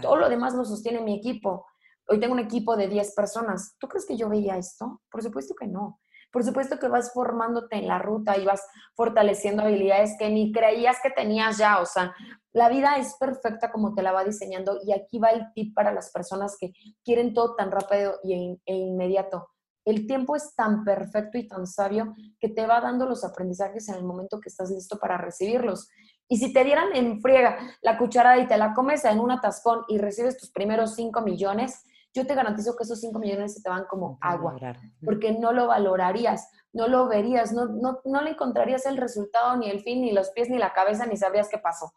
Todo 0.01 0.17
lo 0.17 0.29
demás 0.29 0.53
lo 0.53 0.65
sostiene 0.65 0.99
mi 0.99 1.15
equipo. 1.15 1.65
Hoy 2.07 2.19
tengo 2.19 2.33
un 2.33 2.39
equipo 2.39 2.75
de 2.75 2.87
10 2.87 3.13
personas. 3.15 3.75
¿Tú 3.79 3.87
crees 3.87 4.05
que 4.05 4.17
yo 4.17 4.29
veía 4.29 4.57
esto? 4.57 5.01
Por 5.09 5.23
supuesto 5.23 5.55
que 5.55 5.67
no. 5.67 5.99
Por 6.31 6.43
supuesto 6.43 6.77
que 6.77 6.87
vas 6.87 7.13
formándote 7.13 7.77
en 7.77 7.87
la 7.87 7.97
ruta 7.97 8.37
y 8.37 8.45
vas 8.45 8.61
fortaleciendo 8.93 9.63
habilidades 9.63 10.15
que 10.19 10.29
ni 10.29 10.51
creías 10.51 10.97
que 11.01 11.09
tenías 11.09 11.57
ya. 11.57 11.79
O 11.79 11.85
sea, 11.85 12.13
la 12.51 12.69
vida 12.69 12.97
es 12.97 13.15
perfecta 13.15 13.71
como 13.71 13.95
te 13.95 14.03
la 14.03 14.11
va 14.11 14.23
diseñando 14.23 14.77
y 14.83 14.91
aquí 14.91 15.17
va 15.17 15.29
el 15.29 15.51
tip 15.53 15.73
para 15.73 15.93
las 15.93 16.11
personas 16.11 16.57
que 16.59 16.73
quieren 17.03 17.33
todo 17.33 17.55
tan 17.55 17.71
rápido 17.71 18.19
e 18.23 18.57
inmediato. 18.65 19.49
El 19.85 20.07
tiempo 20.07 20.35
es 20.35 20.53
tan 20.55 20.83
perfecto 20.83 21.37
y 21.37 21.47
tan 21.47 21.67
sabio 21.67 22.13
que 22.39 22.49
te 22.49 22.65
va 22.65 22.81
dando 22.81 23.05
los 23.05 23.23
aprendizajes 23.23 23.87
en 23.87 23.95
el 23.95 24.03
momento 24.03 24.39
que 24.39 24.49
estás 24.49 24.71
listo 24.71 24.99
para 24.99 25.17
recibirlos. 25.17 25.89
Y 26.27 26.37
si 26.37 26.51
te 26.51 26.63
dieran 26.63 26.95
en 26.95 27.21
friega 27.21 27.57
la 27.81 27.97
cucharada 27.97 28.39
y 28.39 28.47
te 28.47 28.57
la 28.57 28.73
comes 28.73 29.05
en 29.05 29.19
un 29.19 29.31
atascón 29.31 29.83
y 29.87 29.99
recibes 29.99 30.37
tus 30.37 30.51
primeros 30.51 30.95
5 30.95 31.21
millones, 31.21 31.83
yo 32.15 32.25
te 32.25 32.33
garantizo 32.33 32.75
que 32.77 32.83
esos 32.85 33.01
5 33.01 33.19
millones 33.19 33.53
se 33.53 33.61
te 33.61 33.69
van 33.69 33.85
como 33.85 34.17
agua, 34.21 34.55
porque 35.03 35.33
no 35.33 35.51
lo 35.51 35.67
valorarías, 35.67 36.49
no 36.71 36.87
lo 36.87 37.07
verías, 37.09 37.51
no, 37.51 37.65
no, 37.65 37.99
no 38.05 38.21
le 38.21 38.31
encontrarías 38.31 38.85
el 38.85 38.95
resultado, 38.95 39.57
ni 39.57 39.69
el 39.69 39.81
fin, 39.81 40.01
ni 40.01 40.13
los 40.13 40.29
pies, 40.31 40.49
ni 40.49 40.57
la 40.57 40.71
cabeza, 40.71 41.05
ni 41.05 41.17
sabrías 41.17 41.49
qué 41.49 41.57
pasó. 41.57 41.91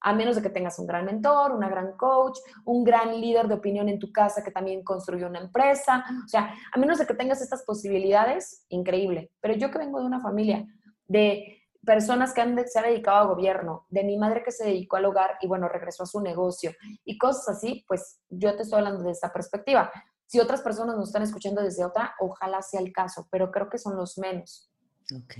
A 0.00 0.14
menos 0.14 0.36
de 0.36 0.42
que 0.42 0.50
tengas 0.50 0.78
un 0.78 0.86
gran 0.86 1.04
mentor, 1.04 1.50
una 1.50 1.68
gran 1.68 1.96
coach, 1.96 2.38
un 2.64 2.84
gran 2.84 3.20
líder 3.20 3.48
de 3.48 3.54
opinión 3.54 3.88
en 3.88 3.98
tu 3.98 4.12
casa 4.12 4.44
que 4.44 4.52
también 4.52 4.84
construyó 4.84 5.26
una 5.26 5.40
empresa. 5.40 6.04
O 6.24 6.28
sea, 6.28 6.54
a 6.72 6.78
menos 6.78 6.98
de 6.98 7.06
que 7.06 7.14
tengas 7.14 7.42
estas 7.42 7.64
posibilidades, 7.64 8.64
increíble. 8.68 9.32
Pero 9.40 9.54
yo 9.54 9.72
que 9.72 9.78
vengo 9.78 9.98
de 9.98 10.06
una 10.06 10.20
familia 10.20 10.64
de 11.08 11.57
personas 11.84 12.32
que 12.32 12.40
han, 12.40 12.56
se 12.66 12.78
han 12.78 12.86
dedicado 12.86 13.18
a 13.18 13.34
gobierno, 13.34 13.86
de 13.88 14.04
mi 14.04 14.16
madre 14.16 14.42
que 14.42 14.52
se 14.52 14.64
dedicó 14.64 14.96
al 14.96 15.06
hogar 15.06 15.38
y 15.40 15.46
bueno, 15.46 15.68
regresó 15.68 16.02
a 16.02 16.06
su 16.06 16.20
negocio 16.20 16.72
y 17.04 17.16
cosas 17.18 17.56
así, 17.56 17.84
pues 17.86 18.20
yo 18.28 18.54
te 18.56 18.62
estoy 18.62 18.78
hablando 18.78 19.02
de 19.02 19.12
esta 19.12 19.32
perspectiva. 19.32 19.90
Si 20.26 20.40
otras 20.40 20.60
personas 20.60 20.96
nos 20.96 21.08
están 21.08 21.22
escuchando 21.22 21.62
desde 21.62 21.84
otra, 21.84 22.14
ojalá 22.20 22.60
sea 22.62 22.80
el 22.80 22.92
caso, 22.92 23.26
pero 23.30 23.50
creo 23.50 23.70
que 23.70 23.78
son 23.78 23.96
los 23.96 24.18
menos. 24.18 24.70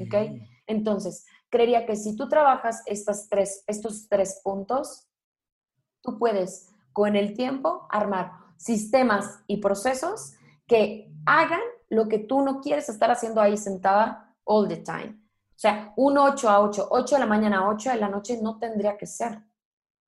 Okay. 0.01 0.48
Entonces, 0.66 1.27
creería 1.51 1.85
que 1.85 1.94
si 1.94 2.16
tú 2.16 2.29
trabajas 2.29 2.83
estas 2.87 3.29
tres, 3.29 3.64
estos 3.66 4.09
tres 4.09 4.40
puntos, 4.42 5.07
tú 6.01 6.18
puedes 6.18 6.70
con 6.92 7.16
el 7.16 7.35
tiempo 7.35 7.87
armar 7.90 8.33
sistemas 8.57 9.40
y 9.46 9.59
procesos 9.59 10.33
que 10.66 11.12
hagan 11.27 11.61
lo 11.90 12.09
que 12.09 12.18
tú 12.18 12.40
no 12.42 12.61
quieres 12.61 12.88
estar 12.88 13.11
haciendo 13.11 13.40
ahí 13.40 13.57
sentada 13.57 14.35
all 14.44 14.68
the 14.68 14.79
time. 14.79 15.18
O 15.59 15.61
sea, 15.61 15.92
un 15.97 16.16
8 16.16 16.49
a 16.49 16.61
8, 16.61 16.87
8 16.88 17.16
de 17.16 17.18
la 17.18 17.27
mañana 17.27 17.59
a 17.59 17.68
8 17.68 17.90
de 17.90 17.97
la 17.97 18.09
noche 18.09 18.38
no 18.40 18.61
tendría 18.61 18.97
que 18.97 19.07
ser. 19.07 19.42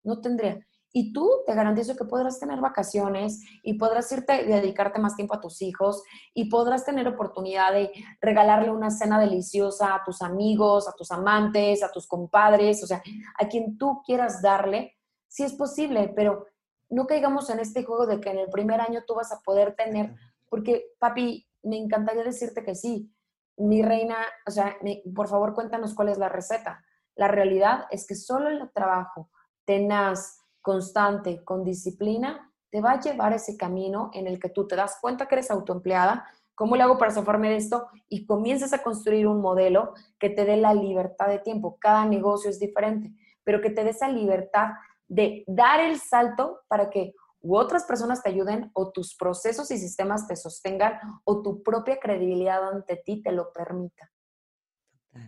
No 0.04 0.20
tendría. 0.20 0.64
Y 0.92 1.12
tú 1.12 1.28
te 1.44 1.54
garantizo 1.56 1.96
que 1.96 2.04
podrás 2.04 2.38
tener 2.38 2.60
vacaciones 2.60 3.40
y 3.64 3.74
podrás 3.74 4.12
irte 4.12 4.44
dedicarte 4.44 5.00
más 5.00 5.16
tiempo 5.16 5.34
a 5.34 5.40
tus 5.40 5.60
hijos 5.60 6.04
y 6.34 6.48
podrás 6.48 6.84
tener 6.84 7.08
oportunidad 7.08 7.72
de 7.72 7.90
regalarle 8.20 8.70
una 8.70 8.92
cena 8.92 9.18
deliciosa 9.18 9.96
a 9.96 10.04
tus 10.04 10.22
amigos, 10.22 10.88
a 10.88 10.92
tus 10.92 11.10
amantes, 11.10 11.82
a 11.82 11.90
tus 11.90 12.06
compadres, 12.06 12.84
o 12.84 12.86
sea, 12.86 13.02
a 13.36 13.48
quien 13.48 13.76
tú 13.76 14.02
quieras 14.06 14.40
darle, 14.42 14.98
si 15.26 15.42
es 15.42 15.54
posible, 15.54 16.12
pero 16.14 16.46
no 16.88 17.08
caigamos 17.08 17.50
en 17.50 17.58
este 17.58 17.82
juego 17.82 18.06
de 18.06 18.20
que 18.20 18.30
en 18.30 18.38
el 18.38 18.50
primer 18.50 18.80
año 18.80 19.02
tú 19.04 19.16
vas 19.16 19.32
a 19.32 19.40
poder 19.40 19.74
tener, 19.74 20.14
porque 20.48 20.92
papi, 21.00 21.44
me 21.64 21.76
encantaría 21.76 22.22
decirte 22.22 22.62
que 22.62 22.76
sí, 22.76 23.12
mi 23.60 23.82
reina, 23.82 24.16
o 24.46 24.50
sea, 24.50 24.76
por 25.14 25.28
favor 25.28 25.54
cuéntanos 25.54 25.94
cuál 25.94 26.08
es 26.08 26.18
la 26.18 26.28
receta. 26.28 26.84
La 27.14 27.28
realidad 27.28 27.86
es 27.90 28.06
que 28.06 28.14
solo 28.14 28.48
el 28.48 28.70
trabajo 28.72 29.30
tenaz, 29.64 30.40
constante, 30.62 31.44
con 31.44 31.64
disciplina, 31.64 32.50
te 32.70 32.80
va 32.80 32.92
a 32.92 33.00
llevar 33.00 33.32
ese 33.32 33.56
camino 33.56 34.10
en 34.14 34.26
el 34.26 34.38
que 34.38 34.48
tú 34.48 34.66
te 34.66 34.76
das 34.76 34.98
cuenta 35.00 35.26
que 35.26 35.34
eres 35.34 35.50
autoempleada, 35.50 36.26
cómo 36.54 36.76
le 36.76 36.82
hago 36.82 36.98
para 36.98 37.10
zafarme 37.10 37.50
de 37.50 37.56
esto 37.56 37.88
y 38.08 38.26
comienzas 38.26 38.72
a 38.72 38.82
construir 38.82 39.26
un 39.26 39.40
modelo 39.40 39.94
que 40.18 40.30
te 40.30 40.44
dé 40.44 40.56
la 40.56 40.74
libertad 40.74 41.28
de 41.28 41.38
tiempo. 41.38 41.78
Cada 41.80 42.04
negocio 42.04 42.50
es 42.50 42.58
diferente, 42.58 43.12
pero 43.44 43.60
que 43.60 43.70
te 43.70 43.84
dé 43.84 43.90
esa 43.90 44.08
libertad 44.08 44.72
de 45.08 45.44
dar 45.46 45.80
el 45.80 45.98
salto 45.98 46.60
para 46.68 46.90
que 46.90 47.14
u 47.40 47.56
otras 47.56 47.84
personas 47.84 48.22
te 48.22 48.30
ayuden 48.30 48.70
o 48.74 48.92
tus 48.92 49.14
procesos 49.16 49.70
y 49.70 49.78
sistemas 49.78 50.26
te 50.26 50.36
sostengan 50.36 50.98
o 51.24 51.42
tu 51.42 51.62
propia 51.62 51.98
credibilidad 51.98 52.68
ante 52.68 52.96
ti 52.96 53.22
te 53.22 53.32
lo 53.32 53.52
permita. 53.52 54.10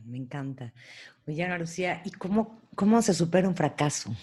Me 0.04 0.18
encanta. 0.18 0.72
Oye, 1.26 1.42
Ana 1.42 1.58
Lucía, 1.58 2.02
¿y 2.04 2.10
cómo, 2.12 2.60
cómo 2.76 3.02
se 3.02 3.14
supera 3.14 3.48
un 3.48 3.56
fracaso? 3.56 4.14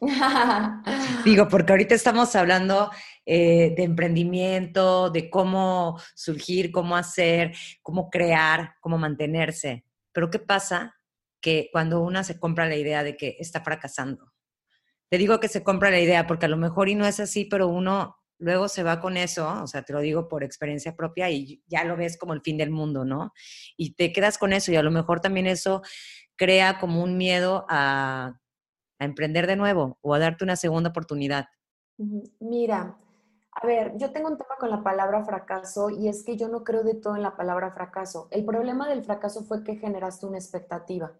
Digo, 1.24 1.48
porque 1.48 1.72
ahorita 1.72 1.94
estamos 1.94 2.34
hablando 2.36 2.90
eh, 3.24 3.74
de 3.74 3.82
emprendimiento, 3.84 5.08
de 5.10 5.30
cómo 5.30 5.98
surgir, 6.14 6.70
cómo 6.70 6.96
hacer, 6.96 7.54
cómo 7.80 8.10
crear, 8.10 8.74
cómo 8.80 8.98
mantenerse. 8.98 9.86
Pero 10.12 10.30
¿qué 10.30 10.38
pasa 10.38 10.94
que 11.40 11.70
cuando 11.72 12.02
una 12.02 12.24
se 12.24 12.38
compra 12.38 12.66
la 12.66 12.76
idea 12.76 13.02
de 13.02 13.16
que 13.16 13.36
está 13.38 13.62
fracasando? 13.62 14.33
Te 15.10 15.18
digo 15.18 15.40
que 15.40 15.48
se 15.48 15.62
compra 15.62 15.90
la 15.90 16.00
idea 16.00 16.26
porque 16.26 16.46
a 16.46 16.48
lo 16.48 16.56
mejor 16.56 16.88
y 16.88 16.94
no 16.94 17.06
es 17.06 17.20
así, 17.20 17.44
pero 17.44 17.68
uno 17.68 18.16
luego 18.38 18.68
se 18.68 18.82
va 18.82 19.00
con 19.00 19.16
eso, 19.16 19.62
o 19.62 19.66
sea, 19.66 19.82
te 19.82 19.92
lo 19.92 20.00
digo 20.00 20.28
por 20.28 20.44
experiencia 20.44 20.96
propia 20.96 21.30
y 21.30 21.62
ya 21.66 21.84
lo 21.84 21.96
ves 21.96 22.18
como 22.18 22.32
el 22.32 22.42
fin 22.42 22.56
del 22.56 22.70
mundo, 22.70 23.04
¿no? 23.04 23.32
Y 23.76 23.94
te 23.94 24.12
quedas 24.12 24.38
con 24.38 24.52
eso 24.52 24.72
y 24.72 24.76
a 24.76 24.82
lo 24.82 24.90
mejor 24.90 25.20
también 25.20 25.46
eso 25.46 25.82
crea 26.36 26.78
como 26.78 27.02
un 27.02 27.16
miedo 27.16 27.64
a, 27.68 28.40
emprender 29.00 29.46
de 29.46 29.56
nuevo 29.56 29.98
o 30.00 30.14
a 30.14 30.18
darte 30.18 30.44
una 30.44 30.56
segunda 30.56 30.88
oportunidad. 30.88 31.46
Mira, 32.40 32.96
a 33.52 33.66
ver, 33.66 33.92
yo 33.98 34.12
tengo 34.12 34.28
un 34.28 34.38
tema 34.38 34.56
con 34.58 34.70
la 34.70 34.82
palabra 34.82 35.24
fracaso 35.24 35.90
y 35.90 36.08
es 36.08 36.24
que 36.24 36.38
yo 36.38 36.48
no 36.48 36.64
creo 36.64 36.84
de 36.84 36.94
todo 36.94 37.14
en 37.14 37.22
la 37.22 37.36
palabra 37.36 37.72
fracaso. 37.72 38.28
El 38.30 38.46
problema 38.46 38.88
del 38.88 39.04
fracaso 39.04 39.44
fue 39.44 39.62
que 39.62 39.76
generaste 39.76 40.24
una 40.24 40.38
expectativa. 40.38 41.12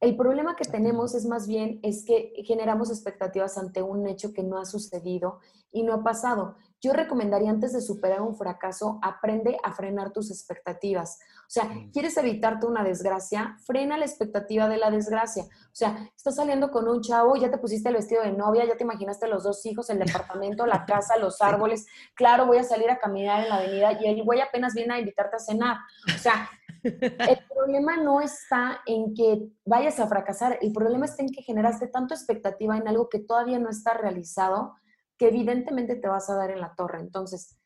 El 0.00 0.16
problema 0.16 0.56
que 0.56 0.64
tenemos 0.64 1.14
es 1.14 1.24
más 1.24 1.46
bien 1.46 1.80
es 1.82 2.04
que 2.04 2.32
generamos 2.44 2.90
expectativas 2.90 3.56
ante 3.56 3.82
un 3.82 4.06
hecho 4.06 4.32
que 4.34 4.42
no 4.42 4.58
ha 4.58 4.66
sucedido 4.66 5.40
y 5.72 5.82
no 5.82 5.94
ha 5.94 6.02
pasado. 6.02 6.56
Yo 6.82 6.92
recomendaría 6.92 7.50
antes 7.50 7.72
de 7.72 7.80
superar 7.80 8.20
un 8.20 8.36
fracaso, 8.36 8.98
aprende 9.02 9.56
a 9.64 9.72
frenar 9.72 10.12
tus 10.12 10.30
expectativas. 10.30 11.18
O 11.40 11.48
sea, 11.50 11.70
quieres 11.92 12.16
evitarte 12.18 12.66
una 12.66 12.84
desgracia, 12.84 13.56
frena 13.64 13.96
la 13.96 14.04
expectativa 14.04 14.68
de 14.68 14.76
la 14.76 14.90
desgracia. 14.90 15.44
O 15.44 15.74
sea, 15.74 16.10
estás 16.14 16.36
saliendo 16.36 16.70
con 16.70 16.86
un 16.86 17.00
chavo, 17.00 17.34
ya 17.36 17.50
te 17.50 17.58
pusiste 17.58 17.88
el 17.88 17.96
vestido 17.96 18.22
de 18.22 18.32
novia, 18.32 18.66
ya 18.66 18.76
te 18.76 18.84
imaginaste 18.84 19.26
los 19.26 19.44
dos 19.44 19.64
hijos, 19.64 19.88
el 19.88 19.98
departamento, 19.98 20.66
la 20.66 20.84
casa, 20.86 21.16
los 21.16 21.40
árboles. 21.40 21.86
Claro, 22.14 22.46
voy 22.46 22.58
a 22.58 22.64
salir 22.64 22.90
a 22.90 22.98
caminar 22.98 23.42
en 23.42 23.48
la 23.48 23.56
avenida 23.56 23.92
y 23.98 24.06
el 24.06 24.22
güey 24.22 24.40
apenas 24.40 24.74
viene 24.74 24.94
a 24.94 24.98
invitarte 24.98 25.36
a 25.36 25.40
cenar. 25.40 25.78
O 26.14 26.18
sea, 26.18 26.50
el 26.86 27.38
problema 27.48 27.96
no 27.96 28.20
está 28.20 28.80
en 28.86 29.14
que 29.14 29.48
vayas 29.64 29.98
a 30.00 30.06
fracasar, 30.06 30.58
el 30.60 30.72
problema 30.72 31.06
está 31.06 31.22
en 31.22 31.30
que 31.30 31.42
generaste 31.42 31.88
tanto 31.88 32.14
expectativa 32.14 32.76
en 32.76 32.88
algo 32.88 33.08
que 33.08 33.18
todavía 33.18 33.58
no 33.58 33.68
está 33.68 33.94
realizado, 33.94 34.74
que 35.18 35.28
evidentemente 35.28 35.96
te 35.96 36.08
vas 36.08 36.30
a 36.30 36.36
dar 36.36 36.50
en 36.50 36.60
la 36.60 36.74
torre. 36.74 37.00
Entonces, 37.00 37.58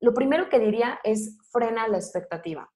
lo 0.00 0.14
primero 0.14 0.48
que 0.48 0.58
diría 0.58 0.98
es 1.04 1.38
frena 1.50 1.88
la 1.88 1.98
expectativa. 1.98 2.70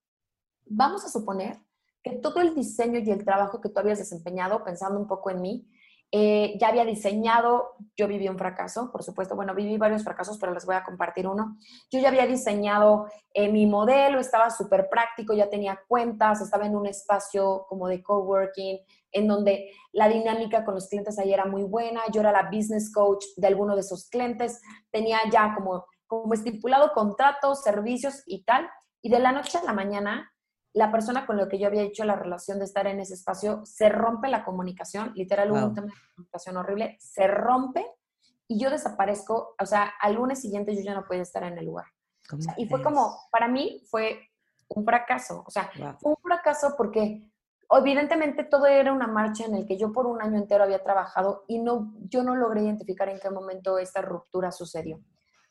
Vamos 0.66 1.04
a 1.04 1.08
suponer 1.08 1.58
que 2.02 2.16
todo 2.16 2.40
el 2.40 2.54
diseño 2.54 3.00
y 3.00 3.10
el 3.10 3.24
trabajo 3.24 3.60
que 3.60 3.68
tú 3.68 3.78
habías 3.80 3.98
desempeñado, 3.98 4.64
pensando 4.64 4.98
un 4.98 5.06
poco 5.06 5.30
en 5.30 5.40
mí, 5.40 5.68
eh, 6.10 6.56
ya 6.58 6.68
había 6.68 6.86
diseñado, 6.86 7.74
yo 7.94 8.08
viví 8.08 8.28
un 8.28 8.38
fracaso, 8.38 8.90
por 8.90 9.02
supuesto, 9.02 9.36
bueno, 9.36 9.54
viví 9.54 9.76
varios 9.76 10.04
fracasos, 10.04 10.38
pero 10.38 10.54
les 10.54 10.64
voy 10.64 10.74
a 10.74 10.82
compartir 10.82 11.26
uno. 11.26 11.58
Yo 11.90 12.00
ya 12.00 12.08
había 12.08 12.26
diseñado 12.26 13.08
eh, 13.34 13.52
mi 13.52 13.66
modelo, 13.66 14.18
estaba 14.18 14.48
súper 14.48 14.88
práctico, 14.88 15.34
ya 15.34 15.50
tenía 15.50 15.80
cuentas, 15.86 16.40
estaba 16.40 16.64
en 16.64 16.76
un 16.76 16.86
espacio 16.86 17.66
como 17.68 17.88
de 17.88 18.02
coworking, 18.02 18.78
en 19.12 19.28
donde 19.28 19.70
la 19.92 20.08
dinámica 20.08 20.64
con 20.64 20.74
los 20.74 20.88
clientes 20.88 21.18
ahí 21.18 21.32
era 21.32 21.44
muy 21.44 21.64
buena, 21.64 22.00
yo 22.10 22.22
era 22.22 22.32
la 22.32 22.48
business 22.50 22.90
coach 22.90 23.24
de 23.36 23.46
alguno 23.46 23.74
de 23.74 23.82
esos 23.82 24.08
clientes, 24.08 24.62
tenía 24.90 25.18
ya 25.30 25.54
como, 25.54 25.84
como 26.06 26.32
estipulado 26.32 26.92
contratos, 26.94 27.62
servicios 27.62 28.22
y 28.26 28.44
tal, 28.44 28.66
y 29.02 29.10
de 29.10 29.18
la 29.18 29.32
noche 29.32 29.58
a 29.58 29.64
la 29.64 29.74
mañana 29.74 30.32
la 30.72 30.92
persona 30.92 31.26
con 31.26 31.36
la 31.36 31.48
que 31.48 31.58
yo 31.58 31.66
había 31.66 31.82
hecho 31.82 32.04
la 32.04 32.16
relación 32.16 32.58
de 32.58 32.64
estar 32.64 32.86
en 32.86 33.00
ese 33.00 33.14
espacio, 33.14 33.64
se 33.64 33.88
rompe 33.88 34.28
la 34.28 34.44
comunicación, 34.44 35.12
literal 35.14 35.50
hubo 35.50 35.66
un 35.66 35.74
tema 35.74 35.86
de 35.86 36.14
comunicación 36.14 36.56
horrible, 36.56 36.96
se 37.00 37.26
rompe 37.26 37.86
y 38.46 38.58
yo 38.58 38.70
desaparezco, 38.70 39.54
o 39.60 39.66
sea, 39.66 39.92
al 40.00 40.14
lunes 40.14 40.40
siguiente 40.40 40.74
yo 40.74 40.82
ya 40.82 40.94
no 40.94 41.06
podía 41.06 41.22
estar 41.22 41.42
en 41.42 41.58
el 41.58 41.66
lugar. 41.66 41.86
y 42.56 42.68
fue 42.68 42.82
como, 42.82 43.16
para 43.30 43.48
mí 43.48 43.82
fue 43.90 44.20
un 44.68 44.84
fracaso, 44.84 45.44
o 45.46 45.50
sea, 45.50 45.70
fue 46.00 46.12
un 46.12 46.16
fracaso 46.22 46.74
porque 46.76 47.28
evidentemente 47.70 48.44
todo 48.44 48.66
era 48.66 48.92
una 48.92 49.06
marcha 49.06 49.44
en 49.44 49.54
el 49.54 49.66
que 49.66 49.78
yo 49.78 49.92
por 49.92 50.06
un 50.06 50.22
año 50.22 50.38
entero 50.38 50.64
había 50.64 50.82
trabajado 50.82 51.44
y 51.48 51.58
no, 51.58 51.94
yo 52.00 52.22
no 52.22 52.34
logré 52.34 52.62
identificar 52.62 53.08
en 53.08 53.20
qué 53.20 53.30
momento 53.30 53.78
esta 53.78 54.00
ruptura 54.02 54.52
sucedió. 54.52 55.00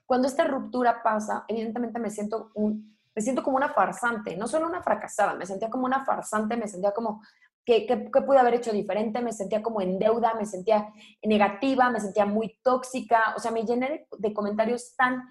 Cuando 0.06 0.28
esta 0.28 0.46
ruptura 0.46 1.04
pasa, 1.04 1.44
evidentemente 1.48 2.00
me 2.00 2.10
siento 2.10 2.52
un, 2.56 2.97
me 3.18 3.24
siento 3.24 3.42
como 3.42 3.58
una 3.58 3.70
farsante, 3.70 4.38
no 4.38 4.48
solo 4.48 4.68
una 4.68 4.84
fracasada, 4.84 5.34
me 5.34 5.48
sentía 5.48 5.72
como 5.72 5.86
una 5.86 6.06
farsante, 6.06 6.56
me 6.56 6.68
sentía 6.68 6.92
como 6.92 7.24
que, 7.66 8.12
pude 8.12 8.38
haber 8.38 8.54
hecho 8.54 8.72
diferente, 8.72 9.24
me 9.24 9.34
sentía 9.34 9.64
como 9.64 9.82
en 9.82 9.98
deuda, 9.98 10.36
me 10.36 10.46
sentía 10.46 10.94
negativa, 11.24 11.90
me 11.90 12.00
sentía 12.00 12.28
muy 12.28 12.60
tóxica, 12.62 13.34
o 13.36 13.40
sea, 13.40 13.50
me 13.50 13.66
llené 13.66 14.08
de, 14.20 14.34
comentarios 14.36 14.96
tan 14.96 15.24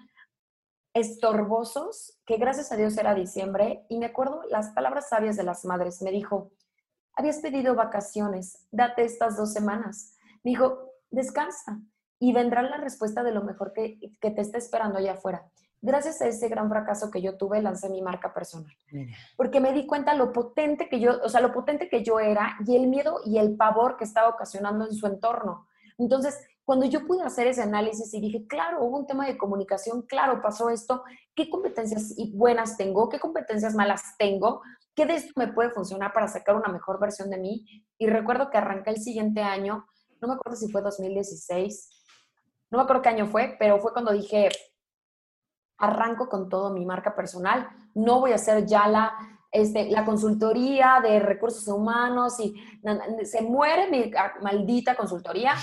estorbosos 0.93 2.19
que 2.25 2.35
gracias 2.35 2.73
a 2.73 2.75
Dios 2.75 2.97
era 2.97 3.15
diciembre 3.15 3.85
y 3.87 3.99
me 3.99 4.07
acuerdo 4.07 4.41
las 4.49 4.71
palabras 4.71 5.07
sabias 5.07 5.37
de 5.37 5.43
las 5.43 5.63
madres, 5.63 6.01
me 6.01 6.11
dijo, 6.11 6.51
habías 7.15 7.37
pedido 7.37 7.73
vacaciones, 7.73 8.67
date 8.69 9.05
estas 9.05 9.37
dos 9.37 9.53
semanas. 9.53 10.17
Me 10.43 10.51
dijo, 10.51 10.91
descansa 11.09 11.79
y 12.19 12.33
vendrá 12.33 12.63
la 12.63 12.79
respuesta 12.79 13.23
de 13.23 13.31
lo 13.31 13.45
mejor 13.45 13.71
que, 13.71 13.97
que 14.19 14.31
te 14.31 14.41
está 14.41 14.57
esperando 14.57 14.97
allá 14.97 15.13
afuera 15.13 15.49
gracias 15.81 16.21
a 16.21 16.27
ese 16.27 16.49
gran 16.49 16.69
fracaso 16.69 17.11
que 17.11 17.21
yo 17.21 17.37
tuve, 17.37 17.61
lancé 17.61 17.89
mi 17.89 18.01
marca 18.01 18.33
personal. 18.33 18.73
Porque 19.35 19.59
me 19.59 19.73
di 19.73 19.85
cuenta 19.85 20.13
lo 20.13 20.31
potente 20.31 20.89
que 20.89 20.99
yo, 20.99 21.19
o 21.23 21.29
sea, 21.29 21.41
lo 21.41 21.53
potente 21.53 21.89
que 21.89 22.03
yo 22.03 22.19
era 22.19 22.57
y 22.65 22.75
el 22.75 22.87
miedo 22.87 23.21
y 23.25 23.37
el 23.37 23.55
pavor 23.55 23.97
que 23.97 24.03
estaba 24.03 24.29
ocasionando 24.29 24.85
en 24.85 24.93
su 24.93 25.07
entorno. 25.07 25.67
Entonces, 25.97 26.39
cuando 26.63 26.85
yo 26.85 27.07
pude 27.07 27.23
hacer 27.23 27.47
ese 27.47 27.61
análisis 27.63 28.13
y 28.13 28.19
dije, 28.19 28.45
claro, 28.45 28.83
hubo 28.83 28.97
un 28.97 29.07
tema 29.07 29.25
de 29.25 29.37
comunicación, 29.37 30.01
claro, 30.01 30.41
pasó 30.41 30.69
esto, 30.69 31.03
¿qué 31.33 31.49
competencias 31.49 32.13
buenas 32.33 32.75
tengo? 32.75 33.07
¿Qué 33.07 33.19
competencias 33.19 33.73
malas 33.73 34.03
tengo? 34.17 34.61
¿Qué 34.93 35.05
de 35.05 35.15
esto 35.15 35.31
me 35.37 35.47
puede 35.47 35.69
funcionar 35.69 36.11
para 36.11 36.27
sacar 36.27 36.55
una 36.55 36.67
mejor 36.67 36.99
versión 36.99 37.29
de 37.29 37.37
mí? 37.37 37.65
Y 37.97 38.07
recuerdo 38.07 38.49
que 38.49 38.57
arranqué 38.57 38.89
el 38.89 38.97
siguiente 38.97 39.41
año, 39.41 39.85
no 40.19 40.27
me 40.27 40.33
acuerdo 40.33 40.57
si 40.57 40.69
fue 40.69 40.81
2016, 40.81 41.89
no 42.69 42.79
me 42.79 42.83
acuerdo 42.83 43.01
qué 43.01 43.09
año 43.09 43.27
fue, 43.27 43.55
pero 43.57 43.79
fue 43.79 43.93
cuando 43.93 44.11
dije, 44.11 44.49
arranco 45.77 46.27
con 46.27 46.49
todo 46.49 46.73
mi 46.73 46.85
marca 46.85 47.15
personal, 47.15 47.67
no 47.93 48.19
voy 48.19 48.31
a 48.31 48.35
hacer 48.35 48.65
ya 48.65 48.87
la, 48.87 49.13
este, 49.51 49.89
la 49.89 50.05
consultoría 50.05 50.99
de 51.01 51.19
recursos 51.19 51.67
humanos 51.67 52.39
y 52.39 52.55
se 53.23 53.41
muere 53.41 53.89
mi 53.89 54.11
maldita 54.41 54.95
consultoría, 54.95 55.53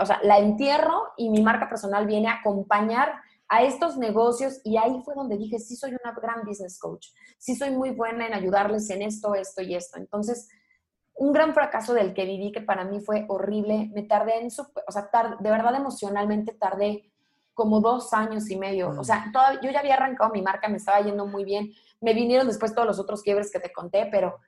o 0.00 0.06
sea, 0.06 0.20
la 0.22 0.38
entierro 0.38 1.12
y 1.16 1.30
mi 1.30 1.42
marca 1.42 1.68
personal 1.68 2.06
viene 2.06 2.28
a 2.28 2.40
acompañar 2.40 3.14
a 3.48 3.62
estos 3.62 3.96
negocios 3.96 4.60
y 4.64 4.76
ahí 4.76 5.00
fue 5.04 5.14
donde 5.14 5.38
dije, 5.38 5.58
sí 5.58 5.74
soy 5.74 5.90
una 5.92 6.12
gran 6.12 6.44
business 6.44 6.78
coach, 6.78 7.08
sí 7.38 7.56
soy 7.56 7.70
muy 7.70 7.90
buena 7.90 8.26
en 8.26 8.34
ayudarles 8.34 8.90
en 8.90 9.02
esto, 9.02 9.34
esto 9.34 9.62
y 9.62 9.74
esto. 9.74 9.98
Entonces, 9.98 10.48
un 11.14 11.32
gran 11.32 11.54
fracaso 11.54 11.94
del 11.94 12.14
que 12.14 12.24
viví 12.24 12.52
que 12.52 12.60
para 12.60 12.84
mí 12.84 13.00
fue 13.00 13.24
horrible, 13.28 13.90
me 13.92 14.02
tardé 14.02 14.38
en, 14.40 14.48
o 14.48 14.92
sea, 14.92 15.10
de 15.40 15.50
verdad 15.50 15.74
emocionalmente 15.74 16.52
tardé 16.52 17.10
como 17.58 17.80
dos 17.80 18.12
años 18.12 18.48
y 18.50 18.56
medio. 18.56 18.90
O 18.90 19.02
sea, 19.02 19.32
yo 19.60 19.68
ya 19.68 19.80
había 19.80 19.94
arrancado 19.94 20.30
mi 20.30 20.42
marca, 20.42 20.68
me 20.68 20.76
estaba 20.76 21.00
yendo 21.00 21.26
muy 21.26 21.42
bien. 21.42 21.72
Me 22.00 22.14
vinieron 22.14 22.46
después 22.46 22.72
todos 22.72 22.86
los 22.86 23.00
otros 23.00 23.20
quiebres 23.20 23.50
que 23.50 23.58
te 23.58 23.72
conté, 23.72 24.06
pero 24.12 24.38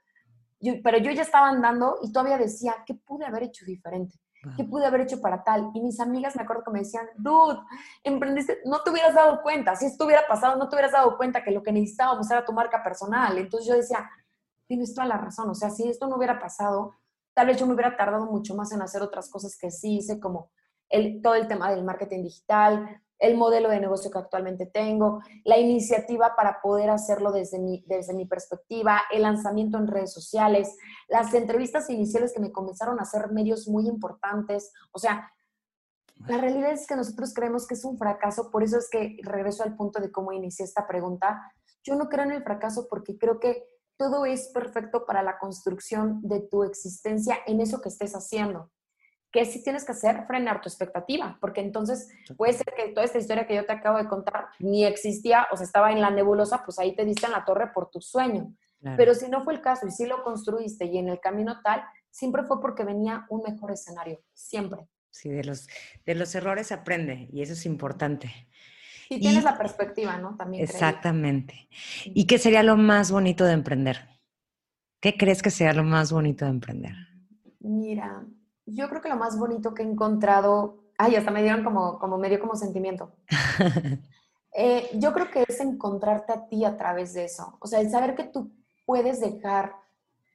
yo, 0.61 0.75
pero 0.81 0.97
yo 0.97 1.11
ya 1.11 1.23
estaba 1.23 1.49
andando 1.49 1.97
y 2.01 2.13
todavía 2.13 2.37
decía, 2.37 2.73
¿qué 2.85 2.93
pude 2.93 3.25
haber 3.25 3.43
hecho 3.43 3.65
diferente? 3.65 4.15
¿Qué 4.55 4.63
pude 4.63 4.85
haber 4.85 5.01
hecho 5.01 5.19
para 5.19 5.43
tal? 5.43 5.71
Y 5.73 5.81
mis 5.81 5.99
amigas 5.99 6.37
me 6.37 6.43
acuerdo 6.43 6.63
que 6.63 6.71
me 6.71 6.79
decían, 6.79 7.05
dude, 7.17 7.59
emprendiste, 8.01 8.59
no 8.63 8.81
te 8.81 8.91
hubieras 8.91 9.13
dado 9.13 9.41
cuenta, 9.41 9.75
si 9.75 9.87
esto 9.87 10.05
hubiera 10.05 10.25
pasado, 10.25 10.55
no 10.55 10.69
te 10.69 10.75
hubieras 10.77 10.93
dado 10.93 11.17
cuenta 11.17 11.43
que 11.43 11.51
lo 11.51 11.61
que 11.61 11.73
necesitábamos 11.73 12.31
era 12.31 12.45
tu 12.45 12.53
marca 12.53 12.81
personal. 12.81 13.37
Entonces 13.37 13.67
yo 13.67 13.75
decía, 13.75 14.09
tienes 14.67 14.95
toda 14.95 15.05
la 15.05 15.17
razón, 15.17 15.49
o 15.49 15.53
sea, 15.53 15.69
si 15.69 15.89
esto 15.89 16.07
no 16.07 16.15
hubiera 16.15 16.39
pasado, 16.39 16.95
tal 17.33 17.47
vez 17.47 17.57
yo 17.57 17.67
me 17.67 17.73
hubiera 17.73 17.97
tardado 17.97 18.25
mucho 18.25 18.55
más 18.55 18.71
en 18.71 18.81
hacer 18.81 19.01
otras 19.01 19.29
cosas 19.29 19.57
que 19.57 19.69
sí 19.69 19.97
hice, 19.97 20.17
como 20.17 20.49
todo 21.21 21.35
el 21.35 21.47
tema 21.47 21.71
del 21.71 21.83
marketing 21.83 22.23
digital, 22.23 23.01
el 23.21 23.37
modelo 23.37 23.69
de 23.69 23.79
negocio 23.79 24.09
que 24.09 24.17
actualmente 24.17 24.65
tengo, 24.65 25.21
la 25.45 25.57
iniciativa 25.57 26.35
para 26.35 26.59
poder 26.61 26.89
hacerlo 26.89 27.31
desde 27.31 27.59
mi, 27.59 27.83
desde 27.87 28.13
mi 28.13 28.25
perspectiva, 28.25 29.03
el 29.11 29.21
lanzamiento 29.21 29.77
en 29.77 29.87
redes 29.87 30.11
sociales, 30.11 30.75
las 31.07 31.33
entrevistas 31.33 31.89
iniciales 31.89 32.33
que 32.33 32.41
me 32.41 32.51
comenzaron 32.51 32.99
a 32.99 33.03
hacer 33.03 33.31
medios 33.31 33.67
muy 33.67 33.87
importantes. 33.87 34.73
O 34.91 34.97
sea, 34.97 35.31
la 36.27 36.37
realidad 36.37 36.71
es 36.71 36.87
que 36.87 36.95
nosotros 36.95 37.33
creemos 37.33 37.67
que 37.67 37.75
es 37.75 37.85
un 37.85 37.97
fracaso, 37.97 38.49
por 38.49 38.63
eso 38.63 38.77
es 38.77 38.89
que 38.89 39.17
regreso 39.21 39.63
al 39.63 39.75
punto 39.75 39.99
de 40.01 40.11
cómo 40.11 40.31
inicié 40.31 40.65
esta 40.65 40.87
pregunta. 40.87 41.41
Yo 41.83 41.95
no 41.95 42.09
creo 42.09 42.25
en 42.25 42.31
el 42.31 42.43
fracaso 42.43 42.87
porque 42.89 43.17
creo 43.17 43.39
que 43.39 43.63
todo 43.97 44.25
es 44.25 44.49
perfecto 44.49 45.05
para 45.05 45.21
la 45.21 45.37
construcción 45.37 46.21
de 46.23 46.39
tu 46.41 46.63
existencia 46.63 47.37
en 47.45 47.61
eso 47.61 47.81
que 47.81 47.89
estés 47.89 48.13
haciendo. 48.13 48.71
¿Qué 49.31 49.45
sí 49.45 49.63
tienes 49.63 49.85
que 49.85 49.93
hacer? 49.93 50.25
Frenar 50.27 50.61
tu 50.61 50.67
expectativa, 50.67 51.37
porque 51.39 51.61
entonces 51.61 52.09
puede 52.35 52.53
ser 52.53 52.73
que 52.75 52.89
toda 52.89 53.05
esta 53.05 53.17
historia 53.17 53.47
que 53.47 53.55
yo 53.55 53.65
te 53.65 53.71
acabo 53.71 53.97
de 53.97 54.07
contar 54.07 54.47
ni 54.59 54.85
existía 54.85 55.47
o 55.51 55.57
sea, 55.57 55.65
estaba 55.65 55.91
en 55.91 56.01
la 56.01 56.11
nebulosa, 56.11 56.63
pues 56.65 56.79
ahí 56.79 56.95
te 56.95 57.05
diste 57.05 57.27
en 57.27 57.31
la 57.31 57.45
torre 57.45 57.71
por 57.73 57.89
tu 57.89 58.01
sueño. 58.01 58.53
Pero 58.97 59.13
si 59.13 59.29
no 59.29 59.43
fue 59.43 59.53
el 59.53 59.61
caso 59.61 59.87
y 59.87 59.91
si 59.91 60.05
lo 60.05 60.23
construiste 60.23 60.85
y 60.85 60.97
en 60.97 61.07
el 61.07 61.19
camino 61.19 61.61
tal, 61.61 61.83
siempre 62.09 62.43
fue 62.43 62.59
porque 62.59 62.83
venía 62.83 63.25
un 63.29 63.43
mejor 63.43 63.71
escenario, 63.71 64.19
siempre. 64.33 64.87
Sí, 65.11 65.29
de 65.29 65.43
los, 65.43 65.67
de 66.05 66.15
los 66.15 66.33
errores 66.35 66.71
aprende 66.71 67.29
y 67.31 67.41
eso 67.41 67.53
es 67.53 67.65
importante. 67.65 68.47
Y 69.09 69.19
tienes 69.19 69.43
la 69.43 69.57
perspectiva, 69.57 70.17
¿no? 70.17 70.35
También. 70.37 70.63
Exactamente. 70.63 71.67
¿Y 72.05 72.25
qué 72.25 72.37
sería 72.37 72.63
lo 72.63 72.77
más 72.77 73.11
bonito 73.11 73.43
de 73.43 73.53
emprender? 73.53 74.07
¿Qué 75.01 75.17
crees 75.17 75.41
que 75.41 75.51
sea 75.51 75.73
lo 75.73 75.83
más 75.83 76.11
bonito 76.11 76.45
de 76.45 76.51
emprender? 76.51 76.95
Mira, 77.59 78.25
yo 78.73 78.89
creo 78.89 79.01
que 79.01 79.09
lo 79.09 79.17
más 79.17 79.37
bonito 79.37 79.73
que 79.73 79.83
he 79.83 79.85
encontrado, 79.85 80.77
ay, 80.97 81.15
hasta 81.15 81.31
me 81.31 81.41
dieron 81.43 81.63
como, 81.63 81.99
como 81.99 82.17
medio 82.17 82.39
como 82.39 82.55
sentimiento. 82.55 83.11
Eh, 84.53 84.89
yo 84.95 85.13
creo 85.13 85.31
que 85.31 85.45
es 85.47 85.61
encontrarte 85.61 86.33
a 86.33 86.49
ti 86.49 86.65
a 86.65 86.75
través 86.75 87.13
de 87.13 87.23
eso. 87.23 87.55
O 87.61 87.67
sea, 87.67 87.79
el 87.79 87.89
saber 87.89 88.15
que 88.15 88.25
tú 88.25 88.51
puedes 88.85 89.21
dejar 89.21 89.77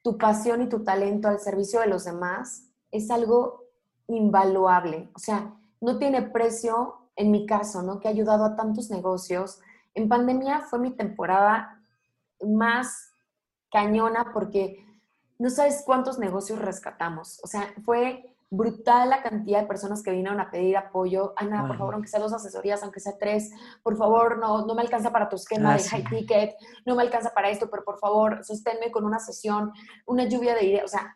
tu 0.03 0.16
pasión 0.16 0.62
y 0.62 0.70
tu 0.70 0.82
talento 0.82 1.28
al 1.28 1.39
servicio 1.39 1.80
de 1.80 1.89
los 1.89 2.05
demás 2.05 2.62
es 2.91 3.11
algo 3.11 3.64
invaluable. 4.09 5.11
O 5.14 5.18
sea, 5.18 5.53
no 5.82 5.99
tiene 5.99 6.22
precio 6.22 7.11
en 7.14 7.30
mi 7.30 7.45
caso, 7.45 7.82
¿no? 7.82 8.01
Que 8.01 8.09
ha 8.09 8.11
ayudado 8.11 8.45
a 8.47 8.57
tantos 8.57 8.91
negocios. 8.91 9.61
En 9.95 10.09
pandemia 10.09 10.61
fue 10.61 10.78
mi 10.78 10.93
temporada 10.93 11.82
más 12.43 13.11
cañona 13.70 14.30
porque 14.32 14.86
no 15.39 15.51
sabes 15.51 15.82
cuántos 15.84 16.18
negocios 16.18 16.59
rescatamos. 16.59 17.41
O 17.43 17.47
sea, 17.47 17.72
fue 17.84 18.37
brutal 18.49 19.11
la 19.11 19.22
cantidad 19.22 19.61
de 19.61 19.66
personas 19.66 20.03
que 20.03 20.12
vinieron 20.12 20.41
a 20.41 20.51
pedir 20.51 20.76
apoyo. 20.76 21.34
Ana, 21.37 21.66
por 21.66 21.78
favor, 21.78 21.95
aunque 21.95 22.09
sea 22.09 22.20
dos 22.20 22.32
asesorías, 22.32 22.82
aunque 22.82 23.01
sea 23.01 23.18
tres, 23.18 23.51
por 23.82 23.97
favor, 23.97 24.39
no, 24.39 24.64
no 24.64 24.74
me 24.74 24.82
alcanza 24.82 25.11
para 25.11 25.28
tu 25.28 25.37
esquema 25.37 25.74
de 25.76 25.82
high 25.82 26.05
ticket, 26.05 26.55
no 26.84 26.95
me 26.95 27.03
alcanza 27.03 27.34
para 27.34 27.51
esto, 27.51 27.68
pero 27.70 27.84
por 27.84 27.99
favor, 27.99 28.45
sosténme 28.45 28.91
con 28.93 29.05
una 29.05 29.18
sesión, 29.18 29.72
una 30.07 30.24
lluvia 30.24 30.55
de 30.55 30.64
ideas. 30.64 30.84
O 30.84 30.89
sea, 30.89 31.14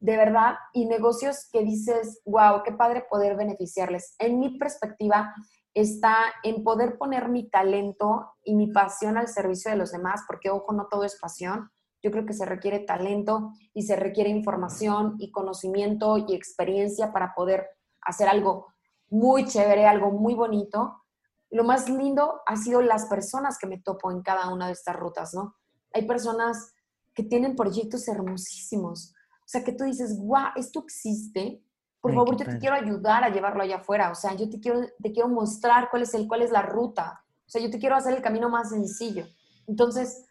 de 0.00 0.16
verdad, 0.16 0.54
y 0.72 0.86
negocios 0.86 1.48
que 1.52 1.62
dices, 1.62 2.22
wow, 2.24 2.62
qué 2.64 2.72
padre 2.72 3.04
poder 3.08 3.36
beneficiarles. 3.36 4.14
En 4.18 4.38
mi 4.38 4.58
perspectiva, 4.58 5.34
está 5.74 6.16
en 6.42 6.64
poder 6.64 6.98
poner 6.98 7.28
mi 7.28 7.48
talento 7.48 8.32
y 8.42 8.54
mi 8.54 8.72
pasión 8.72 9.16
al 9.16 9.28
servicio 9.28 9.70
de 9.70 9.76
los 9.76 9.92
demás, 9.92 10.22
porque 10.26 10.50
ojo, 10.50 10.72
no 10.72 10.88
todo 10.90 11.04
es 11.04 11.18
pasión. 11.20 11.70
Yo 12.02 12.10
creo 12.10 12.26
que 12.26 12.32
se 12.32 12.46
requiere 12.46 12.80
talento 12.80 13.52
y 13.74 13.82
se 13.82 13.96
requiere 13.96 14.30
información 14.30 15.16
y 15.18 15.30
conocimiento 15.30 16.16
y 16.18 16.34
experiencia 16.34 17.12
para 17.12 17.34
poder 17.34 17.66
hacer 18.02 18.28
algo 18.28 18.66
muy 19.08 19.44
chévere, 19.44 19.86
algo 19.86 20.10
muy 20.10 20.34
bonito. 20.34 21.02
Lo 21.50 21.64
más 21.64 21.88
lindo 21.88 22.40
ha 22.46 22.56
sido 22.56 22.80
las 22.80 23.06
personas 23.06 23.58
que 23.58 23.66
me 23.66 23.78
topo 23.78 24.10
en 24.10 24.22
cada 24.22 24.52
una 24.52 24.68
de 24.68 24.72
estas 24.72 24.96
rutas, 24.96 25.34
¿no? 25.34 25.56
Hay 25.92 26.06
personas 26.06 26.72
que 27.12 27.24
tienen 27.24 27.56
proyectos 27.56 28.06
hermosísimos, 28.08 29.14
o 29.50 29.52
sea, 29.52 29.64
que 29.64 29.72
tú 29.72 29.82
dices, 29.82 30.16
guau, 30.16 30.52
esto 30.54 30.78
existe. 30.78 31.60
Por 32.00 32.14
favor, 32.14 32.36
yo 32.36 32.46
te 32.46 32.58
quiero 32.58 32.76
ayudar 32.76 33.24
a 33.24 33.30
llevarlo 33.30 33.64
allá 33.64 33.78
afuera. 33.78 34.12
O 34.12 34.14
sea, 34.14 34.32
yo 34.34 34.48
te 34.48 34.60
quiero, 34.60 34.82
te 35.02 35.10
quiero 35.10 35.28
mostrar 35.28 35.88
cuál 35.90 36.02
es, 36.02 36.14
el, 36.14 36.28
cuál 36.28 36.42
es 36.42 36.52
la 36.52 36.62
ruta. 36.62 37.24
O 37.48 37.50
sea, 37.50 37.60
yo 37.60 37.68
te 37.68 37.80
quiero 37.80 37.96
hacer 37.96 38.14
el 38.14 38.22
camino 38.22 38.48
más 38.48 38.70
sencillo. 38.70 39.26
Entonces, 39.66 40.29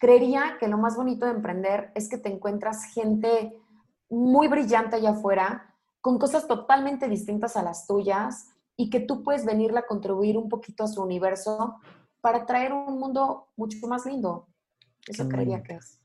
creería 0.00 0.56
que 0.58 0.66
lo 0.66 0.78
más 0.78 0.96
bonito 0.96 1.26
de 1.26 1.32
emprender 1.32 1.92
es 1.94 2.08
que 2.08 2.18
te 2.18 2.32
encuentras 2.32 2.92
gente 2.92 3.52
muy 4.08 4.48
brillante 4.48 4.96
allá 4.96 5.10
afuera, 5.10 5.76
con 6.00 6.18
cosas 6.18 6.48
totalmente 6.48 7.06
distintas 7.06 7.56
a 7.56 7.62
las 7.62 7.86
tuyas 7.86 8.48
y 8.76 8.88
que 8.88 9.00
tú 9.00 9.22
puedes 9.22 9.44
venirle 9.44 9.78
a 9.78 9.86
contribuir 9.86 10.38
un 10.38 10.48
poquito 10.48 10.84
a 10.84 10.88
su 10.88 11.02
universo 11.02 11.76
para 12.22 12.46
traer 12.46 12.72
un 12.72 12.98
mundo 12.98 13.48
mucho 13.56 13.76
más 13.86 14.06
lindo. 14.06 14.48
Eso 15.06 15.28
creería 15.28 15.62
que 15.62 15.74
es. 15.74 16.00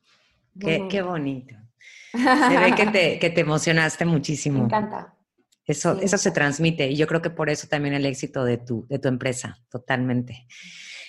Qué, 0.60 0.88
qué 0.90 1.02
bonito. 1.02 1.56
Se 2.12 2.58
ve 2.58 2.76
que 2.76 2.88
te, 2.88 3.20
que 3.20 3.30
te 3.30 3.42
emocionaste 3.42 4.06
muchísimo. 4.06 4.60
Me 4.60 4.66
encanta. 4.66 5.16
Eso, 5.66 6.00
eso 6.00 6.18
se 6.20 6.30
transmite 6.30 6.92
y 6.92 6.96
yo 6.96 7.08
creo 7.08 7.24
que 7.24 7.32
por 7.32 7.50
eso 7.50 7.68
también 7.68 7.96
el 7.96 8.06
éxito 8.06 8.44
de 8.44 8.58
tu, 8.58 8.86
de 8.88 9.00
tu 9.00 9.08
empresa, 9.08 9.58
totalmente. 9.70 10.46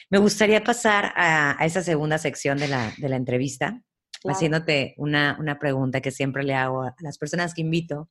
Me 0.09 0.19
gustaría 0.19 0.63
pasar 0.63 1.13
a, 1.17 1.57
esa 1.65 1.83
segunda 1.83 2.19
sección 2.19 2.59
de 2.59 2.69
la, 2.69 2.93
de 2.97 3.09
la 3.09 3.17
entrevista, 3.17 3.83
haciéndote 4.25 4.95
una, 4.99 5.37
una, 5.41 5.59
pregunta 5.59 6.01
que 6.01 6.11
siempre 6.11 6.45
le 6.45 6.55
hago 6.55 6.83
a 6.83 6.95
las 7.01 7.19
personas 7.19 7.55
que 7.55 7.63
invito, 7.63 8.09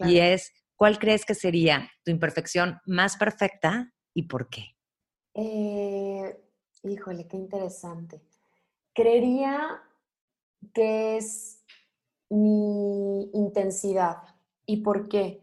y 0.00 0.18
es, 0.18 0.52
¿cuál 0.76 0.98
crees 0.98 1.24
que 1.24 1.34
sería 1.34 1.88
tu 2.04 2.10
imperfección 2.10 2.80
más 2.86 3.16
perfecta 3.16 3.92
y 4.14 4.24
por 4.24 4.48
qué? 4.48 4.76
Eh, 5.34 6.40
híjole, 6.82 7.28
qué 7.28 7.36
interesante. 7.36 8.20
Creería 8.92 9.80
que 10.74 11.16
es 11.16 11.64
mi 12.30 13.30
intensidad. 13.32 14.18
¿Y 14.66 14.78
por 14.78 15.08
qué? 15.08 15.40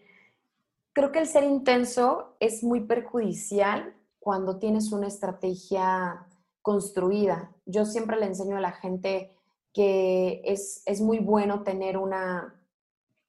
Creo 0.93 1.11
que 1.11 1.19
el 1.19 1.27
ser 1.27 1.43
intenso 1.43 2.35
es 2.39 2.63
muy 2.63 2.81
perjudicial 2.81 3.95
cuando 4.25 4.57
tienes 4.57 4.91
una 4.91 5.05
estrategia 5.05 6.25
construida. 6.63 7.51
Yo 7.67 7.85
siempre 7.85 8.17
le 8.17 8.25
enseño 8.25 8.57
a 8.57 8.59
la 8.59 8.71
gente 8.71 9.37
que 9.71 10.41
es, 10.43 10.83
muy 10.99 11.19
bueno 11.19 11.61
tener 11.61 11.95
una, 11.95 12.59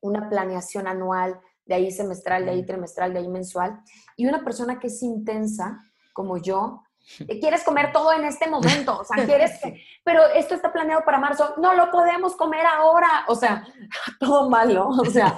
una 0.00 0.30
planeación 0.30 0.86
anual, 0.86 1.38
de 1.66 1.74
ahí 1.74 1.90
semestral, 1.90 2.46
de 2.46 2.52
ahí 2.52 2.64
trimestral, 2.64 3.12
de 3.12 3.18
ahí 3.18 3.28
mensual. 3.28 3.78
Y 4.16 4.24
una 4.24 4.42
persona 4.42 4.78
que 4.78 4.86
es 4.86 5.02
intensa, 5.02 5.82
como 6.14 6.38
yo, 6.38 6.82
quieres 7.42 7.62
comer 7.62 7.92
todo 7.92 8.14
en 8.14 8.24
este 8.24 8.48
momento, 8.48 8.98
o 8.98 9.04
sea, 9.04 9.26
quieres 9.26 9.50
que, 9.62 9.78
pero 10.02 10.24
esto 10.34 10.54
está 10.54 10.72
planeado 10.72 11.04
para 11.04 11.18
marzo, 11.18 11.56
no 11.58 11.74
lo 11.74 11.90
podemos 11.90 12.34
comer 12.36 12.64
ahora, 12.64 13.26
o 13.28 13.34
sea, 13.34 13.66
todo 14.18 14.48
malo, 14.48 14.88
o 14.88 15.04
sea, 15.04 15.36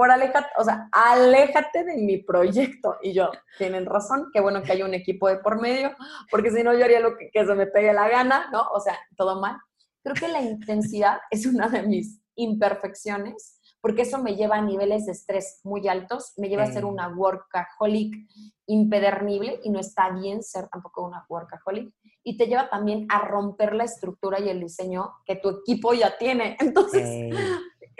por 0.00 0.10
aléjate, 0.10 0.48
o 0.56 0.64
sea, 0.64 0.88
aléjate 0.92 1.84
de 1.84 1.98
mi 1.98 2.16
proyecto. 2.22 2.96
Y 3.02 3.12
yo, 3.12 3.30
tienen 3.58 3.84
razón, 3.84 4.30
qué 4.32 4.40
bueno 4.40 4.62
que 4.62 4.72
hay 4.72 4.82
un 4.82 4.94
equipo 4.94 5.28
de 5.28 5.36
por 5.36 5.60
medio, 5.60 5.94
porque 6.30 6.50
si 6.50 6.62
no 6.62 6.72
yo 6.72 6.86
haría 6.86 7.00
lo 7.00 7.18
que, 7.18 7.30
que 7.30 7.44
se 7.44 7.54
me 7.54 7.66
pegue 7.66 7.92
la 7.92 8.08
gana, 8.08 8.48
¿no? 8.50 8.62
O 8.72 8.80
sea, 8.80 8.96
todo 9.14 9.42
mal. 9.42 9.58
Creo 10.02 10.14
que 10.14 10.28
la 10.28 10.40
intensidad 10.40 11.18
es 11.30 11.44
una 11.44 11.68
de 11.68 11.82
mis 11.82 12.18
imperfecciones 12.34 13.60
porque 13.82 14.02
eso 14.02 14.16
me 14.22 14.36
lleva 14.36 14.56
a 14.56 14.62
niveles 14.62 15.04
de 15.04 15.12
estrés 15.12 15.60
muy 15.64 15.86
altos, 15.86 16.32
me 16.38 16.48
lleva 16.48 16.62
a 16.62 16.72
ser 16.72 16.86
una 16.86 17.08
workaholic 17.08 18.14
impedernible 18.66 19.60
y 19.64 19.70
no 19.70 19.80
está 19.80 20.08
bien 20.10 20.42
ser 20.42 20.68
tampoco 20.68 21.04
una 21.04 21.26
workaholic 21.28 21.92
y 22.22 22.38
te 22.38 22.46
lleva 22.46 22.70
también 22.70 23.06
a 23.10 23.20
romper 23.20 23.74
la 23.74 23.84
estructura 23.84 24.40
y 24.40 24.48
el 24.48 24.60
diseño 24.60 25.14
que 25.26 25.36
tu 25.36 25.48
equipo 25.48 25.92
ya 25.92 26.16
tiene. 26.18 26.56
Entonces, 26.60 27.34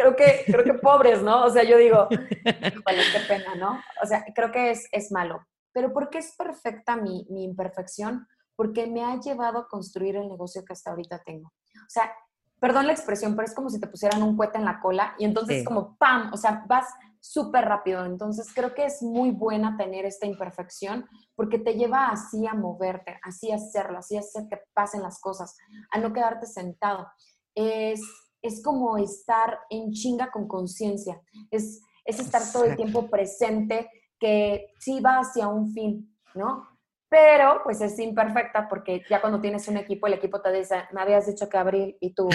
creo 0.01 0.16
que 0.16 0.44
creo 0.46 0.64
que 0.64 0.74
pobres, 0.74 1.22
¿no? 1.22 1.44
O 1.44 1.51
sea, 1.51 1.62
yo 1.62 1.76
digo, 1.76 2.09
vale, 2.84 3.03
qué 3.12 3.20
pena, 3.28 3.55
¿no? 3.55 3.80
O 4.03 4.07
sea, 4.07 4.24
creo 4.34 4.51
que 4.51 4.70
es, 4.70 4.88
es 4.92 5.12
malo. 5.12 5.46
Pero 5.72 5.92
¿por 5.92 6.11
qué 6.11 6.18
es 6.18 6.34
perfecta 6.36 6.96
mi, 6.96 7.26
mi 7.30 7.44
imperfección? 7.44 8.26
Porque 8.57 8.86
me 8.86 9.05
ha 9.05 9.20
llevado 9.20 9.59
a 9.59 9.68
construir 9.68 10.16
el 10.16 10.28
negocio 10.28 10.64
que 10.64 10.72
hasta 10.72 10.90
ahorita 10.90 11.22
tengo. 11.24 11.48
O 11.48 11.88
sea, 11.88 12.12
perdón 12.59 12.86
la 12.86 12.92
expresión, 12.92 13.34
pero 13.34 13.46
es 13.46 13.55
como 13.55 13.70
si 13.70 13.80
te 13.80 13.86
pusieran 13.86 14.22
un 14.22 14.36
cohete 14.36 14.59
en 14.59 14.64
la 14.64 14.80
cola 14.80 15.14
y 15.18 15.24
entonces 15.24 15.59
es 15.59 15.64
como 15.64 15.96
¡pam! 15.96 16.30
O 16.32 16.36
sea, 16.36 16.64
vas 16.66 16.86
súper 17.20 17.64
rápido. 17.64 18.05
Entonces 18.05 18.53
creo 18.55 18.74
que 18.74 18.84
es 18.84 19.03
muy 19.03 19.30
buena 19.30 19.76
tener 19.76 20.05
esta 20.05 20.26
imperfección 20.26 21.07
porque 21.34 21.59
te 21.59 21.74
lleva 21.74 22.09
así 22.09 22.46
a 22.46 22.55
moverte, 22.55 23.18
así 23.22 23.51
a 23.51 23.57
hacerlo, 23.57 23.98
así 23.98 24.16
a 24.16 24.20
hacer 24.20 24.44
que 24.48 24.61
pasen 24.74 25.03
las 25.03 25.20
cosas, 25.20 25.57
a 25.90 25.98
no 25.98 26.12
quedarte 26.12 26.46
sentado. 26.46 27.07
Es, 27.55 28.01
es 28.43 28.62
como 28.62 28.99
estar 28.99 29.59
en 29.70 29.93
chinga 29.93 30.30
con 30.30 30.49
conciencia, 30.49 31.20
es, 31.51 31.82
es 32.05 32.20
estar 32.20 32.43
todo 32.53 32.64
el 32.64 32.76
tiempo 32.76 33.09
presente 33.09 33.91
que 34.18 34.72
sí 34.78 35.01
va 35.01 35.18
hacia 35.18 35.49
un 35.49 35.72
fin, 35.72 36.16
¿no? 36.34 36.70
pero 37.11 37.61
pues 37.64 37.80
es 37.80 37.99
imperfecta 37.99 38.68
porque 38.68 39.03
ya 39.11 39.20
cuando 39.20 39.41
tienes 39.41 39.66
un 39.66 39.76
equipo, 39.76 40.07
el 40.07 40.14
equipo 40.14 40.41
te 40.41 40.53
dice, 40.53 40.84
me 40.93 41.03
habías 41.03 41.26
dicho 41.26 41.49
que 41.49 41.59
abril 41.59 41.97
y 42.01 42.14
tú, 42.14 42.28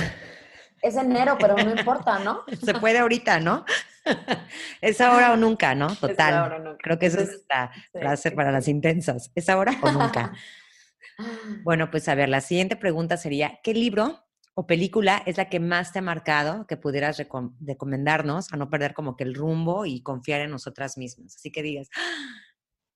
es 0.82 0.95
enero, 0.97 1.38
pero 1.39 1.56
no 1.56 1.72
importa, 1.72 2.20
¿no? 2.20 2.43
Se 2.64 2.74
puede 2.76 2.99
ahorita, 2.99 3.39
¿no? 3.39 3.64
es 4.82 4.99
ahora 4.99 5.32
o 5.32 5.38
nunca, 5.38 5.74
¿no? 5.74 5.95
Total. 5.95 6.78
Creo 6.84 6.99
que 6.99 7.06
eso 7.06 7.22
es 7.22 7.45
la 7.49 7.72
frase 7.93 8.32
para 8.32 8.51
las 8.51 8.68
intensas. 8.68 9.32
¿Es 9.34 9.47
ahora 9.47 9.74
o 9.82 9.91
nunca? 9.91 10.34
bueno, 11.64 11.89
pues 11.89 12.10
a 12.10 12.16
ver, 12.16 12.28
la 12.28 12.41
siguiente 12.41 12.76
pregunta 12.76 13.16
sería, 13.16 13.60
¿qué 13.64 13.74
libro 13.74 14.25
o 14.56 14.66
película 14.66 15.22
es 15.26 15.38
la 15.38 15.49
que 15.49 15.60
más 15.60 15.91
te 15.91 15.99
ha 15.99 16.01
marcado 16.01 16.66
que 16.66 16.78
pudieras 16.78 17.18
recomendarnos 17.60 18.51
a 18.51 18.58
no 18.58 18.70
perder 18.70 18.93
como 18.93 19.16
que 19.16 19.26
el 19.26 19.36
rumbo 19.36 19.86
y 19.86 20.01
confiar 20.01 20.41
en 20.41 20.51
nosotras 20.51 20.97
mismas? 20.97 21.36
Así 21.36 21.51
que 21.51 21.62
digas, 21.62 21.89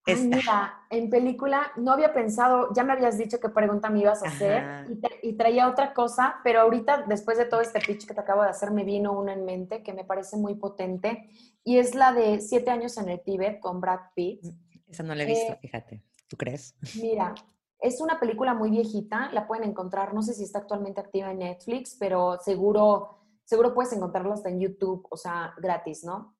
mira, 0.07 0.85
en 0.89 1.09
película 1.09 1.71
no 1.75 1.91
había 1.91 2.13
pensado, 2.13 2.69
ya 2.73 2.83
me 2.85 2.93
habías 2.93 3.17
dicho 3.17 3.39
qué 3.41 3.49
pregunta 3.49 3.89
me 3.89 3.99
ibas 3.99 4.23
a 4.23 4.27
hacer 4.27 4.87
y, 5.21 5.33
traía 5.33 5.69
otra 5.69 5.93
cosa, 5.93 6.37
pero 6.43 6.61
ahorita 6.61 7.03
después 7.07 7.37
de 7.37 7.45
todo 7.45 7.59
este 7.59 7.79
pitch 7.81 8.07
que 8.07 8.13
te 8.13 8.21
acabo 8.21 8.43
de 8.43 8.49
hacer 8.49 8.71
me 8.71 8.85
vino 8.85 9.11
una 9.11 9.33
en 9.33 9.43
mente 9.43 9.83
que 9.83 9.93
me 9.93 10.05
parece 10.05 10.37
muy 10.37 10.55
potente 10.55 11.29
y 11.63 11.77
es 11.77 11.93
la 11.93 12.13
de 12.13 12.39
Siete 12.39 12.71
años 12.71 12.97
en 12.97 13.09
el 13.09 13.21
Tíbet 13.21 13.59
con 13.59 13.81
Brad 13.81 13.99
Pitt. 14.15 14.43
Mm, 14.43 14.91
esa 14.91 15.03
no 15.03 15.13
la 15.13 15.23
he 15.23 15.25
visto, 15.25 15.53
eh, 15.53 15.59
fíjate. 15.61 16.03
¿Tú 16.27 16.37
crees? 16.37 16.75
Mira, 17.01 17.33
Es 17.79 18.01
una 18.01 18.19
película 18.19 18.53
muy 18.53 18.69
viejita, 18.69 19.31
la 19.31 19.47
pueden 19.47 19.69
encontrar, 19.69 20.13
no 20.13 20.21
sé 20.21 20.33
si 20.33 20.43
está 20.43 20.59
actualmente 20.59 20.99
activa 20.99 21.31
en 21.31 21.39
Netflix, 21.39 21.95
pero 21.97 22.37
seguro, 22.41 23.19
seguro 23.45 23.73
puedes 23.73 23.93
encontrarla 23.93 24.33
hasta 24.33 24.49
en 24.49 24.59
YouTube, 24.59 25.07
o 25.09 25.15
sea, 25.15 25.53
gratis, 25.57 26.03
¿no? 26.03 26.35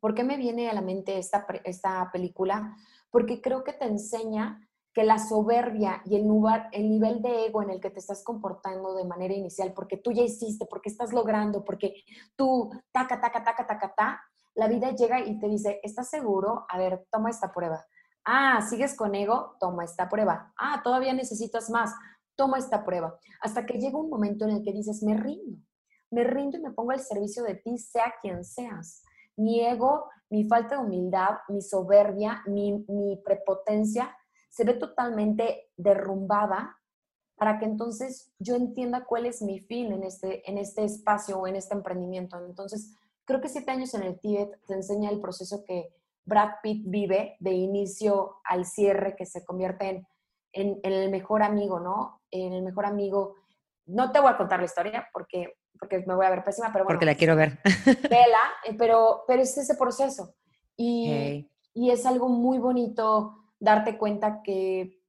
¿Por 0.00 0.14
qué 0.14 0.24
me 0.24 0.38
viene 0.38 0.70
a 0.70 0.74
la 0.74 0.80
mente 0.80 1.18
esta, 1.18 1.46
esta 1.64 2.10
película? 2.10 2.76
Porque 3.10 3.42
creo 3.42 3.62
que 3.62 3.74
te 3.74 3.84
enseña 3.84 4.66
que 4.92 5.04
la 5.04 5.18
soberbia 5.18 6.02
y 6.04 6.16
el, 6.16 6.26
el 6.72 6.88
nivel 6.88 7.22
de 7.22 7.46
ego 7.46 7.62
en 7.62 7.70
el 7.70 7.80
que 7.80 7.90
te 7.90 8.00
estás 8.00 8.24
comportando 8.24 8.94
de 8.94 9.04
manera 9.04 9.34
inicial, 9.34 9.72
porque 9.74 9.98
tú 9.98 10.12
ya 10.12 10.22
hiciste, 10.22 10.66
porque 10.66 10.88
estás 10.88 11.12
logrando, 11.12 11.64
porque 11.64 11.94
tú, 12.34 12.70
taca, 12.90 13.20
taca, 13.20 13.44
taca, 13.44 13.66
taca, 13.66 13.94
taca, 13.94 14.20
la 14.54 14.66
vida 14.66 14.90
llega 14.90 15.20
y 15.20 15.38
te 15.38 15.46
dice, 15.46 15.80
¿estás 15.82 16.10
seguro? 16.10 16.64
A 16.68 16.78
ver, 16.78 17.06
toma 17.10 17.30
esta 17.30 17.52
prueba. 17.52 17.86
Ah, 18.24 18.60
¿sigues 18.62 18.96
con 18.96 19.14
ego? 19.14 19.56
Toma 19.58 19.84
esta 19.84 20.08
prueba. 20.08 20.52
Ah, 20.58 20.80
todavía 20.82 21.12
necesitas 21.12 21.70
más. 21.70 21.94
Toma 22.36 22.58
esta 22.58 22.84
prueba. 22.84 23.18
Hasta 23.40 23.66
que 23.66 23.78
llega 23.78 23.98
un 23.98 24.10
momento 24.10 24.44
en 24.44 24.52
el 24.52 24.62
que 24.62 24.72
dices, 24.72 25.02
me 25.02 25.16
rindo. 25.16 25.58
Me 26.10 26.24
rindo 26.24 26.58
y 26.58 26.60
me 26.60 26.72
pongo 26.72 26.90
al 26.90 27.00
servicio 27.00 27.44
de 27.44 27.54
ti, 27.54 27.78
sea 27.78 28.14
quien 28.20 28.44
seas. 28.44 29.02
Mi 29.36 29.60
ego, 29.64 30.08
mi 30.28 30.44
falta 30.44 30.76
de 30.76 30.82
humildad, 30.82 31.38
mi 31.48 31.62
soberbia, 31.62 32.42
mi, 32.46 32.84
prepotencia 33.24 34.14
se 34.48 34.64
ve 34.64 34.74
totalmente 34.74 35.70
derrumbada 35.76 36.76
para 37.36 37.58
que 37.58 37.64
entonces 37.64 38.32
yo 38.38 38.56
entienda 38.56 39.04
cuál 39.04 39.26
es 39.26 39.40
mi 39.40 39.60
fin 39.60 39.92
en 39.92 40.02
este, 40.02 40.48
en 40.50 40.58
este 40.58 40.84
espacio 40.84 41.38
o 41.38 41.46
en 41.46 41.56
este 41.56 41.74
emprendimiento. 41.74 42.44
Entonces, 42.44 42.94
creo 43.24 43.40
que 43.40 43.48
siete 43.48 43.70
años 43.70 43.94
en 43.94 44.02
el 44.02 44.18
Tíbet 44.18 44.60
te 44.66 44.74
enseña 44.74 45.10
el 45.10 45.20
proceso 45.20 45.64
que 45.64 45.94
Brad 46.24 46.54
Pitt 46.62 46.84
vive 46.86 47.36
de 47.40 47.52
inicio 47.52 48.40
al 48.44 48.64
cierre, 48.64 49.16
que 49.16 49.26
se 49.26 49.44
convierte 49.44 50.06
en, 50.52 50.80
el 50.82 51.10
mejor 51.10 51.42
amigo, 51.42 51.80
¿no? 51.80 52.22
En 52.30 52.52
el 52.52 52.62
mejor 52.62 52.86
amigo. 52.86 53.36
No 53.86 54.12
te 54.12 54.20
voy 54.20 54.30
a 54.30 54.36
contar 54.36 54.60
la 54.60 54.66
historia 54.66 55.08
porque, 55.12 55.54
porque 55.78 56.04
me 56.06 56.14
voy 56.14 56.26
a 56.26 56.30
ver 56.30 56.44
pésima, 56.44 56.70
pero 56.72 56.84
bueno. 56.84 56.96
Porque 56.96 57.06
la 57.06 57.14
quiero 57.14 57.36
ver. 57.36 57.58
Vela, 58.10 58.38
eh, 58.64 58.74
pero, 58.78 59.24
pero 59.26 59.42
es 59.42 59.56
ese 59.56 59.74
proceso. 59.74 60.34
Y, 60.76 61.46
y 61.74 61.90
es 61.90 62.06
algo 62.06 62.28
muy 62.28 62.58
bonito 62.58 63.40
darte 63.58 63.98
cuenta 63.98 64.42
que 64.42 65.00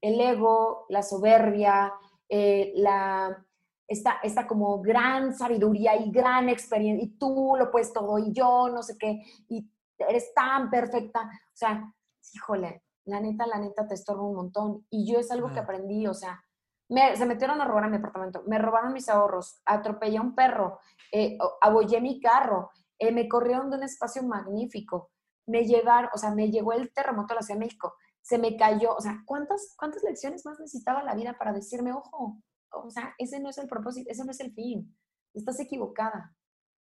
el 0.00 0.20
ego, 0.20 0.86
la 0.88 1.02
soberbia, 1.02 1.92
eh, 2.28 2.72
la, 2.76 3.44
esta, 3.88 4.18
esta, 4.22 4.46
como 4.46 4.80
gran 4.80 5.34
sabiduría 5.34 5.96
y 5.96 6.10
gran 6.10 6.48
experiencia, 6.48 7.04
y 7.04 7.18
tú 7.18 7.54
lo 7.58 7.70
puedes 7.70 7.92
todo, 7.92 8.18
y 8.18 8.32
yo 8.32 8.68
no 8.68 8.82
sé 8.82 8.96
qué, 8.98 9.22
y 9.48 9.68
eres 9.98 10.32
tan 10.34 10.70
perfecta. 10.70 11.22
O 11.22 11.56
sea, 11.56 11.92
híjole, 12.32 12.84
la 13.04 13.20
neta, 13.20 13.46
la 13.46 13.58
neta 13.58 13.86
te 13.86 13.94
estorba 13.94 14.22
un 14.22 14.36
montón. 14.36 14.86
Y 14.90 15.10
yo 15.10 15.18
es 15.18 15.30
algo 15.30 15.52
que 15.52 15.60
aprendí, 15.60 16.06
o 16.06 16.14
sea, 16.14 16.42
me, 16.88 17.16
se 17.16 17.26
metieron 17.26 17.60
a 17.60 17.64
robar 17.64 17.84
a 17.84 17.88
mi 17.88 17.96
apartamento, 17.96 18.42
me 18.46 18.58
robaron 18.58 18.92
mis 18.92 19.08
ahorros, 19.08 19.60
atropellé 19.64 20.18
a 20.18 20.22
un 20.22 20.34
perro, 20.34 20.78
eh, 21.12 21.36
abollé 21.60 22.00
mi 22.00 22.20
carro, 22.20 22.70
eh, 22.98 23.12
me 23.12 23.28
corrieron 23.28 23.70
de 23.70 23.76
un 23.76 23.82
espacio 23.82 24.22
magnífico, 24.22 25.10
me 25.46 25.64
llevaron, 25.64 26.10
o 26.14 26.18
sea, 26.18 26.30
me 26.32 26.50
llegó 26.50 26.72
el 26.72 26.92
terremoto 26.92 27.32
a 27.32 27.36
la 27.36 27.42
Ciudad 27.42 27.58
de 27.58 27.66
México, 27.66 27.94
se 28.20 28.38
me 28.38 28.56
cayó, 28.56 28.94
o 28.94 29.00
sea, 29.00 29.22
¿cuántas, 29.24 29.74
cuántas 29.76 30.02
lecciones 30.02 30.44
más 30.44 30.58
necesitaba 30.58 31.02
la 31.02 31.14
vida 31.14 31.36
para 31.38 31.52
decirme, 31.52 31.92
ojo, 31.92 32.40
o 32.70 32.90
sea, 32.90 33.14
ese 33.18 33.40
no 33.40 33.50
es 33.50 33.58
el 33.58 33.68
propósito, 33.68 34.10
ese 34.10 34.24
no 34.24 34.30
es 34.30 34.40
el 34.40 34.52
fin, 34.52 34.96
estás 35.34 35.58
equivocada. 35.60 36.34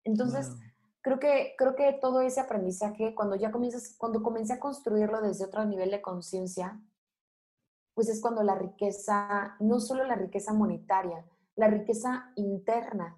Entonces, 0.03 0.51
creo 1.07 1.19
que, 1.19 1.55
creo 1.57 1.75
que 1.75 1.97
todo 2.01 2.19
ese 2.19 2.41
aprendizaje, 2.41 3.15
cuando 3.15 3.37
ya 3.37 3.49
comienzas, 3.49 3.95
cuando 3.97 4.21
comencé 4.21 4.53
a 4.53 4.59
construirlo 4.59 5.21
desde 5.21 5.45
otro 5.45 5.63
nivel 5.63 5.89
de 5.89 6.01
conciencia, 6.01 6.81
pues 7.93 8.09
es 8.09 8.19
cuando 8.19 8.43
la 8.43 8.55
riqueza, 8.55 9.55
no 9.61 9.79
solo 9.79 10.03
la 10.03 10.15
riqueza 10.15 10.51
monetaria, 10.51 11.25
la 11.55 11.69
riqueza 11.69 12.33
interna 12.35 13.17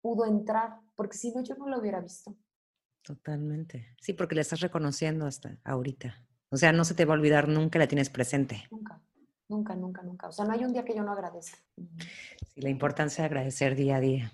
pudo 0.00 0.24
entrar, 0.24 0.80
porque 0.94 1.18
si 1.18 1.30
no, 1.34 1.42
yo 1.42 1.56
no 1.56 1.68
lo 1.68 1.78
hubiera 1.78 2.00
visto. 2.00 2.34
Totalmente. 3.02 3.94
Sí, 4.00 4.14
porque 4.14 4.34
la 4.34 4.40
estás 4.40 4.60
reconociendo 4.60 5.26
hasta 5.26 5.58
ahorita. 5.62 6.26
O 6.48 6.56
sea, 6.56 6.72
no 6.72 6.86
se 6.86 6.94
te 6.94 7.04
va 7.04 7.12
a 7.12 7.18
olvidar 7.18 7.48
nunca, 7.48 7.78
la 7.78 7.86
tienes 7.86 8.08
presente. 8.08 8.64
Nunca. 8.70 9.02
Nunca, 9.48 9.76
nunca, 9.76 10.02
nunca. 10.02 10.26
O 10.28 10.32
sea, 10.32 10.44
no 10.44 10.52
hay 10.52 10.64
un 10.64 10.72
día 10.72 10.84
que 10.84 10.94
yo 10.94 11.04
no 11.04 11.12
agradezca. 11.12 11.58
Sí, 12.52 12.60
la 12.60 12.68
importancia 12.68 13.22
de 13.22 13.26
agradecer 13.26 13.76
día 13.76 13.96
a 13.96 14.00
día. 14.00 14.32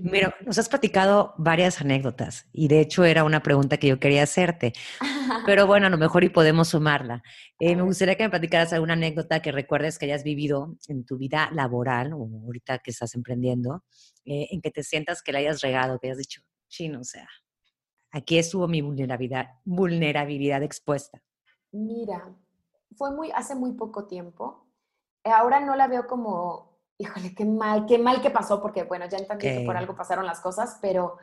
Mira, 0.00 0.34
nos 0.44 0.58
has 0.58 0.68
platicado 0.68 1.34
varias 1.38 1.80
anécdotas 1.80 2.46
y 2.52 2.68
de 2.68 2.80
hecho 2.80 3.04
era 3.04 3.24
una 3.24 3.42
pregunta 3.42 3.78
que 3.78 3.88
yo 3.88 3.98
quería 3.98 4.24
hacerte, 4.24 4.74
pero 5.46 5.66
bueno, 5.66 5.86
a 5.86 5.90
lo 5.90 5.96
mejor 5.96 6.22
y 6.24 6.28
podemos 6.28 6.68
sumarla. 6.68 7.22
Eh, 7.58 7.74
me 7.76 7.82
gustaría 7.82 8.16
que 8.16 8.24
me 8.24 8.30
platicaras 8.30 8.74
alguna 8.74 8.92
anécdota 8.92 9.40
que 9.40 9.52
recuerdes 9.52 9.98
que 9.98 10.04
hayas 10.04 10.22
vivido 10.22 10.76
en 10.86 11.06
tu 11.06 11.16
vida 11.16 11.48
laboral 11.52 12.12
o 12.12 12.28
ahorita 12.44 12.80
que 12.80 12.90
estás 12.90 13.14
emprendiendo, 13.14 13.84
eh, 14.26 14.48
en 14.50 14.60
que 14.60 14.70
te 14.70 14.82
sientas 14.82 15.22
que 15.22 15.32
la 15.32 15.38
hayas 15.38 15.62
regado, 15.62 15.98
que 15.98 16.08
hayas 16.08 16.18
dicho, 16.18 16.42
chino, 16.68 17.00
o 17.00 17.04
sea, 17.04 17.26
aquí 18.10 18.36
estuvo 18.36 18.68
mi 18.68 18.82
vulnerabilidad, 18.82 19.46
vulnerabilidad 19.64 20.62
expuesta. 20.62 21.22
Mira, 21.70 22.36
fue 22.96 23.10
muy, 23.10 23.30
hace 23.32 23.54
muy 23.54 23.72
poco 23.72 24.06
tiempo. 24.06 24.66
Ahora 25.24 25.60
no 25.60 25.76
la 25.76 25.86
veo 25.88 26.06
como, 26.06 26.78
híjole, 26.98 27.34
qué 27.34 27.44
mal, 27.44 27.86
qué 27.86 27.98
mal 27.98 28.20
que 28.20 28.30
pasó, 28.30 28.60
porque 28.60 28.84
bueno, 28.84 29.06
ya 29.08 29.18
entendí 29.18 29.46
que 29.46 29.64
por 29.64 29.76
algo 29.76 29.94
pasaron 29.94 30.26
las 30.26 30.40
cosas, 30.40 30.78
pero, 30.80 31.16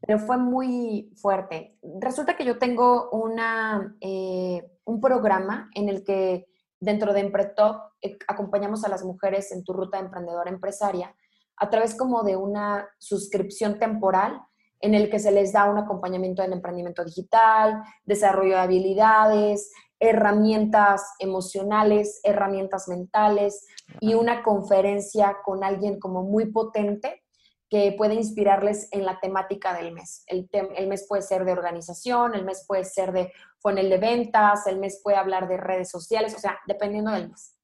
pero 0.00 0.18
fue 0.18 0.36
muy 0.36 1.12
fuerte. 1.16 1.78
Resulta 2.00 2.36
que 2.36 2.44
yo 2.44 2.58
tengo 2.58 3.10
una, 3.10 3.96
eh, 4.00 4.70
un 4.84 5.00
programa 5.00 5.70
en 5.74 5.88
el 5.88 6.04
que 6.04 6.46
dentro 6.80 7.12
de 7.12 7.20
Empretop 7.20 7.92
eh, 8.02 8.18
acompañamos 8.26 8.84
a 8.84 8.88
las 8.88 9.04
mujeres 9.04 9.52
en 9.52 9.64
tu 9.64 9.72
ruta 9.72 9.98
de 9.98 10.04
emprendedora 10.04 10.50
empresaria 10.50 11.14
a 11.56 11.68
través 11.68 11.94
como 11.94 12.22
de 12.22 12.36
una 12.36 12.88
suscripción 12.98 13.78
temporal 13.78 14.40
en 14.80 14.94
el 14.94 15.10
que 15.10 15.18
se 15.18 15.30
les 15.30 15.52
da 15.52 15.70
un 15.70 15.76
acompañamiento 15.76 16.42
en 16.42 16.54
emprendimiento 16.54 17.04
digital, 17.04 17.82
desarrollo 18.04 18.54
de 18.54 18.62
habilidades, 18.62 19.70
herramientas 20.00 21.14
emocionales, 21.18 22.20
herramientas 22.24 22.88
mentales 22.88 23.66
y 24.00 24.14
una 24.14 24.42
conferencia 24.42 25.36
con 25.44 25.62
alguien 25.62 26.00
como 26.00 26.22
muy 26.22 26.50
potente 26.50 27.22
que 27.68 27.94
puede 27.96 28.14
inspirarles 28.14 28.88
en 28.90 29.04
la 29.04 29.20
temática 29.20 29.74
del 29.74 29.92
mes. 29.92 30.24
El, 30.26 30.48
mes 30.88 31.06
puede 31.06 31.22
ser 31.22 31.44
de 31.44 31.52
organización, 31.52 32.34
el 32.34 32.44
mes 32.44 32.64
puede 32.66 32.84
ser 32.84 33.12
de 33.12 33.32
funnel 33.60 33.88
de 33.88 33.98
ventas, 33.98 34.66
el 34.66 34.80
mes 34.80 35.00
puede 35.04 35.18
hablar 35.18 35.46
de 35.46 35.56
redes 35.56 35.88
sociales, 35.88 36.34
o 36.34 36.40
sea, 36.40 36.58
dependiendo 36.66 37.12
del 37.12 37.28
mes. 37.28 37.56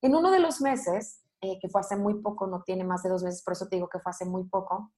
En 0.00 0.14
uno 0.14 0.30
de 0.30 0.38
los 0.38 0.62
meses, 0.62 1.20
eh, 1.42 1.58
que 1.60 1.68
fue 1.68 1.82
hace 1.82 1.96
muy 1.96 2.22
poco, 2.22 2.46
no 2.46 2.62
tiene 2.62 2.84
más 2.84 3.02
de 3.02 3.10
dos 3.10 3.22
meses, 3.22 3.42
por 3.42 3.52
eso 3.52 3.66
te 3.68 3.76
digo 3.76 3.88
que 3.88 3.98
fue 3.98 4.10
hace 4.10 4.24
muy 4.24 4.44
poco, 4.44 4.92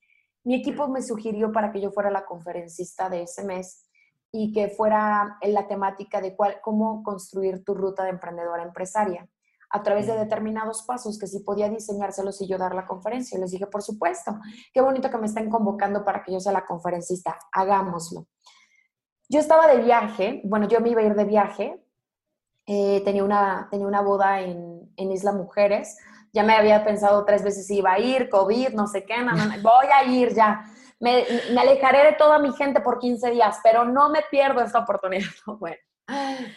mi 0.44 0.54
equipo 0.54 0.86
me 0.86 1.02
sugirió 1.02 1.50
para 1.50 1.72
que 1.72 1.80
yo 1.80 1.90
fuera 1.90 2.10
la 2.10 2.24
conferencista 2.24 3.08
de 3.08 3.22
ese 3.22 3.42
mes 3.42 3.85
y 4.32 4.52
que 4.52 4.68
fuera 4.68 5.38
en 5.40 5.54
la 5.54 5.66
temática 5.66 6.20
de 6.20 6.34
cuál, 6.36 6.60
cómo 6.62 7.02
construir 7.02 7.64
tu 7.64 7.74
ruta 7.74 8.04
de 8.04 8.10
emprendedora 8.10 8.62
empresaria 8.62 9.28
a 9.70 9.82
través 9.82 10.06
de 10.06 10.16
determinados 10.16 10.82
pasos 10.82 11.18
que 11.18 11.26
si 11.26 11.40
podía 11.40 11.68
diseñárselos 11.68 12.40
y 12.40 12.46
yo 12.46 12.58
dar 12.58 12.74
la 12.74 12.86
conferencia. 12.86 13.38
Les 13.38 13.50
dije, 13.50 13.66
por 13.66 13.82
supuesto, 13.82 14.38
qué 14.72 14.80
bonito 14.80 15.10
que 15.10 15.18
me 15.18 15.26
estén 15.26 15.50
convocando 15.50 16.04
para 16.04 16.22
que 16.22 16.32
yo 16.32 16.40
sea 16.40 16.52
la 16.52 16.64
conferencista, 16.64 17.38
hagámoslo. 17.52 18.26
Yo 19.28 19.40
estaba 19.40 19.66
de 19.66 19.82
viaje, 19.82 20.40
bueno, 20.44 20.68
yo 20.68 20.80
me 20.80 20.90
iba 20.90 21.00
a 21.00 21.04
ir 21.04 21.14
de 21.14 21.24
viaje, 21.24 21.84
eh, 22.66 23.02
tenía, 23.04 23.24
una, 23.24 23.68
tenía 23.70 23.86
una 23.86 24.02
boda 24.02 24.40
en, 24.40 24.92
en, 24.96 25.12
Isla 25.12 25.32
Mujeres, 25.32 25.96
ya 26.32 26.42
me 26.42 26.54
había 26.54 26.84
pensado 26.84 27.24
tres 27.24 27.42
veces 27.42 27.66
si 27.66 27.78
iba 27.78 27.92
a 27.92 27.98
ir, 27.98 28.28
COVID, 28.28 28.70
no 28.70 28.86
sé 28.86 29.04
qué, 29.04 29.18
no, 29.22 29.32
no, 29.32 29.44
voy 29.62 29.86
a 29.92 30.04
ir 30.04 30.34
ya 30.34 30.64
me, 31.00 31.24
alejaré 31.58 32.04
de 32.04 32.12
toda 32.12 32.38
mi 32.38 32.52
gente 32.52 32.80
por 32.80 32.98
15 32.98 33.30
días, 33.30 33.58
pero 33.62 33.84
no 33.84 34.08
me 34.08 34.22
pierdo 34.30 34.60
esta 34.62 34.80
oportunidad. 34.80 35.26
Bueno, 35.58 35.76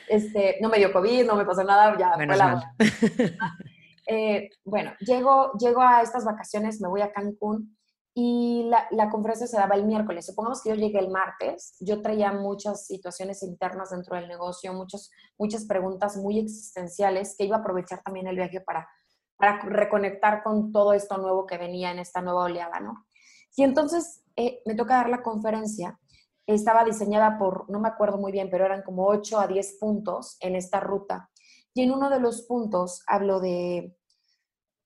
este, 0.08 0.58
no 0.62 0.70
me 0.70 0.78
dio 0.78 0.94
COVID, 0.94 1.26
no 1.26 1.36
me 1.36 1.46
pasó 1.46 1.64
nada, 1.64 1.98
ya 1.98 2.14
fue 2.14 2.26
la 2.28 2.76
eh, 4.08 4.50
bueno, 4.64 4.94
llego, 5.00 5.54
llego 5.54 5.82
a 5.82 6.02
estas 6.02 6.24
vacaciones, 6.24 6.80
me 6.80 6.88
voy 6.88 7.02
a 7.02 7.12
Cancún 7.12 7.76
y 8.14 8.68
la, 8.70 8.88
la, 8.92 9.10
conferencia 9.10 9.48
se 9.48 9.58
daba 9.58 9.76
el 9.76 9.86
miércoles. 9.86 10.26
Supongamos 10.26 10.62
que 10.62 10.70
yo 10.70 10.76
llegué 10.76 11.00
el 11.00 11.10
martes, 11.10 11.76
yo 11.80 12.02
traía 12.02 12.32
muchas 12.32 12.86
situaciones 12.86 13.42
internas 13.42 13.90
dentro 13.90 14.16
del 14.16 14.28
negocio, 14.28 14.74
muchos, 14.74 15.10
muchas 15.38 15.66
preguntas 15.66 16.18
muy 16.18 16.38
existenciales 16.40 17.36
que 17.38 17.46
iba 17.46 17.58
a 17.58 17.60
aprovechar 17.60 18.02
también 18.04 18.28
el 18.28 18.36
viaje 18.36 18.62
para, 18.62 18.88
para 19.36 19.60
reconectar 19.62 20.44
con 20.44 20.72
todo 20.72 20.94
esto 20.94 21.18
nuevo 21.18 21.48
que 21.48 21.58
venía 21.58 21.92
en 21.92 22.00
esta 22.00 22.22
nueva 22.22 22.44
oleada, 22.44 22.80
¿no? 22.80 23.08
Y 23.56 23.64
entonces 23.64 24.24
eh, 24.36 24.62
me 24.66 24.76
toca 24.76 24.96
dar 24.96 25.10
la 25.10 25.24
conferencia. 25.24 26.00
Estaba 26.46 26.84
diseñada 26.84 27.38
por, 27.38 27.70
no 27.70 27.80
me 27.80 27.90
acuerdo 27.90 28.18
muy 28.18 28.32
bien, 28.32 28.50
pero 28.50 28.66
eran 28.66 28.84
como 28.84 29.08
8 29.08 29.40
a 29.40 29.48
10 29.48 29.78
puntos 29.80 30.38
en 30.40 30.56
esta 30.56 30.80
ruta. 30.80 31.30
Y 31.74 31.84
en 31.84 31.92
uno 31.92 32.10
de 32.10 32.20
los 32.20 32.44
puntos 32.44 33.04
hablo 33.08 33.40
de, 33.40 33.96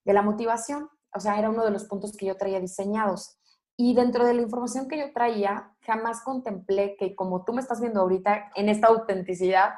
de 0.03 0.13
la 0.13 0.21
motivación. 0.21 0.89
O 1.15 1.19
sea, 1.19 1.37
era 1.37 1.49
uno 1.49 1.63
de 1.63 1.71
los 1.71 1.85
puntos 1.85 2.17
que 2.17 2.25
yo 2.25 2.35
traía 2.35 2.59
diseñados. 2.59 3.39
Y 3.75 3.95
dentro 3.95 4.25
de 4.25 4.33
la 4.33 4.41
información 4.41 4.87
que 4.87 4.99
yo 4.99 5.11
traía, 5.13 5.75
jamás 5.81 6.21
contemplé 6.21 6.95
que 6.97 7.15
como 7.15 7.43
tú 7.43 7.53
me 7.53 7.61
estás 7.61 7.81
viendo 7.81 8.01
ahorita 8.01 8.51
en 8.55 8.69
esta 8.69 8.87
autenticidad, 8.87 9.73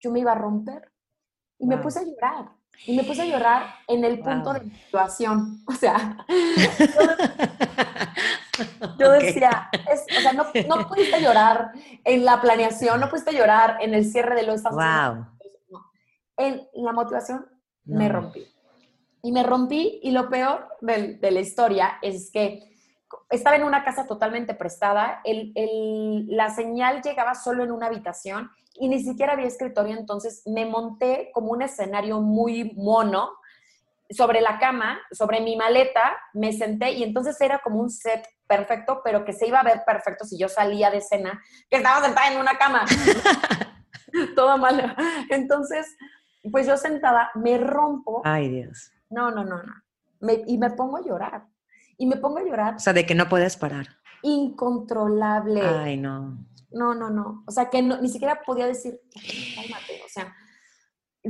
yo 0.00 0.10
me 0.10 0.20
iba 0.20 0.32
a 0.32 0.36
romper. 0.36 0.92
Y 1.58 1.66
me 1.66 1.78
puse 1.78 2.00
a 2.00 2.04
llorar. 2.04 2.55
Y 2.84 2.96
me 2.96 3.04
puse 3.04 3.22
a 3.22 3.26
llorar 3.26 3.66
en 3.88 4.04
el 4.04 4.20
punto 4.20 4.52
de 4.52 4.70
situación. 4.70 5.62
O 5.66 5.72
sea, 5.72 6.24
yo 8.98 9.10
decía, 9.12 9.70
o 9.72 10.20
sea, 10.20 10.32
no, 10.32 10.46
no, 10.68 10.88
pudiste 10.88 11.20
llorar 11.20 11.72
en 12.04 12.24
la 12.24 12.40
planeación, 12.40 13.00
no 13.00 13.08
pudiste 13.08 13.32
llorar 13.32 13.78
en 13.80 13.94
el 13.94 14.04
cierre 14.04 14.34
de 14.34 14.44
los 14.44 14.62
wow. 14.62 15.26
En 16.36 16.68
la 16.74 16.92
motivación 16.92 17.46
me 17.84 18.08
rompí. 18.08 18.46
Y 19.22 19.32
me 19.32 19.42
rompí 19.42 20.00
y 20.02 20.10
lo 20.10 20.28
peor 20.28 20.68
de, 20.80 21.14
de, 21.14 21.30
la 21.30 21.40
historia 21.40 21.98
es 22.02 22.30
que 22.30 22.75
estaba 23.30 23.56
en 23.56 23.64
una 23.64 23.84
casa 23.84 24.06
totalmente 24.06 24.54
prestada, 24.54 25.20
el, 25.24 25.52
el, 25.54 26.26
la 26.28 26.50
señal 26.50 27.02
llegaba 27.02 27.34
solo 27.34 27.64
en 27.64 27.72
una 27.72 27.86
habitación 27.86 28.50
y 28.74 28.88
ni 28.88 29.02
siquiera 29.02 29.32
había 29.32 29.46
escritorio, 29.46 29.96
entonces 29.96 30.42
me 30.46 30.66
monté 30.66 31.30
como 31.32 31.52
un 31.52 31.62
escenario 31.62 32.20
muy 32.20 32.72
mono 32.76 33.30
sobre 34.10 34.40
la 34.40 34.58
cama, 34.58 35.00
sobre 35.10 35.40
mi 35.40 35.56
maleta, 35.56 36.16
me 36.32 36.52
senté 36.52 36.92
y 36.92 37.02
entonces 37.02 37.40
era 37.40 37.58
como 37.58 37.80
un 37.80 37.90
set 37.90 38.26
perfecto, 38.46 39.00
pero 39.02 39.24
que 39.24 39.32
se 39.32 39.46
iba 39.46 39.60
a 39.60 39.64
ver 39.64 39.82
perfecto 39.84 40.24
si 40.24 40.38
yo 40.38 40.48
salía 40.48 40.90
de 40.90 40.98
escena, 40.98 41.42
que 41.68 41.78
estaba 41.78 42.04
sentada 42.04 42.32
en 42.32 42.40
una 42.40 42.56
cama. 42.56 42.84
Todo 44.36 44.56
mal. 44.58 44.96
Entonces, 45.30 45.96
pues 46.50 46.66
yo 46.66 46.76
sentada 46.76 47.30
me 47.34 47.58
rompo. 47.58 48.22
Ay, 48.24 48.48
Dios. 48.48 48.92
No, 49.10 49.30
no, 49.30 49.44
no, 49.44 49.62
no. 49.62 50.32
y 50.46 50.58
me 50.58 50.70
pongo 50.70 50.98
a 50.98 51.02
llorar. 51.02 51.46
Y 51.98 52.06
me 52.06 52.16
pongo 52.16 52.38
a 52.38 52.44
llorar. 52.44 52.76
O 52.76 52.78
sea, 52.78 52.92
de 52.92 53.06
que 53.06 53.14
no 53.14 53.28
puedes 53.28 53.56
parar. 53.56 53.86
Incontrolable. 54.22 55.62
Ay, 55.62 55.96
no. 55.96 56.46
No, 56.70 56.94
no, 56.94 57.10
no. 57.10 57.44
O 57.46 57.50
sea, 57.50 57.70
que 57.70 57.82
ni 57.82 58.08
siquiera 58.08 58.42
podía 58.44 58.66
decir, 58.66 59.00
cálmate. 59.54 60.02
O 60.04 60.08
sea, 60.08 60.34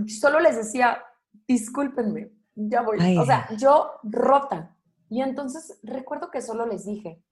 solo 0.09 0.41
les 0.41 0.57
decía, 0.57 1.03
discúlpenme, 1.47 2.33
ya 2.55 2.83
voy. 2.83 2.99
O 3.17 3.25
sea, 3.25 3.49
yo 3.57 3.93
rota. 4.03 4.77
Y 5.09 5.23
entonces 5.23 5.79
recuerdo 5.83 6.31
que 6.31 6.43
solo 6.43 6.67
les 6.67 6.85
dije, 6.85 7.23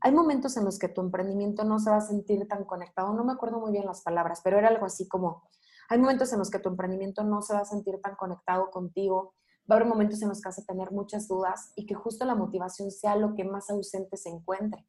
hay 0.00 0.12
momentos 0.12 0.56
en 0.56 0.64
los 0.64 0.78
que 0.78 0.88
tu 0.88 1.00
emprendimiento 1.00 1.64
no 1.64 1.78
se 1.78 1.90
va 1.90 1.96
a 1.96 2.00
sentir 2.02 2.46
tan 2.46 2.64
conectado. 2.64 3.12
No 3.14 3.24
me 3.24 3.32
acuerdo 3.32 3.58
muy 3.58 3.72
bien 3.72 3.86
las 3.86 4.02
palabras, 4.02 4.40
pero 4.44 4.58
era 4.58 4.68
algo 4.68 4.86
así 4.86 5.08
como, 5.08 5.48
hay 5.88 5.98
momentos 5.98 6.32
en 6.32 6.38
los 6.38 6.50
que 6.50 6.58
tu 6.58 6.68
emprendimiento 6.68 7.24
no 7.24 7.42
se 7.42 7.54
va 7.54 7.60
a 7.60 7.64
sentir 7.64 8.00
tan 8.02 8.14
conectado 8.14 8.70
contigo. 8.70 9.34
Va 9.70 9.74
a 9.74 9.78
haber 9.78 9.88
momentos 9.88 10.20
en 10.22 10.28
los 10.28 10.40
que 10.40 10.48
vas 10.48 10.58
a 10.58 10.64
tener 10.64 10.90
muchas 10.90 11.28
dudas 11.28 11.72
y 11.74 11.86
que 11.86 11.94
justo 11.94 12.24
la 12.24 12.34
motivación 12.34 12.90
sea 12.90 13.16
lo 13.16 13.34
que 13.34 13.44
más 13.44 13.70
ausente 13.70 14.16
se 14.16 14.28
encuentre. 14.28 14.86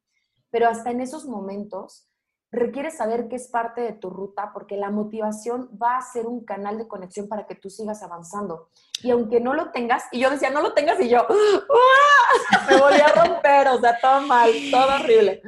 Pero 0.50 0.68
hasta 0.68 0.92
en 0.92 1.02
esos 1.02 1.26
momentos 1.26 2.10
requiere 2.52 2.92
saber 2.92 3.28
que 3.28 3.36
es 3.36 3.48
parte 3.48 3.82
de 3.82 3.94
tu 3.94 4.10
ruta 4.10 4.52
porque 4.54 4.78
la 4.78 4.90
motivación 4.90 5.70
va 5.82 5.98
a 5.98 6.02
ser 6.02 6.26
un 6.26 6.46
canal 6.46 6.78
de 6.78 6.88
conexión 6.88 7.28
para 7.28 7.46
que 7.46 7.56
tú 7.56 7.70
sigas 7.70 8.02
avanzando. 8.04 8.70
Y 9.04 9.12
aunque 9.12 9.40
no 9.40 9.54
lo 9.54 9.72
tengas, 9.72 10.04
y 10.12 10.20
yo 10.20 10.30
decía, 10.30 10.50
no 10.50 10.62
lo 10.62 10.74
tengas, 10.74 11.00
y 11.00 11.10
yo, 11.10 11.26
me 12.70 12.80
volví 12.80 13.02
a 13.02 13.24
romper, 13.24 13.68
o 13.68 13.80
sea, 13.80 14.00
todo 14.00 14.22
mal, 14.22 14.52
todo 14.72 14.96
horrible. 14.96 15.42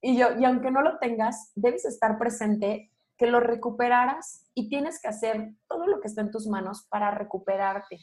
Y 0.00 0.18
yo, 0.18 0.38
y 0.38 0.44
aunque 0.44 0.70
no 0.70 0.82
lo 0.82 0.98
tengas, 0.98 1.50
debes 1.54 1.84
estar 1.86 2.18
presente, 2.18 2.90
que 3.16 3.26
lo 3.26 3.40
recuperaras 3.40 4.44
y 4.54 4.68
tienes 4.68 5.00
que 5.00 5.08
hacer 5.08 5.52
todo 5.68 5.86
lo 5.86 6.00
que 6.00 6.08
está 6.08 6.20
en 6.20 6.30
tus 6.30 6.46
manos 6.46 6.86
para 6.90 7.10
recuperarte. 7.10 8.00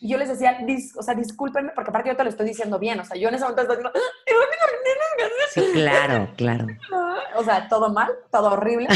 Y 0.00 0.08
yo 0.08 0.18
les 0.18 0.28
decía, 0.28 0.58
o 0.96 1.02
sea, 1.02 1.14
discúlpenme, 1.14 1.72
porque 1.74 1.90
aparte 1.90 2.10
yo 2.10 2.16
te 2.16 2.22
lo 2.22 2.30
estoy 2.30 2.46
diciendo 2.46 2.78
bien, 2.78 3.00
o 3.00 3.04
sea, 3.04 3.16
yo 3.16 3.28
en 3.28 3.34
ese 3.34 3.44
momento 3.44 3.62
estoy 3.62 3.76
diciendo, 3.78 3.98
sí, 5.50 5.70
claro, 5.72 6.28
claro. 6.36 6.66
O 7.36 7.42
sea, 7.42 7.68
todo 7.68 7.92
mal, 7.92 8.12
todo 8.30 8.52
horrible. 8.52 8.86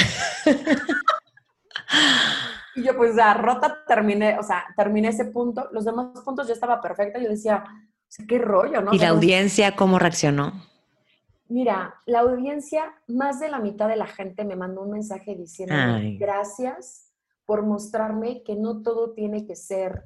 y 2.77 2.85
yo 2.85 2.97
pues 2.97 3.17
ya 3.17 3.35
rota 3.35 3.85
terminé, 3.87 4.39
o 4.39 4.43
sea, 4.45 4.65
terminé 4.77 5.09
ese 5.09 5.25
punto, 5.25 5.69
los 5.73 5.85
demás 5.85 6.21
puntos 6.25 6.47
ya 6.47 6.55
estaba 6.55 6.81
perfecta, 6.81 7.19
yo 7.19 7.29
decía, 7.29 7.65
o 7.67 8.07
sea, 8.09 8.27
qué 8.27 8.39
rollo, 8.39 8.81
¿no? 8.81 8.95
¿Y 8.95 8.99
la 8.99 9.09
audiencia 9.09 9.75
cómo 9.75 9.99
reaccionó? 9.99 10.53
Mira, 11.49 11.97
la 12.07 12.21
audiencia, 12.21 12.95
más 13.09 13.41
de 13.41 13.51
la 13.51 13.59
mitad 13.59 13.89
de 13.89 13.97
la 13.97 14.07
gente 14.07 14.45
me 14.45 14.57
mandó 14.57 14.83
un 14.83 14.93
mensaje 14.93 15.35
diciendo 15.35 15.75
gracias 16.19 17.13
por 17.45 17.63
mostrarme 17.63 18.43
que 18.43 18.55
no 18.55 18.83
todo 18.83 19.13
tiene 19.13 19.45
que 19.47 19.57
ser 19.57 20.05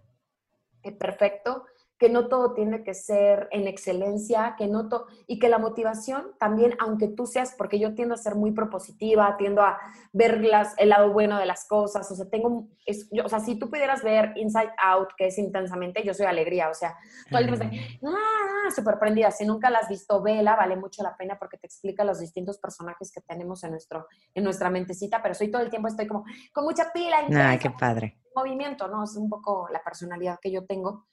perfecto, 0.92 1.64
que 1.98 2.10
no 2.10 2.28
todo 2.28 2.52
tiene 2.52 2.84
que 2.84 2.94
ser 2.94 3.48
en 3.50 3.66
excelencia, 3.66 4.54
que 4.58 4.66
no 4.66 4.88
todo, 4.88 5.06
y 5.26 5.38
que 5.38 5.48
la 5.48 5.58
motivación 5.58 6.32
también, 6.38 6.74
aunque 6.78 7.08
tú 7.08 7.26
seas, 7.26 7.54
porque 7.56 7.78
yo 7.78 7.94
tiendo 7.94 8.14
a 8.14 8.18
ser 8.18 8.34
muy 8.34 8.52
propositiva, 8.52 9.36
tiendo 9.38 9.62
a 9.62 9.78
ver 10.12 10.44
las, 10.44 10.74
el 10.78 10.90
lado 10.90 11.12
bueno 11.12 11.38
de 11.38 11.46
las 11.46 11.66
cosas, 11.66 12.10
o 12.10 12.14
sea, 12.14 12.28
tengo, 12.28 12.68
es, 12.84 13.08
o 13.24 13.28
sea, 13.28 13.40
si 13.40 13.58
tú 13.58 13.70
pudieras 13.70 14.02
ver 14.02 14.32
Inside 14.36 14.72
Out, 14.82 15.10
que 15.16 15.28
es 15.28 15.38
intensamente, 15.38 16.02
yo 16.04 16.12
soy 16.12 16.26
alegría, 16.26 16.68
o 16.68 16.74
sea, 16.74 16.96
todo 17.30 17.40
el 17.40 17.46
tiempo 17.58 17.76
ah, 18.06 18.70
súper 18.74 18.98
prendida, 18.98 19.30
si 19.30 19.46
nunca 19.46 19.70
la 19.70 19.78
has 19.78 19.88
visto, 19.88 20.20
vela, 20.22 20.54
vale 20.56 20.76
mucho 20.76 21.02
la 21.02 21.16
pena 21.16 21.38
porque 21.38 21.56
te 21.56 21.66
explica 21.66 22.04
los 22.04 22.20
distintos 22.20 22.58
personajes 22.58 23.10
que 23.10 23.22
tenemos 23.22 23.64
en, 23.64 23.70
nuestro, 23.70 24.06
en 24.34 24.44
nuestra 24.44 24.70
mentecita, 24.70 25.22
pero 25.22 25.34
soy 25.34 25.50
todo 25.50 25.62
el 25.62 25.70
tiempo, 25.70 25.88
estoy 25.88 26.06
como 26.06 26.24
con 26.52 26.64
mucha 26.64 26.92
pila. 26.92 27.24
Ay, 27.30 27.58
qué 27.58 27.70
padre. 27.70 28.18
Movimiento, 28.34 28.88
¿no? 28.88 29.04
Es 29.04 29.16
un 29.16 29.30
poco 29.30 29.68
la 29.72 29.82
personalidad 29.82 30.38
que 30.40 30.50
yo 30.50 30.66
tengo. 30.66 31.06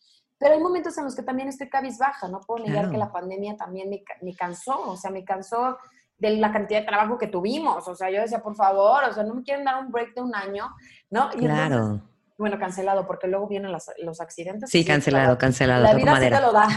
Pero 0.43 0.55
hay 0.55 0.61
momentos 0.61 0.97
en 0.97 1.05
los 1.05 1.15
que 1.15 1.23
también 1.23 1.47
estoy 1.47 1.69
cabizbaja, 1.69 2.27
no 2.27 2.41
puedo 2.41 2.65
negar 2.65 2.91
que 2.91 2.97
la 2.97 3.13
pandemia 3.13 3.55
también 3.55 3.89
me, 3.89 4.03
me, 4.21 4.35
cansó, 4.35 4.77
o 4.89 4.97
sea, 4.97 5.09
me 5.09 5.23
cansó 5.23 5.77
de 6.17 6.31
la 6.31 6.51
cantidad 6.51 6.81
de 6.81 6.85
trabajo 6.85 7.17
que 7.17 7.27
tuvimos, 7.27 7.87
o 7.87 7.95
sea, 7.95 8.09
yo 8.09 8.19
decía, 8.19 8.39
por 8.39 8.53
favor, 8.53 9.05
o 9.05 9.13
sea, 9.13 9.23
no 9.23 9.35
me 9.35 9.43
quieren 9.43 9.63
dar 9.63 9.81
un 9.81 9.89
break 9.89 10.13
de 10.15 10.21
un 10.21 10.35
año, 10.35 10.69
¿no? 11.09 11.29
Y 11.33 11.45
claro. 11.45 12.01
bueno, 12.37 12.59
cancelado, 12.59 13.07
porque 13.07 13.29
luego 13.29 13.47
vienen 13.47 13.71
los, 13.71 13.89
los 13.99 14.19
accidentes. 14.19 14.69
Sí, 14.69 14.83
cancelado, 14.83 15.37
cancelado. 15.37 15.81
La 15.81 15.93
vida 15.93 16.11
madera. 16.11 16.39
te 16.39 16.45
lo 16.45 16.51
da. 16.51 16.67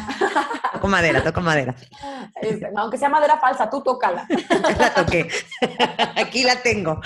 toco 0.74 0.86
madera, 0.86 1.24
toco 1.24 1.40
madera. 1.40 1.74
Este, 2.40 2.70
aunque 2.76 2.98
sea 2.98 3.08
madera 3.08 3.38
falsa, 3.38 3.68
tú 3.68 3.82
tócala. 3.82 4.28
la 4.78 4.94
toqué. 4.94 5.26
Aquí 6.16 6.44
la 6.44 6.62
tengo. 6.62 7.00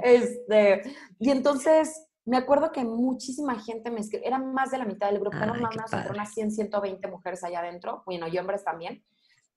Este, 0.00 0.82
y 1.18 1.30
entonces, 1.30 2.06
me 2.26 2.36
acuerdo 2.36 2.72
que 2.72 2.84
muchísima 2.84 3.58
gente 3.60 3.90
me 3.90 4.00
escribió, 4.00 4.26
era 4.26 4.38
más 4.38 4.70
de 4.70 4.78
la 4.78 4.86
mitad 4.86 5.08
del 5.08 5.20
grupo, 5.20 5.36
eran 5.36 5.60
más 5.60 5.92
o 5.92 6.10
unas 6.10 6.32
100, 6.32 6.52
120 6.52 7.08
mujeres 7.08 7.44
allá 7.44 7.60
adentro, 7.60 8.02
bueno, 8.06 8.26
y 8.28 8.38
hombres 8.38 8.64
también. 8.64 9.04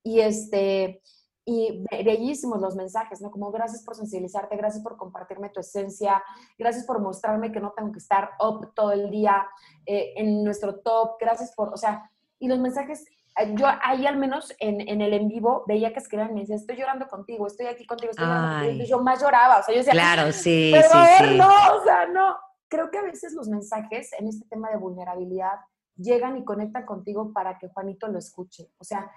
Y 0.04 0.20
este, 0.20 1.02
y 1.50 1.82
bellísimos 1.90 2.60
los 2.60 2.76
mensajes, 2.76 3.22
¿no? 3.22 3.32
Como 3.32 3.52
gracias 3.52 3.82
por 3.84 3.96
sensibilizarte, 3.96 4.58
gracias 4.58 4.84
por 4.84 4.98
compartirme 4.98 5.50
tu 5.50 5.62
esencia, 5.62 6.22
gracias 6.58 6.86
por 6.86 7.00
mostrarme 7.00 7.54
que 7.54 7.62
no 7.62 7.72
tengo 7.72 7.94
que 7.94 8.00
estar 8.00 8.32
up 8.42 8.74
todo 8.76 8.92
el 8.92 9.10
día 9.10 9.48
eh, 9.86 10.14
en 10.18 10.44
nuestro 10.44 10.80
top, 10.80 11.16
gracias 11.22 11.54
por, 11.56 11.74
o 11.74 11.78
sea, 11.78 12.12
y 12.38 12.50
los 12.50 12.60
mensajes, 12.60 13.06
eh, 13.40 13.54
yo 13.56 13.66
ahí 13.82 14.06
al 14.06 14.18
menos 14.18 14.54
en, 14.60 14.82
en 14.82 15.00
el 15.00 15.14
en 15.14 15.30
vivo 15.30 15.64
veía 15.68 15.94
que 15.94 16.00
escribían, 16.00 16.34
me 16.34 16.42
decían, 16.42 16.60
estoy 16.60 16.76
llorando 16.76 17.08
contigo, 17.08 17.48
estoy 17.48 17.68
aquí 17.68 17.86
contigo, 17.86 18.12
estoy 18.12 18.26
llorando 18.26 18.66
contigo, 18.66 18.84
y 18.84 18.88
yo 18.88 19.00
más 19.00 19.22
lloraba, 19.22 19.60
o 19.60 19.64
sea, 19.64 19.74
yo 19.74 19.80
decía, 19.80 19.94
claro, 19.94 20.34
sí, 20.34 20.72
pero 20.74 20.90
sí, 20.90 21.30
sí. 21.30 21.38
no, 21.38 21.48
o 21.48 21.84
sea, 21.86 22.08
no, 22.08 22.36
creo 22.68 22.92
que 22.92 22.98
a 22.98 23.04
veces 23.04 23.34
los 23.34 23.48
mensajes 23.48 24.12
en 24.20 24.28
este 24.28 24.46
tema 24.48 24.70
de 24.70 24.78
vulnerabilidad 24.78 25.60
llegan 25.96 26.38
y 26.38 26.46
conectan 26.46 26.86
contigo 26.86 27.34
para 27.34 27.58
que 27.58 27.70
Juanito 27.70 28.08
lo 28.08 28.20
escuche. 28.20 28.72
O 28.78 28.84
sea, 28.84 29.12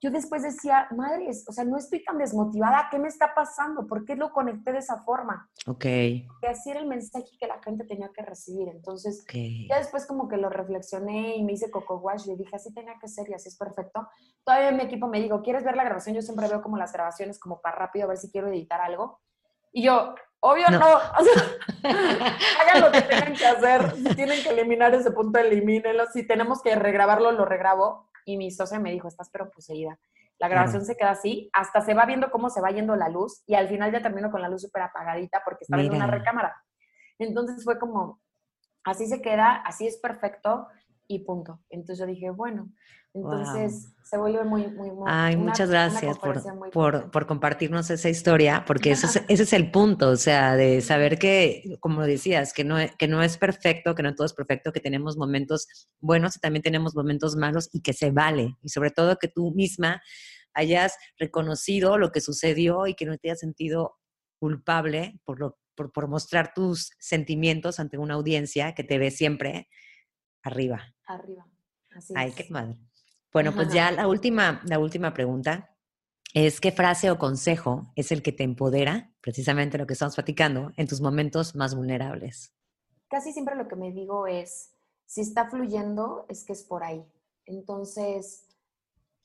yo 0.00 0.10
después 0.10 0.42
decía, 0.42 0.88
madres, 0.94 1.44
o 1.48 1.52
sea, 1.52 1.64
no 1.64 1.78
estoy 1.78 2.04
tan 2.04 2.18
desmotivada, 2.18 2.88
¿qué 2.90 2.98
me 2.98 3.08
está 3.08 3.34
pasando? 3.34 3.86
¿Por 3.86 4.04
qué 4.04 4.14
lo 4.14 4.30
conecté 4.30 4.72
de 4.72 4.78
esa 4.78 5.02
forma? 5.02 5.50
Ok. 5.66 5.82
Que 5.82 6.48
así 6.48 6.70
era 6.70 6.80
el 6.80 6.86
mensaje 6.86 7.26
que 7.40 7.46
la 7.46 7.62
gente 7.62 7.84
tenía 7.84 8.10
que 8.14 8.22
recibir. 8.22 8.68
Entonces, 8.68 9.24
ya 9.68 9.78
después 9.78 10.06
como 10.06 10.28
que 10.28 10.36
lo 10.36 10.50
reflexioné 10.50 11.36
y 11.36 11.44
me 11.44 11.52
hice 11.54 11.70
coco 11.70 11.96
wash, 11.96 12.26
le 12.26 12.36
dije, 12.36 12.54
así 12.54 12.72
tenía 12.74 12.98
que 13.00 13.08
ser 13.08 13.28
y 13.30 13.34
así 13.34 13.48
es 13.48 13.56
perfecto. 13.56 14.06
Todavía 14.44 14.70
mi 14.72 14.82
equipo 14.82 15.08
me 15.08 15.20
dijo, 15.20 15.40
¿quieres 15.42 15.64
ver 15.64 15.76
la 15.76 15.84
grabación? 15.84 16.14
Yo 16.14 16.22
siempre 16.22 16.48
veo 16.48 16.60
como 16.62 16.76
las 16.76 16.92
grabaciones 16.92 17.38
como 17.38 17.60
para 17.62 17.76
rápido, 17.76 18.04
a 18.04 18.08
ver 18.08 18.18
si 18.18 18.30
quiero 18.30 18.48
editar 18.48 18.80
algo. 18.82 19.20
Y 19.72 19.82
yo, 19.82 20.14
Obvio 20.40 20.68
no. 20.70 20.78
hagan 21.82 22.80
lo 22.80 22.92
que 22.92 23.02
tengan 23.02 23.34
que 23.34 23.46
hacer. 23.46 23.90
Si 23.96 24.14
tienen 24.14 24.42
que 24.42 24.50
eliminar 24.50 24.94
ese 24.94 25.10
punto, 25.10 25.38
elimínenlo. 25.38 26.06
Si 26.12 26.26
tenemos 26.26 26.62
que 26.62 26.74
regrabarlo, 26.74 27.32
lo 27.32 27.44
regrabo. 27.44 28.10
Y 28.24 28.36
mi 28.36 28.50
socia 28.50 28.78
me 28.78 28.92
dijo, 28.92 29.08
estás 29.08 29.30
pero 29.30 29.50
poseída. 29.50 29.98
La 30.38 30.48
grabación 30.48 30.84
se 30.84 30.96
queda 30.96 31.12
así, 31.12 31.48
hasta 31.52 31.80
se 31.80 31.94
va 31.94 32.04
viendo 32.04 32.30
cómo 32.30 32.50
se 32.50 32.60
va 32.60 32.70
yendo 32.70 32.94
la 32.94 33.08
luz 33.08 33.42
y 33.46 33.54
al 33.54 33.68
final 33.68 33.90
ya 33.90 34.02
termino 34.02 34.30
con 34.30 34.42
la 34.42 34.50
luz 34.50 34.62
súper 34.62 34.82
apagadita 34.82 35.40
porque 35.44 35.64
estaba 35.64 35.82
en 35.82 35.94
una 35.94 36.06
recámara. 36.06 36.62
Entonces 37.18 37.64
fue 37.64 37.78
como, 37.78 38.20
así 38.84 39.06
se 39.06 39.22
queda, 39.22 39.54
así 39.64 39.86
es 39.86 39.96
perfecto 39.96 40.68
y 41.08 41.20
punto. 41.20 41.60
Entonces 41.70 41.98
yo 41.98 42.06
dije, 42.06 42.30
bueno, 42.30 42.68
entonces 43.16 43.92
se 44.02 44.18
vuelve 44.18 44.44
muy, 44.44 44.66
muy, 44.68 44.90
muy... 44.90 45.04
Ay, 45.08 45.36
muchas 45.36 45.68
gracias 45.68 46.16
por, 46.18 46.40
por, 46.70 47.10
por, 47.10 47.26
compartirnos 47.26 47.90
esa 47.90 48.08
historia, 48.08 48.64
porque 48.66 48.92
ese 48.92 49.06
es, 49.06 49.16
ese 49.28 49.42
es, 49.42 49.52
el 49.52 49.70
punto, 49.70 50.10
o 50.10 50.16
sea, 50.16 50.54
de 50.54 50.80
saber 50.80 51.18
que, 51.18 51.76
como 51.80 52.02
decías, 52.02 52.52
que 52.52 52.62
no, 52.62 52.76
que 52.98 53.08
no 53.08 53.22
es 53.22 53.36
perfecto, 53.36 53.94
que 53.94 54.02
no 54.02 54.14
todo 54.14 54.26
es 54.26 54.32
perfecto, 54.32 54.72
que 54.72 54.80
tenemos 54.80 55.16
momentos 55.16 55.66
buenos 56.00 56.36
y 56.36 56.40
también 56.40 56.62
tenemos 56.62 56.94
momentos 56.94 57.34
malos 57.34 57.68
y 57.72 57.82
que 57.82 57.92
se 57.92 58.12
vale. 58.12 58.56
Y 58.62 58.68
sobre 58.68 58.90
todo 58.90 59.16
que 59.16 59.28
tú 59.28 59.52
misma 59.52 60.00
hayas 60.54 60.96
reconocido 61.18 61.98
lo 61.98 62.12
que 62.12 62.20
sucedió 62.20 62.86
y 62.86 62.94
que 62.94 63.06
no 63.06 63.18
te 63.18 63.28
hayas 63.28 63.40
sentido 63.40 63.96
culpable 64.38 65.18
por 65.24 65.40
lo 65.40 65.58
por, 65.76 65.92
por 65.92 66.08
mostrar 66.08 66.54
tus 66.54 66.92
sentimientos 66.98 67.78
ante 67.78 67.98
una 67.98 68.14
audiencia 68.14 68.74
que 68.74 68.82
te 68.82 68.98
ve 68.98 69.10
siempre 69.10 69.68
arriba. 70.42 70.94
Arriba. 71.06 71.46
Así 71.94 72.14
Ay, 72.16 72.30
es. 72.30 72.34
qué 72.34 72.46
madre. 72.50 72.78
Bueno, 73.32 73.52
pues 73.54 73.72
ya 73.72 73.90
la 73.90 74.08
última, 74.08 74.62
la 74.64 74.78
última 74.78 75.12
pregunta 75.12 75.76
es 76.34 76.60
qué 76.60 76.72
frase 76.72 77.10
o 77.10 77.18
consejo 77.18 77.92
es 77.94 78.12
el 78.12 78.22
que 78.22 78.32
te 78.32 78.44
empodera, 78.44 79.12
precisamente 79.20 79.78
lo 79.78 79.86
que 79.86 79.94
estamos 79.94 80.14
platicando, 80.14 80.72
en 80.76 80.86
tus 80.86 81.00
momentos 81.00 81.54
más 81.54 81.74
vulnerables. 81.74 82.54
Casi 83.08 83.32
siempre 83.32 83.56
lo 83.56 83.68
que 83.68 83.76
me 83.76 83.92
digo 83.92 84.26
es, 84.26 84.74
si 85.06 85.20
está 85.20 85.48
fluyendo, 85.48 86.26
es 86.28 86.44
que 86.44 86.52
es 86.52 86.62
por 86.62 86.82
ahí. 86.82 87.04
Entonces, 87.44 88.48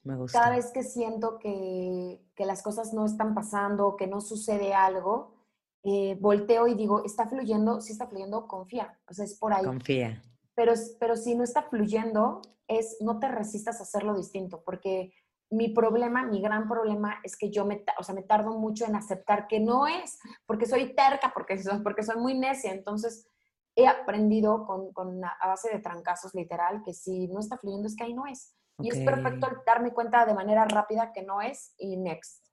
Me 0.04 0.16
gusta. 0.16 0.40
cada 0.40 0.56
vez 0.56 0.72
que 0.72 0.84
siento 0.84 1.40
que, 1.40 2.22
que 2.36 2.46
las 2.46 2.62
cosas 2.62 2.94
no 2.94 3.06
están 3.06 3.34
pasando, 3.34 3.96
que 3.98 4.08
no 4.08 4.22
sucede 4.22 4.74
algo, 4.74 5.36
eh, 5.84 6.16
volteo 6.20 6.68
y 6.68 6.76
digo, 6.76 7.04
está 7.04 7.28
fluyendo, 7.28 7.82
si 7.82 7.94
está 7.94 8.08
fluyendo, 8.08 8.48
confía. 8.48 9.00
O 9.10 9.14
sea, 9.14 9.26
es 9.26 9.36
por 9.36 9.54
ahí. 9.54 9.66
Confía. 9.66 10.22
Pero, 10.56 10.74
pero 11.00 11.16
si 11.16 11.36
no 11.36 11.44
está 11.44 11.64
fluyendo, 11.64 12.42
es 12.68 12.98
no 13.02 13.20
te 13.20 13.28
resistas 13.28 13.80
a 13.80 13.84
hacerlo 13.84 14.16
distinto, 14.16 14.64
porque 14.64 15.14
mi 15.50 15.70
problema, 15.70 16.24
mi 16.26 16.42
gran 16.42 16.68
problema 16.70 17.20
es 17.24 17.36
que 17.36 17.52
yo 17.52 17.66
me, 17.66 17.84
o 18.00 18.04
sea, 18.04 18.16
me 18.16 18.24
tardo 18.24 18.58
mucho 18.58 18.86
en 18.86 18.96
aceptar 18.96 19.48
que 19.48 19.60
no 19.60 19.86
es, 19.88 20.18
porque 20.46 20.66
soy 20.66 20.96
terca, 20.96 21.32
porque 21.34 21.62
soy, 21.62 21.80
porque 21.82 22.04
soy 22.04 22.16
muy 22.18 22.38
necia. 22.40 22.72
Entonces, 22.72 23.28
he 23.76 23.86
aprendido 23.88 24.66
con, 24.66 24.94
con 24.94 25.08
una- 25.18 25.36
a 25.42 25.48
base 25.48 25.70
de 25.70 25.80
trancazos 25.80 26.34
literal 26.36 26.82
que 26.86 26.94
si 26.94 27.28
no 27.28 27.40
está 27.42 27.58
fluyendo 27.58 27.88
es 27.88 27.96
que 27.98 28.06
ahí 28.06 28.14
no 28.14 28.28
es. 28.28 28.56
Y 28.80 28.90
es 28.90 29.00
perfecto 29.06 29.48
darme 29.66 29.92
cuenta 29.94 30.26
de 30.26 30.34
manera 30.34 30.66
rápida 30.66 31.12
que 31.14 31.22
no 31.24 31.42
es 31.42 31.74
y 31.78 31.98
next. 31.98 32.46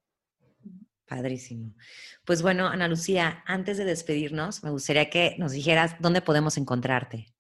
Padrísimo. 1.07 1.73
Pues 2.27 2.43
bueno, 2.43 2.67
Ana 2.67 2.87
Lucía, 2.89 3.43
antes 3.47 3.79
de 3.79 3.85
despedirnos, 3.85 4.63
me 4.63 4.71
gustaría 4.71 5.09
que 5.09 5.37
nos 5.39 5.53
dijeras 5.53 5.95
dónde 6.01 6.21
podemos 6.21 6.59
encontrarte. 6.59 7.33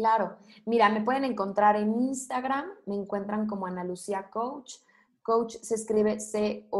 Claro. 0.00 0.38
Mira, 0.64 0.88
me 0.88 1.02
pueden 1.02 1.24
encontrar 1.24 1.76
en 1.76 1.92
Instagram, 1.92 2.64
me 2.86 2.94
encuentran 2.94 3.46
como 3.46 3.66
Ana 3.66 3.84
Lucía 3.84 4.30
Coach. 4.30 4.76
Coach 5.22 5.56
se 5.60 5.74
escribe 5.74 6.18
C-O-A-C-H. 6.18 6.72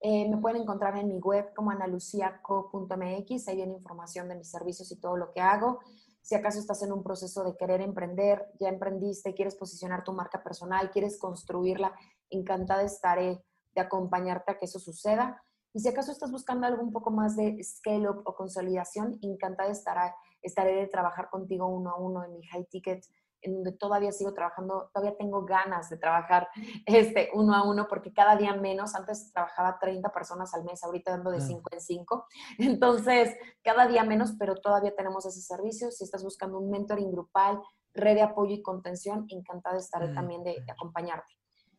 Eh, 0.00 0.28
me 0.28 0.38
pueden 0.38 0.62
encontrar 0.62 0.96
en 0.96 1.06
mi 1.06 1.20
web 1.20 1.54
como 1.54 1.70
analuciaco.mx. 1.70 3.46
Ahí 3.46 3.54
viene 3.54 3.74
información 3.74 4.28
de 4.28 4.34
mis 4.34 4.50
servicios 4.50 4.90
y 4.90 4.96
todo 4.96 5.16
lo 5.16 5.30
que 5.30 5.40
hago. 5.40 5.78
Si 6.20 6.34
acaso 6.34 6.58
estás 6.58 6.82
en 6.82 6.90
un 6.90 7.04
proceso 7.04 7.44
de 7.44 7.56
querer 7.56 7.80
emprender, 7.80 8.50
ya 8.58 8.68
emprendiste, 8.68 9.32
quieres 9.32 9.54
posicionar 9.54 10.02
tu 10.02 10.12
marca 10.12 10.42
personal, 10.42 10.90
quieres 10.90 11.16
construirla, 11.16 11.94
encantada 12.28 12.82
estaré 12.82 13.40
de 13.72 13.80
acompañarte 13.80 14.50
a 14.50 14.58
que 14.58 14.64
eso 14.64 14.80
suceda. 14.80 15.40
Y 15.72 15.78
si 15.78 15.88
acaso 15.88 16.10
estás 16.10 16.32
buscando 16.32 16.66
algo 16.66 16.82
un 16.82 16.90
poco 16.90 17.12
más 17.12 17.36
de 17.36 17.62
scale-up 17.62 18.22
o 18.24 18.34
consolidación, 18.34 19.20
encantada 19.22 19.70
estará, 19.70 20.16
estaré 20.42 20.74
de 20.74 20.86
trabajar 20.86 21.30
contigo 21.30 21.66
uno 21.66 21.90
a 21.90 21.96
uno 21.96 22.24
en 22.24 22.34
mi 22.34 22.46
high 22.46 22.66
ticket, 22.66 23.04
en 23.42 23.54
donde 23.54 23.72
todavía 23.72 24.12
sigo 24.12 24.34
trabajando, 24.34 24.90
todavía 24.92 25.16
tengo 25.16 25.44
ganas 25.44 25.88
de 25.88 25.96
trabajar 25.96 26.48
este, 26.86 27.30
uno 27.34 27.54
a 27.54 27.68
uno, 27.68 27.86
porque 27.88 28.12
cada 28.12 28.36
día 28.36 28.54
menos, 28.54 28.94
antes 28.94 29.32
trabajaba 29.32 29.78
30 29.78 30.12
personas 30.12 30.52
al 30.54 30.64
mes, 30.64 30.82
ahorita 30.84 31.12
dando 31.12 31.30
de 31.30 31.38
Ah. 31.38 31.46
5 31.46 31.62
en 31.72 31.80
5, 31.80 32.26
entonces 32.58 33.34
cada 33.62 33.86
día 33.86 34.04
menos, 34.04 34.32
pero 34.38 34.56
todavía 34.56 34.94
tenemos 34.94 35.24
ese 35.26 35.40
servicio, 35.40 35.90
si 35.90 36.04
estás 36.04 36.22
buscando 36.22 36.58
un 36.58 36.70
mentoring 36.70 37.10
grupal, 37.10 37.60
red 37.94 38.14
de 38.14 38.22
apoyo 38.22 38.54
y 38.54 38.62
contención, 38.62 39.26
encantada 39.28 39.78
estaré 39.78 40.08
Ay, 40.08 40.14
también 40.14 40.44
de, 40.44 40.62
de 40.64 40.72
acompañarte. 40.72 41.34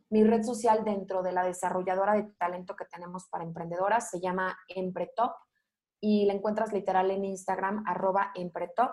Mi 0.10 0.26
red 0.26 0.44
social 0.44 0.84
dentro 0.84 1.24
de 1.24 1.32
la 1.32 1.46
desarrolladora 1.46 2.16
de 2.16 2.24
talento 2.38 2.76
que 2.76 2.84
tenemos 2.84 3.30
para 3.30 3.46
emprendedoras 3.46 4.10
se 4.10 4.20
llama 4.20 4.58
Empretop 4.68 5.32
y 6.02 6.26
la 6.26 6.34
encuentras 6.34 6.74
literal 6.74 7.12
en 7.12 7.24
Instagram, 7.24 7.84
arroba 7.88 8.32
Empretop. 8.36 8.92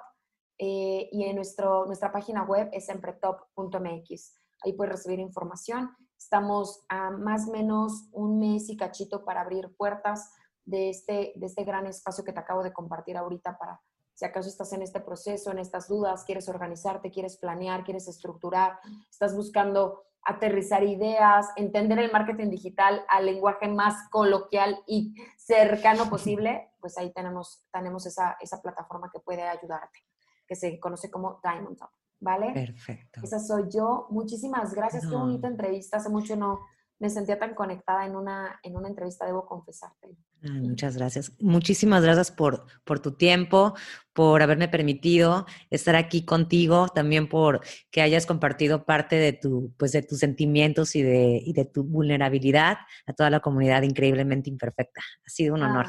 eh, 0.59 1.09
y 1.13 1.25
en 1.25 1.37
nuestro, 1.37 1.87
nuestra 1.87 2.13
página 2.13 2.43
web 2.43 2.69
es 2.73 2.89
empretop.mx. 2.89 4.35
Ahí 4.65 4.73
puedes 4.75 4.93
recibir 4.93 5.21
información. 5.21 5.91
Estamos 6.17 6.85
a 6.89 7.11
más 7.11 7.49
o 7.49 7.53
menos 7.53 8.09
un 8.13 8.39
mes 8.39 8.69
y 8.69 8.77
cachito 8.77 9.25
para 9.25 9.41
abrir 9.41 9.75
puertas 9.77 10.33
de 10.65 10.91
este, 10.91 11.33
de 11.37 11.47
este 11.47 11.65
gran 11.65 11.87
espacio 11.87 12.25
que 12.25 12.33
te 12.33 12.41
acabo 12.41 12.63
de 12.63 12.73
compartir 12.73 13.17
ahorita 13.17 13.57
para 13.57 13.81
si 14.19 14.25
acaso 14.25 14.49
estás 14.49 14.73
en 14.73 14.83
este 14.83 14.99
proceso, 14.99 15.53
en 15.53 15.61
estas 15.61 15.87
dudas, 15.87 16.25
quieres 16.25 16.49
organizarte, 16.49 17.13
quieres 17.13 17.37
planear, 17.37 17.85
quieres 17.85 18.09
estructurar, 18.09 18.81
estás 19.09 19.37
buscando 19.37 20.03
aterrizar 20.25 20.83
ideas, 20.83 21.49
entender 21.57 21.99
el 21.99 22.13
marketing 22.13 22.51
digital 22.51 23.05
al 23.09 23.27
lenguaje 23.27 23.69
más 23.69 24.09
coloquial 24.11 24.79
y 24.87 25.15
cercano 25.37 26.05
posible, 26.11 26.71
pues 26.81 26.99
ahí 26.99 27.13
tenemos, 27.13 27.65
tenemos 27.73 28.07
esa, 28.07 28.37
esa 28.41 28.61
plataforma 28.61 29.11
que 29.13 29.21
puede 29.21 29.43
ayudarte, 29.43 30.01
que 30.47 30.55
se 30.55 30.79
conoce 30.79 31.11
como 31.11 31.41
Diamond 31.43 31.79
Top, 31.79 31.91
¿vale? 32.21 32.53
Perfecto. 32.53 33.21
Esa 33.23 33.39
soy 33.39 33.65
yo. 33.71 34.07
Muchísimas 34.11 34.75
gracias. 34.75 35.07
Qué 35.07 35.15
bonita 35.15 35.49
entrevista. 35.49 35.97
Hace 35.97 36.11
mucho 36.11 36.37
no 36.37 36.61
me 36.99 37.11
sentía 37.11 37.39
tan 37.39 37.55
conectada 37.55 38.07
en 38.07 38.17
una, 38.17 38.59
en 38.63 38.77
una 38.77 38.89
entrevista, 38.89 39.25
debo 39.25 39.47
confesarte. 39.47 40.17
Muchas 40.43 40.97
gracias. 40.97 41.33
Muchísimas 41.41 42.03
gracias 42.03 42.31
por, 42.31 42.65
por 42.85 43.01
tu 43.01 43.13
tiempo, 43.13 43.75
por 44.13 44.43
haberme 44.43 44.69
permitido 44.69 45.47
estar 45.71 45.97
aquí 45.97 46.25
contigo, 46.25 46.89
también 46.89 47.29
por 47.29 47.61
que 47.91 48.03
hayas 48.03 48.25
compartido 48.25 48.85
parte 48.85 49.17
de, 49.17 49.33
tu, 49.33 49.73
pues 49.77 49.93
de 49.93 50.03
tus 50.03 50.19
sentimientos 50.19 50.95
y 50.95 51.03
de, 51.03 51.43
y 51.45 51.53
de 51.53 51.65
tu 51.65 51.83
vulnerabilidad 51.83 52.79
a 53.07 53.13
toda 53.13 53.31
la 53.31 53.41
comunidad 53.41 53.83
increíblemente 53.83 54.49
imperfecta. 54.51 55.01
Ha 55.27 55.29
sido 55.29 55.55
un 55.55 55.63
honor. 55.63 55.87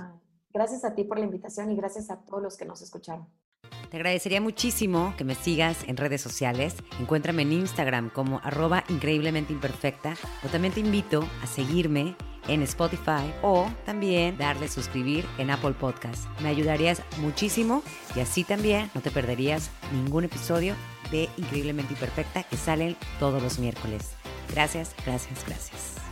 Gracias 0.51 0.83
a 0.83 0.95
ti 0.95 1.03
por 1.03 1.19
la 1.19 1.25
invitación 1.25 1.71
y 1.71 1.75
gracias 1.75 2.09
a 2.09 2.23
todos 2.25 2.41
los 2.41 2.57
que 2.57 2.65
nos 2.65 2.81
escucharon. 2.81 3.27
Te 3.89 3.97
agradecería 3.97 4.39
muchísimo 4.39 5.15
que 5.17 5.23
me 5.23 5.33
sigas 5.33 5.83
en 5.87 5.97
redes 5.97 6.21
sociales. 6.21 6.75
Encuéntrame 6.99 7.41
en 7.41 7.53
Instagram 7.53 8.09
como 8.09 8.39
arroba 8.43 8.83
increíblemente 8.89 9.51
imperfecta 9.51 10.15
o 10.43 10.47
también 10.47 10.73
te 10.73 10.81
invito 10.81 11.27
a 11.41 11.47
seguirme 11.47 12.15
en 12.47 12.61
Spotify 12.63 13.33
o 13.41 13.69
también 13.85 14.37
darle 14.37 14.67
suscribir 14.67 15.25
en 15.37 15.49
Apple 15.49 15.73
Podcast. 15.73 16.27
Me 16.41 16.49
ayudarías 16.49 17.01
muchísimo 17.17 17.83
y 18.15 18.19
así 18.19 18.43
también 18.43 18.91
no 18.93 19.01
te 19.01 19.11
perderías 19.11 19.71
ningún 19.91 20.23
episodio 20.23 20.75
de 21.11 21.27
Increíblemente 21.37 21.93
Imperfecta 21.93 22.43
que 22.43 22.57
salen 22.57 22.95
todos 23.19 23.41
los 23.41 23.57
miércoles. 23.57 24.11
Gracias, 24.53 24.95
gracias, 25.05 25.43
gracias. 25.45 26.09